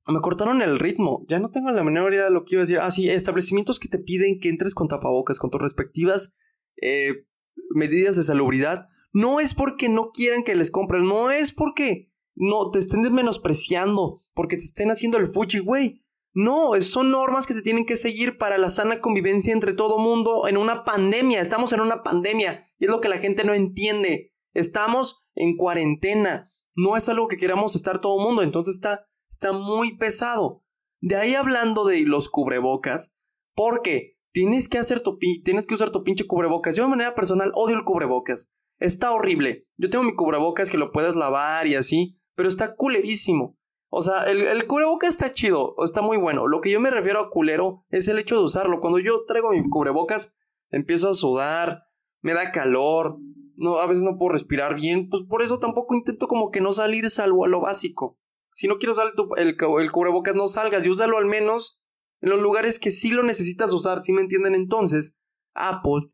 me 0.08 0.20
cortaron 0.22 0.64
el 0.64 0.80
ritmo, 0.80 1.24
ya 1.28 1.40
no 1.40 1.52
tengo 1.52 1.70
la 1.70 1.84
menor 1.84 2.12
idea 2.14 2.26
de 2.26 2.32
lo 2.32 2.44
que 2.44 2.56
iba 2.56 2.62
a 2.62 2.66
decir. 2.66 2.80
Ah, 2.82 2.90
sí, 2.90 3.10
establecimientos 3.10 3.80
que 3.80 3.88
te 3.88 4.00
piden 4.00 4.40
que 4.40 4.50
entres 4.50 4.74
con 4.74 4.88
tapabocas, 4.88 5.38
con 5.38 5.52
tus 5.52 5.62
respectivas 5.62 6.34
eh, 6.82 7.28
medidas 7.70 8.16
de 8.16 8.24
salubridad, 8.24 8.88
no 9.14 9.40
es 9.40 9.54
porque 9.54 9.90
no 9.90 10.12
quieran 10.12 10.44
que 10.44 10.56
les 10.56 10.72
compren, 10.72 11.06
no 11.06 11.30
es 11.30 11.54
porque 11.54 12.11
no 12.36 12.72
te 12.72 12.80
estén 12.80 13.02
menospreciando, 13.14 14.24
porque 14.34 14.58
te 14.58 14.64
estén 14.64 14.92
haciendo 14.92 15.18
el 15.18 15.32
fuchi, 15.32 15.60
güey. 15.60 16.04
No, 16.34 16.80
son 16.82 17.12
normas 17.12 17.46
que 17.46 17.54
se 17.54 17.62
tienen 17.62 17.86
que 17.86 17.98
seguir 17.98 18.38
para 18.38 18.58
la 18.58 18.70
sana 18.70 19.02
convivencia 19.02 19.52
entre 19.52 19.74
todo 19.74 19.98
mundo 19.98 20.48
en 20.48 20.58
una 20.58 20.86
pandemia. 20.86 21.42
Estamos 21.42 21.74
en 21.74 21.82
una 21.82 22.04
pandemia 22.04 22.68
y 22.78 22.86
es 22.86 22.92
lo 22.92 23.02
que 23.02 23.10
la 23.10 23.18
gente 23.18 23.44
no 23.44 23.54
entiende. 23.54 24.34
Estamos 24.54 25.26
en 25.36 25.58
cuarentena. 25.58 26.50
No 26.74 26.96
es 26.96 27.10
algo 27.10 27.28
que 27.28 27.36
queramos 27.36 27.76
estar 27.76 28.00
todo 28.00 28.24
mundo, 28.24 28.44
entonces 28.44 28.76
está, 28.76 29.10
está 29.30 29.52
muy 29.52 29.98
pesado. 29.98 30.64
De 31.02 31.18
ahí 31.18 31.36
hablando 31.36 31.86
de 31.86 32.02
los 32.02 32.30
cubrebocas, 32.30 33.14
porque 33.56 34.22
Tienes 34.34 34.70
que 34.70 34.78
hacer 34.78 35.02
tu 35.02 35.20
tienes 35.44 35.68
que 35.68 35.74
usar 35.74 35.90
tu 35.90 36.04
pinche 36.04 36.26
cubrebocas. 36.26 36.76
Yo 36.76 36.84
de 36.84 36.90
manera 36.90 37.16
personal 37.16 37.52
odio 37.54 37.76
el 37.76 37.84
cubrebocas. 37.84 38.52
Está 38.80 39.12
horrible. 39.12 39.68
Yo 39.78 39.90
tengo 39.90 40.06
mi 40.06 40.16
cubrebocas 40.16 40.70
que 40.70 40.78
lo 40.78 40.92
puedes 40.92 41.16
lavar 41.16 41.68
y 41.68 41.76
así, 41.76 42.18
pero 42.36 42.50
está 42.50 42.76
culerísimo. 42.76 43.58
O 43.90 44.02
sea, 44.02 44.24
el, 44.24 44.42
el 44.48 44.68
cubrebocas 44.68 45.10
está 45.10 45.32
chido, 45.32 45.76
está 45.84 46.02
muy 46.02 46.18
bueno. 46.18 46.48
Lo 46.48 46.62
que 46.62 46.72
yo 46.72 46.80
me 46.80 46.90
refiero 46.90 47.20
a 47.20 47.30
culero 47.30 47.86
es 47.90 48.08
el 48.08 48.20
hecho 48.20 48.38
de 48.38 48.44
usarlo. 48.44 48.80
Cuando 48.80 49.00
yo 49.00 49.26
traigo 49.26 49.52
mi 49.52 49.68
cubrebocas, 49.70 50.34
empiezo 50.70 51.10
a 51.10 51.14
sudar, 51.14 51.84
me 52.22 52.34
da 52.34 52.52
calor, 52.52 53.18
no, 53.58 53.80
a 53.80 53.88
veces 53.88 54.04
no 54.04 54.18
puedo 54.18 54.32
respirar 54.32 54.76
bien, 54.76 55.10
pues 55.10 55.24
por 55.24 55.42
eso 55.42 55.60
tampoco 55.60 55.94
intento 55.94 56.28
como 56.28 56.52
que 56.52 56.62
no 56.62 56.74
salir 56.74 57.10
salvo 57.10 57.46
a 57.46 57.48
lo 57.48 57.62
básico. 57.62 58.18
Si 58.54 58.68
no 58.68 58.78
quiero 58.78 58.94
usar 58.94 59.08
el, 59.38 59.56
el 59.60 59.92
cubrebocas, 59.92 60.36
no 60.36 60.48
salgas 60.48 60.86
y 60.86 60.90
úsalo 60.90 61.18
al 61.18 61.26
menos 61.26 61.82
en 62.22 62.30
los 62.30 62.40
lugares 62.40 62.80
que 62.80 62.92
sí 62.92 63.12
lo 63.12 63.24
necesitas 63.24 63.74
usar, 63.74 64.02
si 64.02 64.14
me 64.14 64.22
entienden 64.22 64.56
entonces, 64.56 65.18
Apple 65.54 66.12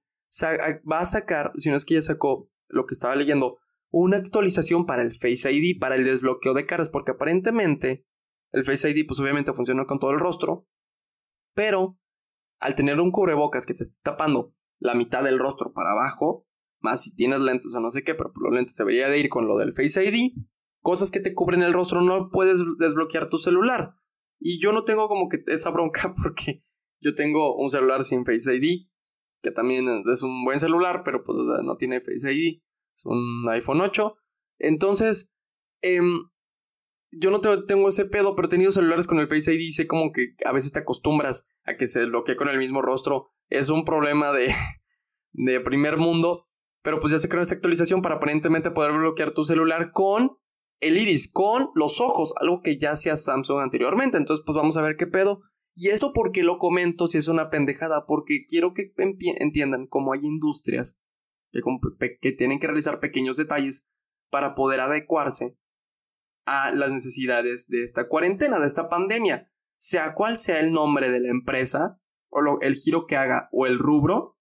va 0.89 0.99
a 0.99 1.06
sacar, 1.06 1.51
si 1.56 1.69
no 1.69 1.75
es 1.75 1.86
que 1.86 1.95
ya 1.95 2.01
sacó 2.01 2.49
lo 2.67 2.86
que 2.86 2.93
estaba 2.93 3.15
leyendo, 3.15 3.60
una 3.91 4.17
actualización 4.17 4.86
para 4.86 5.02
el 5.02 5.13
Face 5.13 5.52
ID, 5.52 5.80
para 5.80 5.95
el 5.95 6.04
desbloqueo 6.04 6.54
de 6.54 6.65
caras, 6.65 6.89
porque 6.89 7.12
aparentemente 7.12 8.06
el 8.52 8.65
Face 8.65 8.89
ID 8.89 9.06
pues 9.08 9.19
obviamente 9.19 9.54
funciona 9.54 9.86
con 9.86 10.00
todo 10.00 10.12
el 10.12 10.19
rostro, 10.19 10.67
pero 11.54 12.00
al 12.60 12.76
tener 12.76 13.00
un 13.00 13.12
cubrebocas 13.12 13.65
que 13.65 13.73
se 13.73 13.84
está 13.84 14.12
tapando 14.12 14.54
la 14.80 14.93
mitad 14.93 15.23
del 15.23 15.39
rostro 15.39 15.73
para 15.73 15.91
abajo, 15.91 16.47
más 16.80 17.04
si 17.04 17.15
tienes 17.15 17.39
lentes 17.39 17.73
o 17.76 17.80
no 17.80 17.89
sé 17.89 18.04
qué, 18.04 18.15
pero 18.15 18.32
los 18.36 18.54
lentes 18.54 18.76
debería 18.76 19.10
de 19.10 19.19
ir 19.19 19.30
con 19.30 19.47
lo 19.47 19.58
del 19.58 19.73
Face 19.73 20.04
ID, 20.04 20.34
cosas 20.82 21.12
que 21.12 21.19
te 21.19 21.34
cubren 21.34 21.62
el 21.62 21.73
rostro 21.73 22.02
no 22.02 22.30
puedes 22.30 22.63
desbloquear 22.78 23.28
tu 23.28 23.38
celular. 23.38 23.95
Y 24.39 24.62
yo 24.62 24.71
no 24.71 24.84
tengo 24.84 25.08
como 25.08 25.30
que 25.30 25.43
esa 25.47 25.71
bronca 25.71 26.13
porque 26.23 26.63
yo 27.02 27.15
tengo 27.15 27.56
un 27.56 27.71
celular 27.71 28.04
sin 28.04 28.26
Face 28.26 28.56
ID, 28.56 28.88
que 29.41 29.52
también 29.52 30.04
es 30.12 30.23
un 30.23 30.43
buen 30.43 30.60
celular, 30.60 31.02
pero 31.04 31.23
pues 31.23 31.38
no 31.63 31.78
tiene 31.78 32.02
Face 32.02 32.32
ID, 32.32 32.62
es 32.97 33.05
un 33.05 33.47
iPhone 33.49 33.81
8. 33.81 34.15
Entonces, 34.57 35.36
em, 35.81 36.29
yo 37.12 37.31
no 37.31 37.39
tengo 37.39 37.89
ese 37.89 38.05
pedo, 38.05 38.36
pero 38.36 38.47
he 38.47 38.49
tenido 38.49 38.71
celulares 38.71 39.07
con 39.07 39.19
el 39.19 39.27
Face 39.27 39.53
ID 39.53 39.60
y 39.60 39.71
sé 39.71 39.88
como 39.88 40.12
que 40.12 40.33
a 40.45 40.51
veces 40.51 40.73
te 40.73 40.79
acostumbras 40.79 41.47
a 41.63 41.77
que 41.77 41.88
se 41.88 42.05
bloquee 42.05 42.36
con 42.36 42.49
el 42.49 42.57
mismo 42.57 42.81
rostro. 42.81 43.29
Es 43.49 43.69
un 43.69 43.86
problema 43.86 44.33
de, 44.33 44.53
de 45.31 45.60
primer 45.62 45.97
mundo, 45.97 46.47
pero 46.81 46.99
pues 46.99 47.12
ya 47.12 47.19
se 47.19 47.29
creó 47.29 47.43
esa 47.43 47.55
actualización 47.55 48.01
para 48.01 48.15
aparentemente 48.15 48.71
poder 48.71 48.91
bloquear 48.93 49.31
tu 49.31 49.43
celular 49.43 49.91
con 49.91 50.38
el 50.79 50.97
iris 50.97 51.31
con 51.31 51.69
los 51.75 52.01
ojos, 52.01 52.33
algo 52.39 52.62
que 52.62 52.77
ya 52.77 52.91
hacía 52.91 53.15
Samsung 53.15 53.60
anteriormente. 53.60 54.17
Entonces, 54.17 54.43
pues 54.45 54.55
vamos 54.55 54.77
a 54.77 54.81
ver 54.81 54.95
qué 54.97 55.07
pedo. 55.07 55.41
Y 55.75 55.89
esto 55.89 56.12
porque 56.13 56.41
lo 56.41 56.57
comento 56.57 57.05
si 57.05 57.19
es 57.19 57.27
una 57.27 57.51
pendejada, 57.51 58.05
porque 58.07 58.43
quiero 58.47 58.73
que 58.73 58.91
entiendan 58.97 59.86
cómo 59.86 60.13
hay 60.13 60.21
industrias 60.23 60.97
que, 61.51 62.31
tienen 62.33 62.60
que 62.60 62.67
realizar 62.67 62.99
pequeños 62.99 63.38
detalles 63.38 63.88
para 64.29 64.55
poder 64.55 64.81
adecuarse 64.81 65.57
a 66.45 66.71
las 66.71 66.91
necesidades 66.91 67.67
de 67.67 67.83
esta 67.83 68.07
cuarentena, 68.07 68.60
de 68.60 68.67
esta 68.67 68.89
pandemia. 68.89 69.51
Sea 69.79 70.13
cual 70.13 70.38
sea 70.38 70.60
el 70.60 70.71
nombre 70.71 71.12
de 71.12 71.19
la 71.19 71.29
empresa, 71.29 72.01
o 72.29 72.60
el 72.62 72.75
giro 72.75 73.05
que 73.05 73.15
haga, 73.15 73.49
o 73.51 73.65
el 73.65 73.79
rubro, 73.79 74.38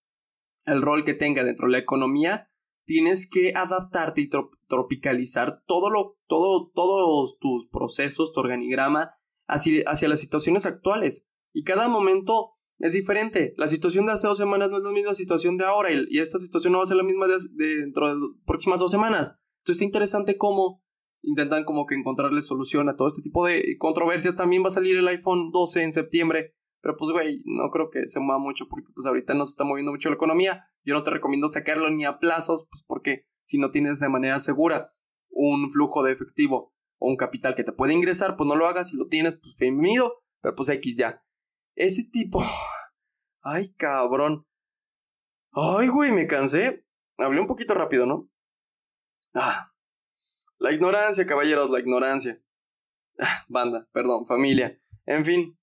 el 0.65 0.83
rol 0.83 1.05
que 1.05 1.15
tenga 1.15 1.45
dentro 1.45 1.67
de 1.67 1.73
la 1.73 1.79
economía, 1.79 2.51
tienes 2.87 3.29
que 3.29 3.53
adaptarte 3.55 4.23
y 4.23 4.31
tropicalizar 4.69 5.63
todo 5.67 5.91
lo, 5.91 6.19
todo, 6.27 6.71
todos 6.75 7.39
tus 7.39 7.69
procesos, 7.69 8.33
tu 8.33 8.41
organigrama 8.41 9.15
hacia 9.47 10.09
las 10.09 10.21
situaciones 10.21 10.67
actuales. 10.67 11.29
Y 11.53 11.65
cada 11.65 11.89
momento 11.89 12.56
es 12.79 12.93
diferente. 12.93 13.55
La 13.57 13.69
situación 13.69 14.07
de 14.07 14.13
hace 14.13 14.27
dos 14.27 14.39
semanas 14.39 14.71
no 14.71 14.79
es 14.79 14.85
la 14.85 14.93
misma 14.93 15.15
situación 15.15 15.57
de 15.57 15.65
ahora 15.65 15.91
y, 15.93 16.19
esta 16.19 16.39
situación 16.39 16.73
no 16.73 16.79
va 16.79 16.85
a 16.85 16.87
ser 16.87 16.97
la 16.97 17.03
misma 17.03 17.27
dentro 17.27 18.09
de 18.09 18.15
las 18.15 18.23
próximas 18.47 18.81
dos 18.81 18.91
semanas. 18.91 19.35
Entonces 19.59 19.77
está 19.77 19.85
interesante 19.85 20.37
cómo 20.37 20.83
intentan 21.23 21.65
como 21.65 21.87
que 21.87 21.95
encontrarle 21.95 22.41
solución 22.41 22.89
a 22.89 22.97
todo 22.97 23.09
este 23.09 23.23
tipo 23.23 23.47
de 23.47 23.77
controversias. 23.79 24.35
También 24.35 24.63
va 24.63 24.69
a 24.69 24.71
salir 24.71 24.97
el 24.97 25.09
iPhone 25.09 25.51
12 25.53 25.83
en 25.83 25.93
septiembre. 25.93 26.55
Pero 26.83 26.97
pues, 26.97 27.11
güey, 27.11 27.43
no 27.45 27.71
creo 27.71 27.91
que 27.91 28.07
se 28.07 28.21
mueva 28.21 28.39
mucho 28.39 28.69
porque 28.69 28.93
pues 28.95 29.07
ahorita 29.07 29.35
no 29.35 29.45
se 29.45 29.51
está 29.51 29.65
moviendo 29.65 29.91
mucho 29.91 30.09
la 30.09 30.15
economía. 30.15 30.69
Yo 30.85 30.95
no 30.95 31.03
te 31.03 31.11
recomiendo 31.11 31.49
sacarlo 31.49 31.91
ni 31.91 32.05
a 32.05 32.19
plazos, 32.19 32.69
pues 32.71 32.85
porque 32.87 33.27
si 33.43 33.59
no 33.59 33.71
tienes 33.71 33.99
de 33.99 34.09
manera 34.09 34.39
segura 34.39 34.93
un 35.31 35.71
flujo 35.71 36.05
de 36.05 36.13
efectivo 36.13 36.75
o 36.99 37.09
un 37.09 37.17
capital 37.17 37.57
que 37.57 37.65
te 37.65 37.73
puede 37.73 37.93
ingresar, 37.93 38.37
pues 38.37 38.47
no 38.47 38.55
lo 38.55 38.69
hagas. 38.69 38.91
Si 38.91 38.97
lo 38.97 39.09
tienes, 39.09 39.37
pues 39.37 39.57
bienvenido. 39.59 40.23
Pero 40.43 40.55
pues 40.55 40.69
X 40.69 40.97
ya. 40.97 41.26
Ese 41.77 42.05
tipo... 42.11 42.43
Ay, 43.43 43.73
cabrón. 43.75 44.45
Ay, 45.53 45.87
güey, 45.87 46.11
me 46.11 46.27
cansé. 46.27 46.85
Hablé 47.17 47.41
un 47.41 47.47
poquito 47.47 47.75
rápido, 47.75 48.07
¿no? 48.07 48.29
Ah. 49.35 49.73
La 50.59 50.73
ignorancia, 50.73 51.27
caballeros, 51.27 51.71
la 51.71 51.79
ignorancia. 51.79 52.43
Ah, 53.21 53.45
banda, 53.49 53.89
perdón, 53.93 54.27
familia. 54.27 54.81
En 55.05 55.25
fin, 55.25 55.57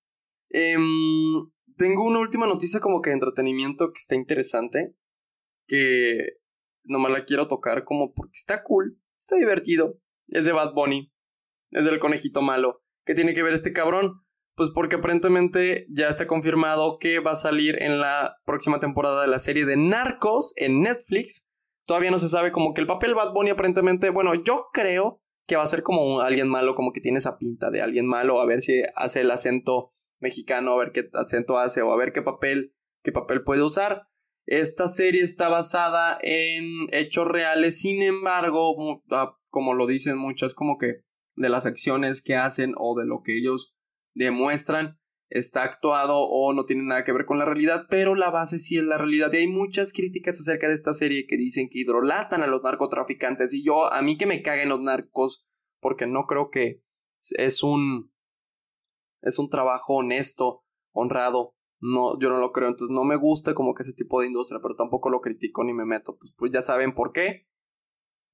Em, 0.56 1.50
tengo 1.76 2.04
una 2.04 2.20
última 2.20 2.46
noticia 2.46 2.78
como 2.78 3.02
que 3.02 3.10
de 3.10 3.14
entretenimiento 3.14 3.92
que 3.92 3.98
está 3.98 4.14
interesante. 4.14 4.94
Que 5.66 6.38
nomás 6.84 7.10
la 7.10 7.24
quiero 7.24 7.48
tocar 7.48 7.82
como 7.82 8.14
porque 8.14 8.36
está 8.36 8.62
cool, 8.62 9.00
está 9.18 9.34
divertido. 9.34 9.98
Es 10.28 10.44
de 10.44 10.52
Bad 10.52 10.72
Bunny. 10.74 11.12
Es 11.72 11.84
del 11.84 11.98
conejito 11.98 12.40
malo. 12.40 12.84
¿Qué 13.04 13.14
tiene 13.14 13.34
que 13.34 13.42
ver 13.42 13.52
este 13.52 13.72
cabrón? 13.72 14.23
Pues 14.56 14.70
porque 14.70 14.96
aparentemente 14.96 15.86
ya 15.90 16.08
está 16.08 16.26
confirmado 16.26 16.98
que 16.98 17.18
va 17.18 17.32
a 17.32 17.36
salir 17.36 17.82
en 17.82 17.98
la 17.98 18.36
próxima 18.44 18.78
temporada 18.78 19.22
de 19.22 19.28
la 19.28 19.40
serie 19.40 19.64
de 19.64 19.76
Narcos 19.76 20.52
en 20.56 20.80
Netflix. 20.80 21.50
Todavía 21.86 22.12
no 22.12 22.18
se 22.18 22.28
sabe 22.28 22.52
como 22.52 22.72
que 22.72 22.80
el 22.80 22.86
papel 22.86 23.14
Bad 23.14 23.32
Bunny 23.32 23.50
aparentemente, 23.50 24.10
bueno, 24.10 24.34
yo 24.34 24.66
creo 24.72 25.20
que 25.46 25.56
va 25.56 25.64
a 25.64 25.68
ser 25.68 25.82
como 25.82 26.20
alguien 26.20 26.48
malo, 26.48 26.74
como 26.74 26.92
que 26.92 27.00
tiene 27.00 27.18
esa 27.18 27.36
pinta 27.36 27.70
de 27.70 27.82
alguien 27.82 28.06
malo, 28.06 28.40
a 28.40 28.46
ver 28.46 28.62
si 28.62 28.82
hace 28.94 29.20
el 29.20 29.30
acento 29.30 29.92
mexicano, 30.20 30.72
a 30.72 30.78
ver 30.78 30.92
qué 30.92 31.10
acento 31.12 31.58
hace 31.58 31.82
o 31.82 31.92
a 31.92 31.96
ver 31.96 32.12
qué 32.12 32.22
papel, 32.22 32.74
qué 33.02 33.12
papel 33.12 33.42
puede 33.42 33.62
usar. 33.62 34.08
Esta 34.46 34.88
serie 34.88 35.22
está 35.22 35.48
basada 35.48 36.18
en 36.22 36.88
hechos 36.92 37.26
reales, 37.26 37.80
sin 37.80 38.02
embargo, 38.02 39.02
ah, 39.10 39.36
como 39.48 39.74
lo 39.74 39.86
dicen 39.86 40.16
muchos, 40.16 40.54
como 40.54 40.78
que 40.78 41.02
de 41.36 41.48
las 41.48 41.66
acciones 41.66 42.22
que 42.22 42.36
hacen 42.36 42.74
o 42.76 42.98
de 42.98 43.06
lo 43.06 43.22
que 43.22 43.36
ellos 43.36 43.73
demuestran 44.14 44.98
está 45.34 45.64
actuado 45.64 46.28
o 46.28 46.52
no 46.52 46.64
tiene 46.64 46.84
nada 46.84 47.04
que 47.04 47.12
ver 47.12 47.26
con 47.26 47.38
la 47.38 47.44
realidad, 47.44 47.86
pero 47.90 48.14
la 48.14 48.30
base 48.30 48.58
sí 48.58 48.78
es 48.78 48.84
la 48.84 48.98
realidad. 48.98 49.32
Y 49.32 49.38
hay 49.38 49.46
muchas 49.48 49.92
críticas 49.92 50.40
acerca 50.40 50.68
de 50.68 50.74
esta 50.74 50.92
serie 50.92 51.26
que 51.26 51.36
dicen 51.36 51.68
que 51.68 51.80
hidrolatan 51.80 52.42
a 52.42 52.46
los 52.46 52.62
narcotraficantes. 52.62 53.52
Y 53.52 53.64
yo, 53.64 53.92
a 53.92 54.00
mí 54.02 54.16
que 54.16 54.26
me 54.26 54.42
caguen 54.42 54.68
los 54.68 54.80
narcos, 54.80 55.46
porque 55.80 56.06
no 56.06 56.26
creo 56.26 56.50
que 56.50 56.82
es 57.36 57.62
un. 57.62 58.12
es 59.22 59.38
un 59.38 59.50
trabajo 59.50 59.96
honesto, 59.96 60.64
honrado. 60.92 61.56
No, 61.80 62.18
yo 62.20 62.30
no 62.30 62.38
lo 62.38 62.52
creo. 62.52 62.68
Entonces 62.68 62.94
no 62.94 63.04
me 63.04 63.16
gusta 63.16 63.54
como 63.54 63.74
que 63.74 63.82
ese 63.82 63.92
tipo 63.92 64.20
de 64.20 64.28
industria, 64.28 64.60
pero 64.62 64.76
tampoco 64.76 65.10
lo 65.10 65.20
critico 65.20 65.64
ni 65.64 65.74
me 65.74 65.84
meto. 65.84 66.16
Pues, 66.16 66.32
pues 66.36 66.52
ya 66.52 66.60
saben 66.60 66.94
por 66.94 67.12
qué. 67.12 67.46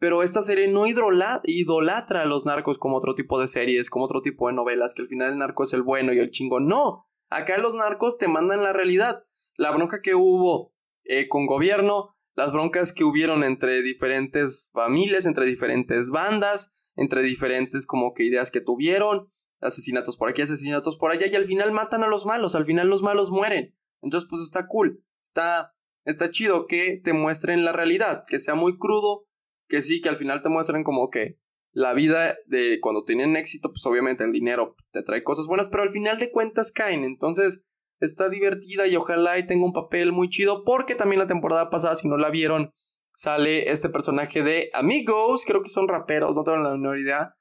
Pero 0.01 0.23
esta 0.23 0.41
serie 0.41 0.67
no 0.67 0.87
idolatra 0.87 2.23
a 2.23 2.25
los 2.25 2.47
narcos 2.47 2.79
como 2.79 2.97
otro 2.97 3.15
tipo 3.15 3.39
de 3.39 3.47
series, 3.47 3.91
como 3.91 4.07
otro 4.07 4.23
tipo 4.23 4.49
de 4.49 4.55
novelas, 4.55 4.95
que 4.95 5.03
al 5.03 5.09
final 5.09 5.33
el 5.33 5.39
narco 5.39 5.63
es 5.63 5.75
el 5.75 5.83
bueno 5.83 6.15
y 6.15 6.19
el 6.19 6.31
chingo. 6.31 6.59
No, 6.59 7.07
acá 7.29 7.59
los 7.59 7.75
narcos 7.75 8.17
te 8.17 8.27
mandan 8.27 8.63
la 8.63 8.73
realidad. 8.73 9.27
La 9.57 9.71
bronca 9.73 10.01
que 10.01 10.15
hubo 10.15 10.75
eh, 11.05 11.29
con 11.29 11.45
gobierno, 11.45 12.17
las 12.35 12.51
broncas 12.51 12.95
que 12.95 13.05
hubieron 13.05 13.45
entre 13.45 13.83
diferentes 13.83 14.71
familias, 14.73 15.27
entre 15.27 15.45
diferentes 15.45 16.11
bandas, 16.11 16.75
entre 16.97 17.23
diferentes 17.23 17.87
como 17.87 18.15
que 18.15 18.25
ideas 18.25 18.51
que 18.51 18.63
tuvieron, 18.63 19.31
asesinatos 19.61 20.17
por 20.17 20.31
aquí, 20.31 20.41
asesinatos 20.41 20.97
por 20.97 21.11
allá, 21.11 21.27
y 21.27 21.37
al 21.37 21.45
final 21.45 21.73
matan 21.73 22.05
a 22.05 22.09
los 22.09 22.25
malos, 22.25 22.55
al 22.55 22.65
final 22.65 22.89
los 22.89 23.03
malos 23.03 23.31
mueren. 23.31 23.77
Entonces, 24.01 24.27
pues 24.31 24.41
está 24.41 24.67
cool, 24.67 25.05
está, 25.23 25.75
está 26.07 26.31
chido 26.31 26.67
que 26.67 26.99
te 27.05 27.13
muestren 27.13 27.67
la 27.67 27.73
realidad, 27.73 28.23
que 28.27 28.39
sea 28.39 28.55
muy 28.55 28.79
crudo, 28.79 29.27
que 29.71 29.81
sí, 29.81 30.03
que 30.03 30.11
al 30.11 30.17
final 30.17 30.43
te 30.43 30.51
muestran 30.51 30.85
como 30.85 31.09
que 31.09 31.39
la 31.73 31.95
vida 31.95 32.37
de 32.47 32.79
cuando 32.81 33.05
tienen 33.05 33.37
éxito, 33.37 33.71
pues 33.71 33.87
obviamente 33.87 34.25
el 34.25 34.33
dinero 34.33 34.77
te 34.91 35.03
trae 35.03 35.23
cosas 35.23 35.47
buenas, 35.47 35.69
pero 35.69 35.85
al 35.85 35.91
final 35.91 36.19
de 36.19 36.31
cuentas 36.31 36.73
caen. 36.73 37.05
Entonces 37.05 37.65
está 38.01 38.29
divertida 38.29 38.87
y 38.87 38.97
ojalá 38.97 39.39
y 39.39 39.47
tenga 39.47 39.65
un 39.65 39.73
papel 39.73 40.13
muy 40.13 40.29
chido, 40.29 40.65
porque 40.65 40.95
también 40.95 41.21
la 41.21 41.27
temporada 41.27 41.71
pasada, 41.71 41.97
si 41.97 42.09
no 42.09 42.17
la 42.17 42.31
vieron, 42.31 42.73
sale 43.15 43.71
este 43.71 43.89
personaje 43.89 44.43
de 44.43 44.71
Amigos, 44.75 45.45
creo 45.47 45.63
que 45.63 45.69
son 45.69 45.89
raperos, 45.89 46.35
no 46.35 46.43
tengo 46.43 46.59
la 46.59 46.73
menor 46.73 46.99
idea, 46.99 47.37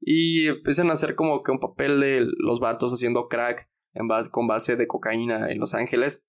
y 0.00 0.46
empiezan 0.46 0.90
a 0.90 0.94
hacer 0.94 1.14
como 1.14 1.42
que 1.42 1.52
un 1.52 1.60
papel 1.60 2.00
de 2.00 2.26
los 2.38 2.60
vatos 2.60 2.92
haciendo 2.92 3.28
crack 3.28 3.68
con 4.30 4.46
base 4.46 4.76
de 4.76 4.86
cocaína 4.86 5.50
en 5.50 5.58
Los 5.58 5.74
Ángeles. 5.74 6.24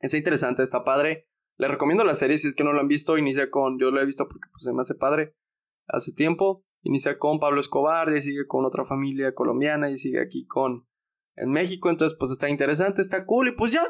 Es 0.00 0.14
interesante, 0.14 0.62
está 0.62 0.84
padre. 0.84 1.29
Le 1.60 1.68
recomiendo 1.68 2.04
la 2.04 2.14
serie 2.14 2.38
si 2.38 2.48
es 2.48 2.54
que 2.54 2.64
no 2.64 2.72
lo 2.72 2.80
han 2.80 2.88
visto. 2.88 3.18
Inicia 3.18 3.50
con. 3.50 3.78
Yo 3.78 3.90
lo 3.90 4.00
he 4.00 4.06
visto 4.06 4.26
porque 4.26 4.48
pues, 4.50 4.62
se 4.62 4.72
me 4.72 4.80
hace 4.80 4.94
padre. 4.94 5.36
Hace 5.88 6.14
tiempo. 6.14 6.64
Inicia 6.82 7.18
con 7.18 7.38
Pablo 7.38 7.60
Escobar. 7.60 8.16
Y 8.16 8.22
sigue 8.22 8.46
con 8.46 8.64
otra 8.64 8.86
familia 8.86 9.34
colombiana. 9.34 9.90
Y 9.90 9.96
sigue 9.96 10.22
aquí 10.22 10.46
con. 10.46 10.88
En 11.36 11.50
México. 11.50 11.90
Entonces, 11.90 12.16
pues 12.18 12.30
está 12.32 12.48
interesante. 12.48 13.02
Está 13.02 13.26
cool. 13.26 13.48
Y 13.48 13.52
pues 13.52 13.72
ya. 13.72 13.82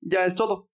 Ya 0.00 0.24
es 0.24 0.34
todo. 0.34 0.70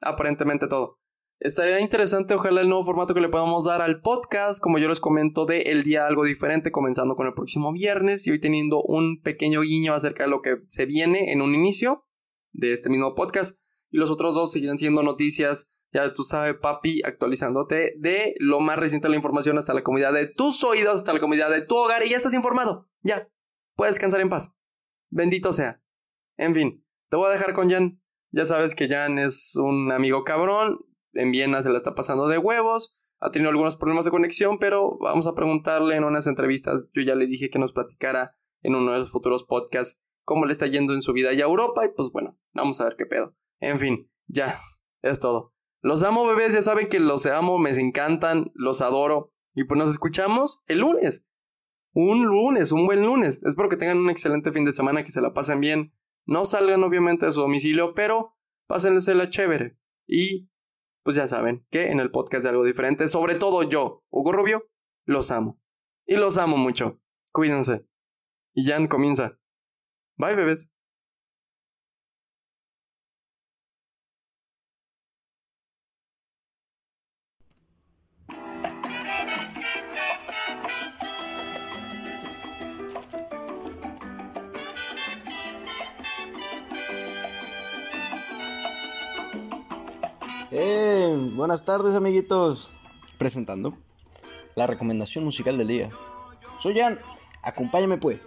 Aparentemente 0.00 0.66
todo. 0.66 0.98
Estaría 1.40 1.80
interesante, 1.80 2.32
ojalá, 2.32 2.62
el 2.62 2.68
nuevo 2.68 2.84
formato 2.84 3.12
que 3.12 3.20
le 3.20 3.28
podamos 3.28 3.64
dar 3.64 3.82
al 3.82 4.00
podcast, 4.00 4.62
como 4.62 4.78
yo 4.78 4.88
les 4.88 5.00
comento, 5.00 5.44
de 5.44 5.62
el 5.62 5.82
día 5.82 6.06
algo 6.06 6.24
diferente, 6.24 6.70
comenzando 6.70 7.16
con 7.16 7.26
el 7.26 7.34
próximo 7.34 7.72
viernes 7.72 8.26
y 8.26 8.30
hoy 8.30 8.40
teniendo 8.40 8.82
un 8.82 9.20
pequeño 9.20 9.60
guiño 9.60 9.92
acerca 9.92 10.24
de 10.24 10.30
lo 10.30 10.40
que 10.40 10.62
se 10.68 10.86
viene 10.86 11.32
en 11.32 11.42
un 11.42 11.54
inicio 11.54 12.06
de 12.52 12.72
este 12.72 12.88
mismo 12.88 13.14
podcast 13.14 13.58
y 13.94 13.98
los 13.98 14.10
otros 14.10 14.34
dos 14.34 14.50
seguirán 14.50 14.76
siendo 14.76 15.04
noticias. 15.04 15.72
Ya 15.92 16.10
tú 16.10 16.24
sabes, 16.24 16.56
papi, 16.60 17.00
actualizándote 17.04 17.94
de 17.96 18.34
lo 18.40 18.58
más 18.58 18.76
reciente 18.76 19.06
de 19.06 19.10
la 19.10 19.16
información 19.16 19.56
hasta 19.56 19.72
la 19.72 19.84
comunidad 19.84 20.12
de 20.12 20.26
tus 20.26 20.64
oídos, 20.64 20.96
hasta 20.96 21.12
la 21.12 21.20
comunidad 21.20 21.48
de 21.48 21.60
tu 21.60 21.76
hogar 21.76 22.04
y 22.04 22.10
ya 22.10 22.16
estás 22.16 22.34
informado. 22.34 22.88
Ya, 23.02 23.28
puedes 23.76 23.94
descansar 23.94 24.20
en 24.20 24.30
paz. 24.30 24.52
Bendito 25.10 25.52
sea. 25.52 25.80
En 26.36 26.54
fin, 26.54 26.84
te 27.08 27.16
voy 27.16 27.28
a 27.28 27.30
dejar 27.30 27.54
con 27.54 27.70
Jan. 27.70 28.02
Ya 28.32 28.44
sabes 28.44 28.74
que 28.74 28.88
Jan 28.88 29.16
es 29.20 29.54
un 29.54 29.92
amigo 29.92 30.24
cabrón. 30.24 30.80
En 31.12 31.30
Viena 31.30 31.62
se 31.62 31.70
la 31.70 31.76
está 31.76 31.94
pasando 31.94 32.26
de 32.26 32.38
huevos. 32.38 32.98
Ha 33.20 33.30
tenido 33.30 33.50
algunos 33.50 33.76
problemas 33.76 34.06
de 34.06 34.10
conexión, 34.10 34.58
pero 34.58 34.98
vamos 34.98 35.28
a 35.28 35.36
preguntarle 35.36 35.94
en 35.94 36.02
unas 36.02 36.26
entrevistas. 36.26 36.90
Yo 36.94 37.02
ya 37.02 37.14
le 37.14 37.28
dije 37.28 37.48
que 37.48 37.60
nos 37.60 37.72
platicara 37.72 38.36
en 38.60 38.74
uno 38.74 38.90
de 38.90 38.98
los 38.98 39.12
futuros 39.12 39.44
podcasts 39.44 40.02
cómo 40.24 40.46
le 40.46 40.52
está 40.52 40.66
yendo 40.66 40.94
en 40.94 41.02
su 41.02 41.12
vida 41.12 41.30
allá 41.30 41.44
a 41.44 41.48
Europa. 41.48 41.84
Y 41.84 41.90
pues 41.94 42.10
bueno, 42.10 42.36
vamos 42.54 42.80
a 42.80 42.84
ver 42.86 42.96
qué 42.96 43.06
pedo. 43.06 43.36
En 43.60 43.78
fin, 43.78 44.10
ya, 44.26 44.54
es 45.02 45.18
todo. 45.18 45.54
Los 45.80 46.02
amo, 46.02 46.26
bebés, 46.26 46.54
ya 46.54 46.62
saben 46.62 46.88
que 46.88 46.98
los 46.98 47.26
amo, 47.26 47.58
me 47.58 47.70
encantan, 47.70 48.50
los 48.54 48.80
adoro. 48.80 49.32
Y 49.54 49.64
pues 49.64 49.78
nos 49.78 49.90
escuchamos 49.90 50.64
el 50.66 50.78
lunes. 50.78 51.28
Un 51.92 52.24
lunes, 52.24 52.72
un 52.72 52.86
buen 52.86 53.02
lunes. 53.02 53.42
Espero 53.44 53.68
que 53.68 53.76
tengan 53.76 53.98
un 53.98 54.10
excelente 54.10 54.50
fin 54.50 54.64
de 54.64 54.72
semana, 54.72 55.04
que 55.04 55.12
se 55.12 55.20
la 55.20 55.32
pasen 55.32 55.60
bien. 55.60 55.92
No 56.26 56.44
salgan 56.44 56.82
obviamente 56.82 57.26
de 57.26 57.32
su 57.32 57.40
domicilio, 57.40 57.94
pero 57.94 58.36
la 59.14 59.30
chévere. 59.30 59.78
Y 60.06 60.50
pues 61.02 61.16
ya 61.16 61.26
saben 61.26 61.66
que 61.70 61.90
en 61.90 62.00
el 62.00 62.10
podcast 62.10 62.42
de 62.42 62.48
algo 62.48 62.64
diferente, 62.64 63.06
sobre 63.06 63.34
todo 63.34 63.62
yo, 63.62 64.02
Hugo 64.10 64.32
Rubio, 64.32 64.70
los 65.04 65.30
amo. 65.30 65.60
Y 66.06 66.16
los 66.16 66.38
amo 66.38 66.56
mucho. 66.56 67.00
Cuídense. 67.32 67.86
Y 68.54 68.64
Jan 68.64 68.88
comienza. 68.88 69.38
Bye, 70.16 70.34
bebés. 70.34 70.73
Eh, 90.56 91.12
buenas 91.34 91.64
tardes 91.64 91.96
amiguitos. 91.96 92.70
Presentando 93.18 93.76
la 94.54 94.68
recomendación 94.68 95.24
musical 95.24 95.58
del 95.58 95.66
día. 95.66 95.90
Soy 96.60 96.78
Jan, 96.78 97.00
acompáñame 97.42 97.96
pues. 97.96 98.20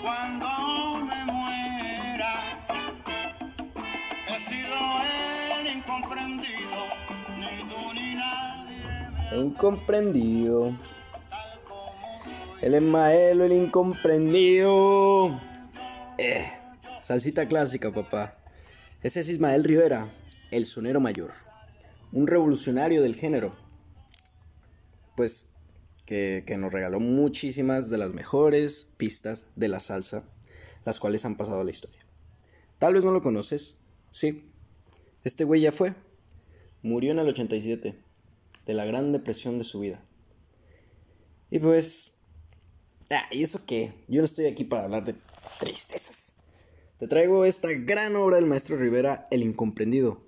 cuando 0.00 0.46
me 1.04 1.24
muera. 1.26 2.32
He 4.28 4.38
sido 4.38 4.74
el 5.60 5.76
incomprendido, 5.76 6.80
ni 7.38 7.68
tú 7.68 7.92
ni 7.92 8.14
nadie. 8.14 9.44
Incomprendido. 9.44 10.72
El 12.62 12.74
Emaelo, 12.76 13.44
el 13.44 13.52
incomprendido. 13.52 15.38
Eh. 16.16 16.51
Salsita 17.02 17.48
clásica, 17.48 17.90
papá. 17.90 18.32
Ese 19.02 19.18
es 19.18 19.28
Ismael 19.28 19.64
Rivera, 19.64 20.08
el 20.52 20.66
sonero 20.66 21.00
mayor. 21.00 21.32
Un 22.12 22.28
revolucionario 22.28 23.02
del 23.02 23.16
género. 23.16 23.50
Pues 25.16 25.46
que, 26.06 26.44
nos 26.60 26.72
regaló 26.72 27.00
muchísimas 27.00 27.90
de 27.90 27.98
las 27.98 28.12
mejores 28.12 28.92
pistas 28.98 29.46
de 29.56 29.66
la 29.66 29.80
salsa, 29.80 30.22
las 30.84 31.00
cuales 31.00 31.24
han 31.24 31.36
pasado 31.36 31.62
a 31.62 31.64
la 31.64 31.72
historia. 31.72 31.98
Tal 32.78 32.94
vez 32.94 33.04
no 33.04 33.10
lo 33.10 33.20
conoces, 33.20 33.78
sí. 34.12 34.48
Este 35.24 35.42
güey 35.42 35.60
ya 35.60 35.72
fue. 35.72 35.96
Murió 36.82 37.10
en 37.10 37.18
el 37.18 37.28
87, 37.28 37.98
de 38.64 38.74
la 38.74 38.84
gran 38.84 39.10
depresión 39.10 39.58
de 39.58 39.64
su 39.64 39.80
vida. 39.80 40.04
Y 41.50 41.58
pues... 41.58 42.18
Ah, 43.10 43.24
¿y 43.32 43.42
eso 43.42 43.66
qué? 43.66 43.92
Yo 44.06 44.20
no 44.20 44.24
estoy 44.24 44.46
aquí 44.46 44.62
para 44.62 44.84
hablar 44.84 45.04
de 45.04 45.16
tristezas. 45.58 46.34
Te 47.02 47.08
traigo 47.08 47.44
esta 47.44 47.68
gran 47.72 48.14
obra 48.14 48.36
del 48.36 48.46
maestro 48.46 48.76
Rivera, 48.76 49.24
El 49.32 49.42
Incomprendido, 49.42 50.20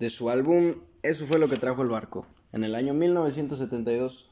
de 0.00 0.10
su 0.10 0.28
álbum 0.28 0.74
Eso 1.04 1.24
fue 1.24 1.38
lo 1.38 1.48
que 1.48 1.56
trajo 1.56 1.82
el 1.82 1.88
barco, 1.88 2.26
en 2.50 2.64
el 2.64 2.74
año 2.74 2.94
1972. 2.94 4.28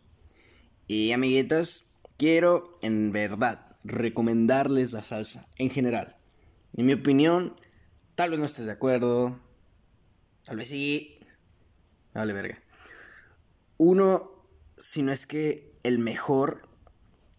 Y 0.88 1.12
amiguitas, 1.12 2.00
quiero 2.16 2.72
en 2.82 3.12
verdad 3.12 3.64
recomendarles 3.84 4.92
la 4.92 5.04
salsa 5.04 5.48
en 5.56 5.70
general. 5.70 6.16
En 6.76 6.86
mi 6.86 6.94
opinión, 6.94 7.54
tal 8.16 8.30
vez 8.30 8.40
no 8.40 8.46
estés 8.46 8.66
de 8.66 8.72
acuerdo, 8.72 9.38
tal 10.42 10.56
vez 10.56 10.66
sí. 10.66 11.14
Vale, 12.12 12.32
verga. 12.32 12.60
Uno, 13.76 14.48
si 14.76 15.02
no 15.02 15.12
es 15.12 15.26
que 15.26 15.76
el 15.84 16.00
mejor 16.00 16.68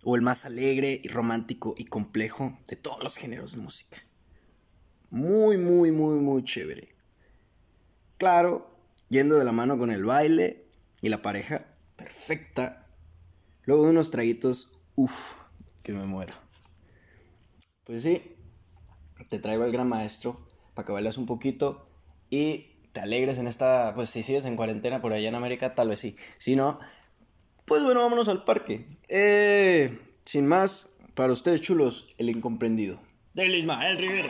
o 0.06 0.16
el 0.16 0.22
más 0.22 0.46
alegre 0.46 1.02
y 1.04 1.10
romántico 1.10 1.76
y 1.78 1.84
complejo 1.84 2.58
de 2.70 2.78
todos 2.78 3.04
los 3.04 3.18
géneros 3.18 3.52
de 3.58 3.62
música. 3.62 4.05
Muy, 5.10 5.58
muy, 5.58 5.92
muy, 5.92 6.16
muy 6.16 6.44
chévere. 6.44 6.96
Claro, 8.18 8.70
yendo 9.10 9.36
de 9.36 9.46
la 9.46 9.52
mano 9.52 9.78
con 9.78 9.92
el 9.92 10.06
baile 10.06 10.66
y 11.02 11.10
la 11.10 11.22
pareja 11.22 11.66
perfecta. 11.96 12.88
Luego 13.64 13.84
de 13.84 13.90
unos 13.92 14.12
traguitos, 14.12 14.82
uff, 14.96 15.42
que 15.84 15.94
me 15.94 16.06
muero. 16.06 16.34
Pues 17.86 18.04
sí, 18.04 18.36
te 19.30 19.40
traigo 19.40 19.64
al 19.64 19.72
gran 19.72 19.88
maestro 19.88 20.46
para 20.74 20.86
que 20.86 20.92
bailes 20.92 21.18
un 21.18 21.26
poquito 21.26 21.88
y 22.30 22.76
te 22.92 23.02
alegres 23.02 23.38
en 23.38 23.48
esta, 23.48 23.94
pues 23.96 24.10
si 24.10 24.24
sigues 24.24 24.46
en 24.46 24.56
cuarentena 24.56 25.02
por 25.02 25.14
allá 25.14 25.30
en 25.30 25.36
América, 25.36 25.76
tal 25.76 25.90
vez 25.90 26.00
sí. 26.00 26.16
Si 26.40 26.56
no, 26.56 26.80
pues 27.66 27.84
bueno, 27.84 28.02
vámonos 28.02 28.28
al 28.28 28.44
parque. 28.44 28.88
Eh, 29.10 30.00
sin 30.26 30.48
más, 30.48 30.98
para 31.14 31.34
ustedes 31.34 31.62
chulos, 31.62 32.16
el 32.18 32.30
incomprendido. 32.30 33.00
Del 33.36 33.54
Ismael 33.54 33.98
Rivera. 33.98 34.30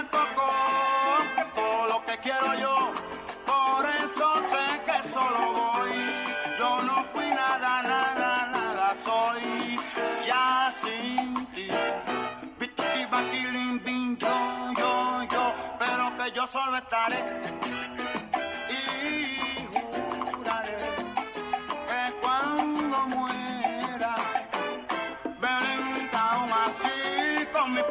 lo 2.01 2.05
que 2.05 2.17
quiero 2.19 2.53
yo, 2.59 2.91
por 3.45 3.85
eso 4.03 4.27
sé 4.49 4.81
que 4.85 5.07
solo 5.07 5.53
voy. 5.53 5.91
Yo 6.59 6.81
no 6.83 7.03
fui 7.05 7.25
nada, 7.25 7.81
nada, 7.81 8.49
nada, 8.51 8.95
soy 8.95 9.79
ya 10.25 10.71
sin 10.71 11.45
ti. 11.47 11.67
yo, 14.17 14.73
yo, 14.77 15.23
yo, 15.31 15.53
pero 15.79 16.17
que 16.17 16.31
yo 16.31 16.47
solo 16.47 16.77
estaré. 16.77 17.41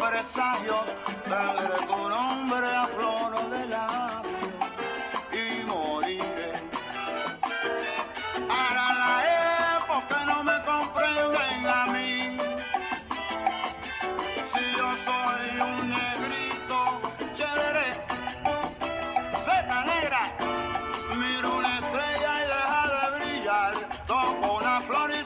presagio, 0.00 0.82
tendré 1.24 1.86
tu 1.86 2.08
nombre 2.08 2.26
a 2.26 2.29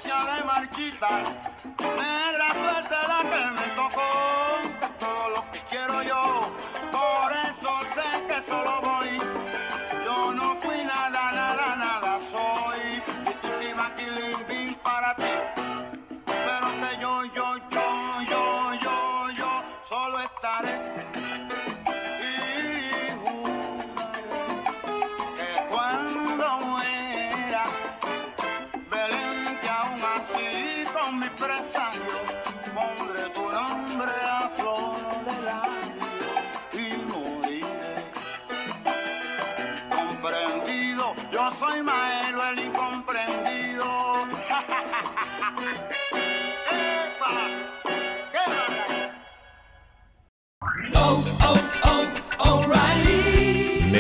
de 0.05 0.45
marchitar, 0.45 1.23
negra 1.79 2.49
suerte 2.53 2.95
la 3.09 3.21
que 3.23 3.51
me 3.53 3.69
tocó 3.75 4.25
sé 7.95 8.27
que 8.29 8.43
solo 8.43 8.81
voy. 8.83 9.19
Yo 10.05 10.33
no 10.33 10.57
fui 10.57 10.85
nada, 10.85 11.33
nada, 11.33 11.77
nada 11.77 12.19
soy. 12.19 13.03
Y 13.67 14.75
para 14.83 15.15
ti. 15.17 15.35
Pero 16.27 16.67
que 16.81 17.01
yo, 17.01 17.25
yo, 17.37 17.57
yo, 17.71 18.23
yo, 18.31 18.75
yo, 18.85 19.31
yo 19.31 19.63
solo 19.83 20.19
estaré. 20.21 20.94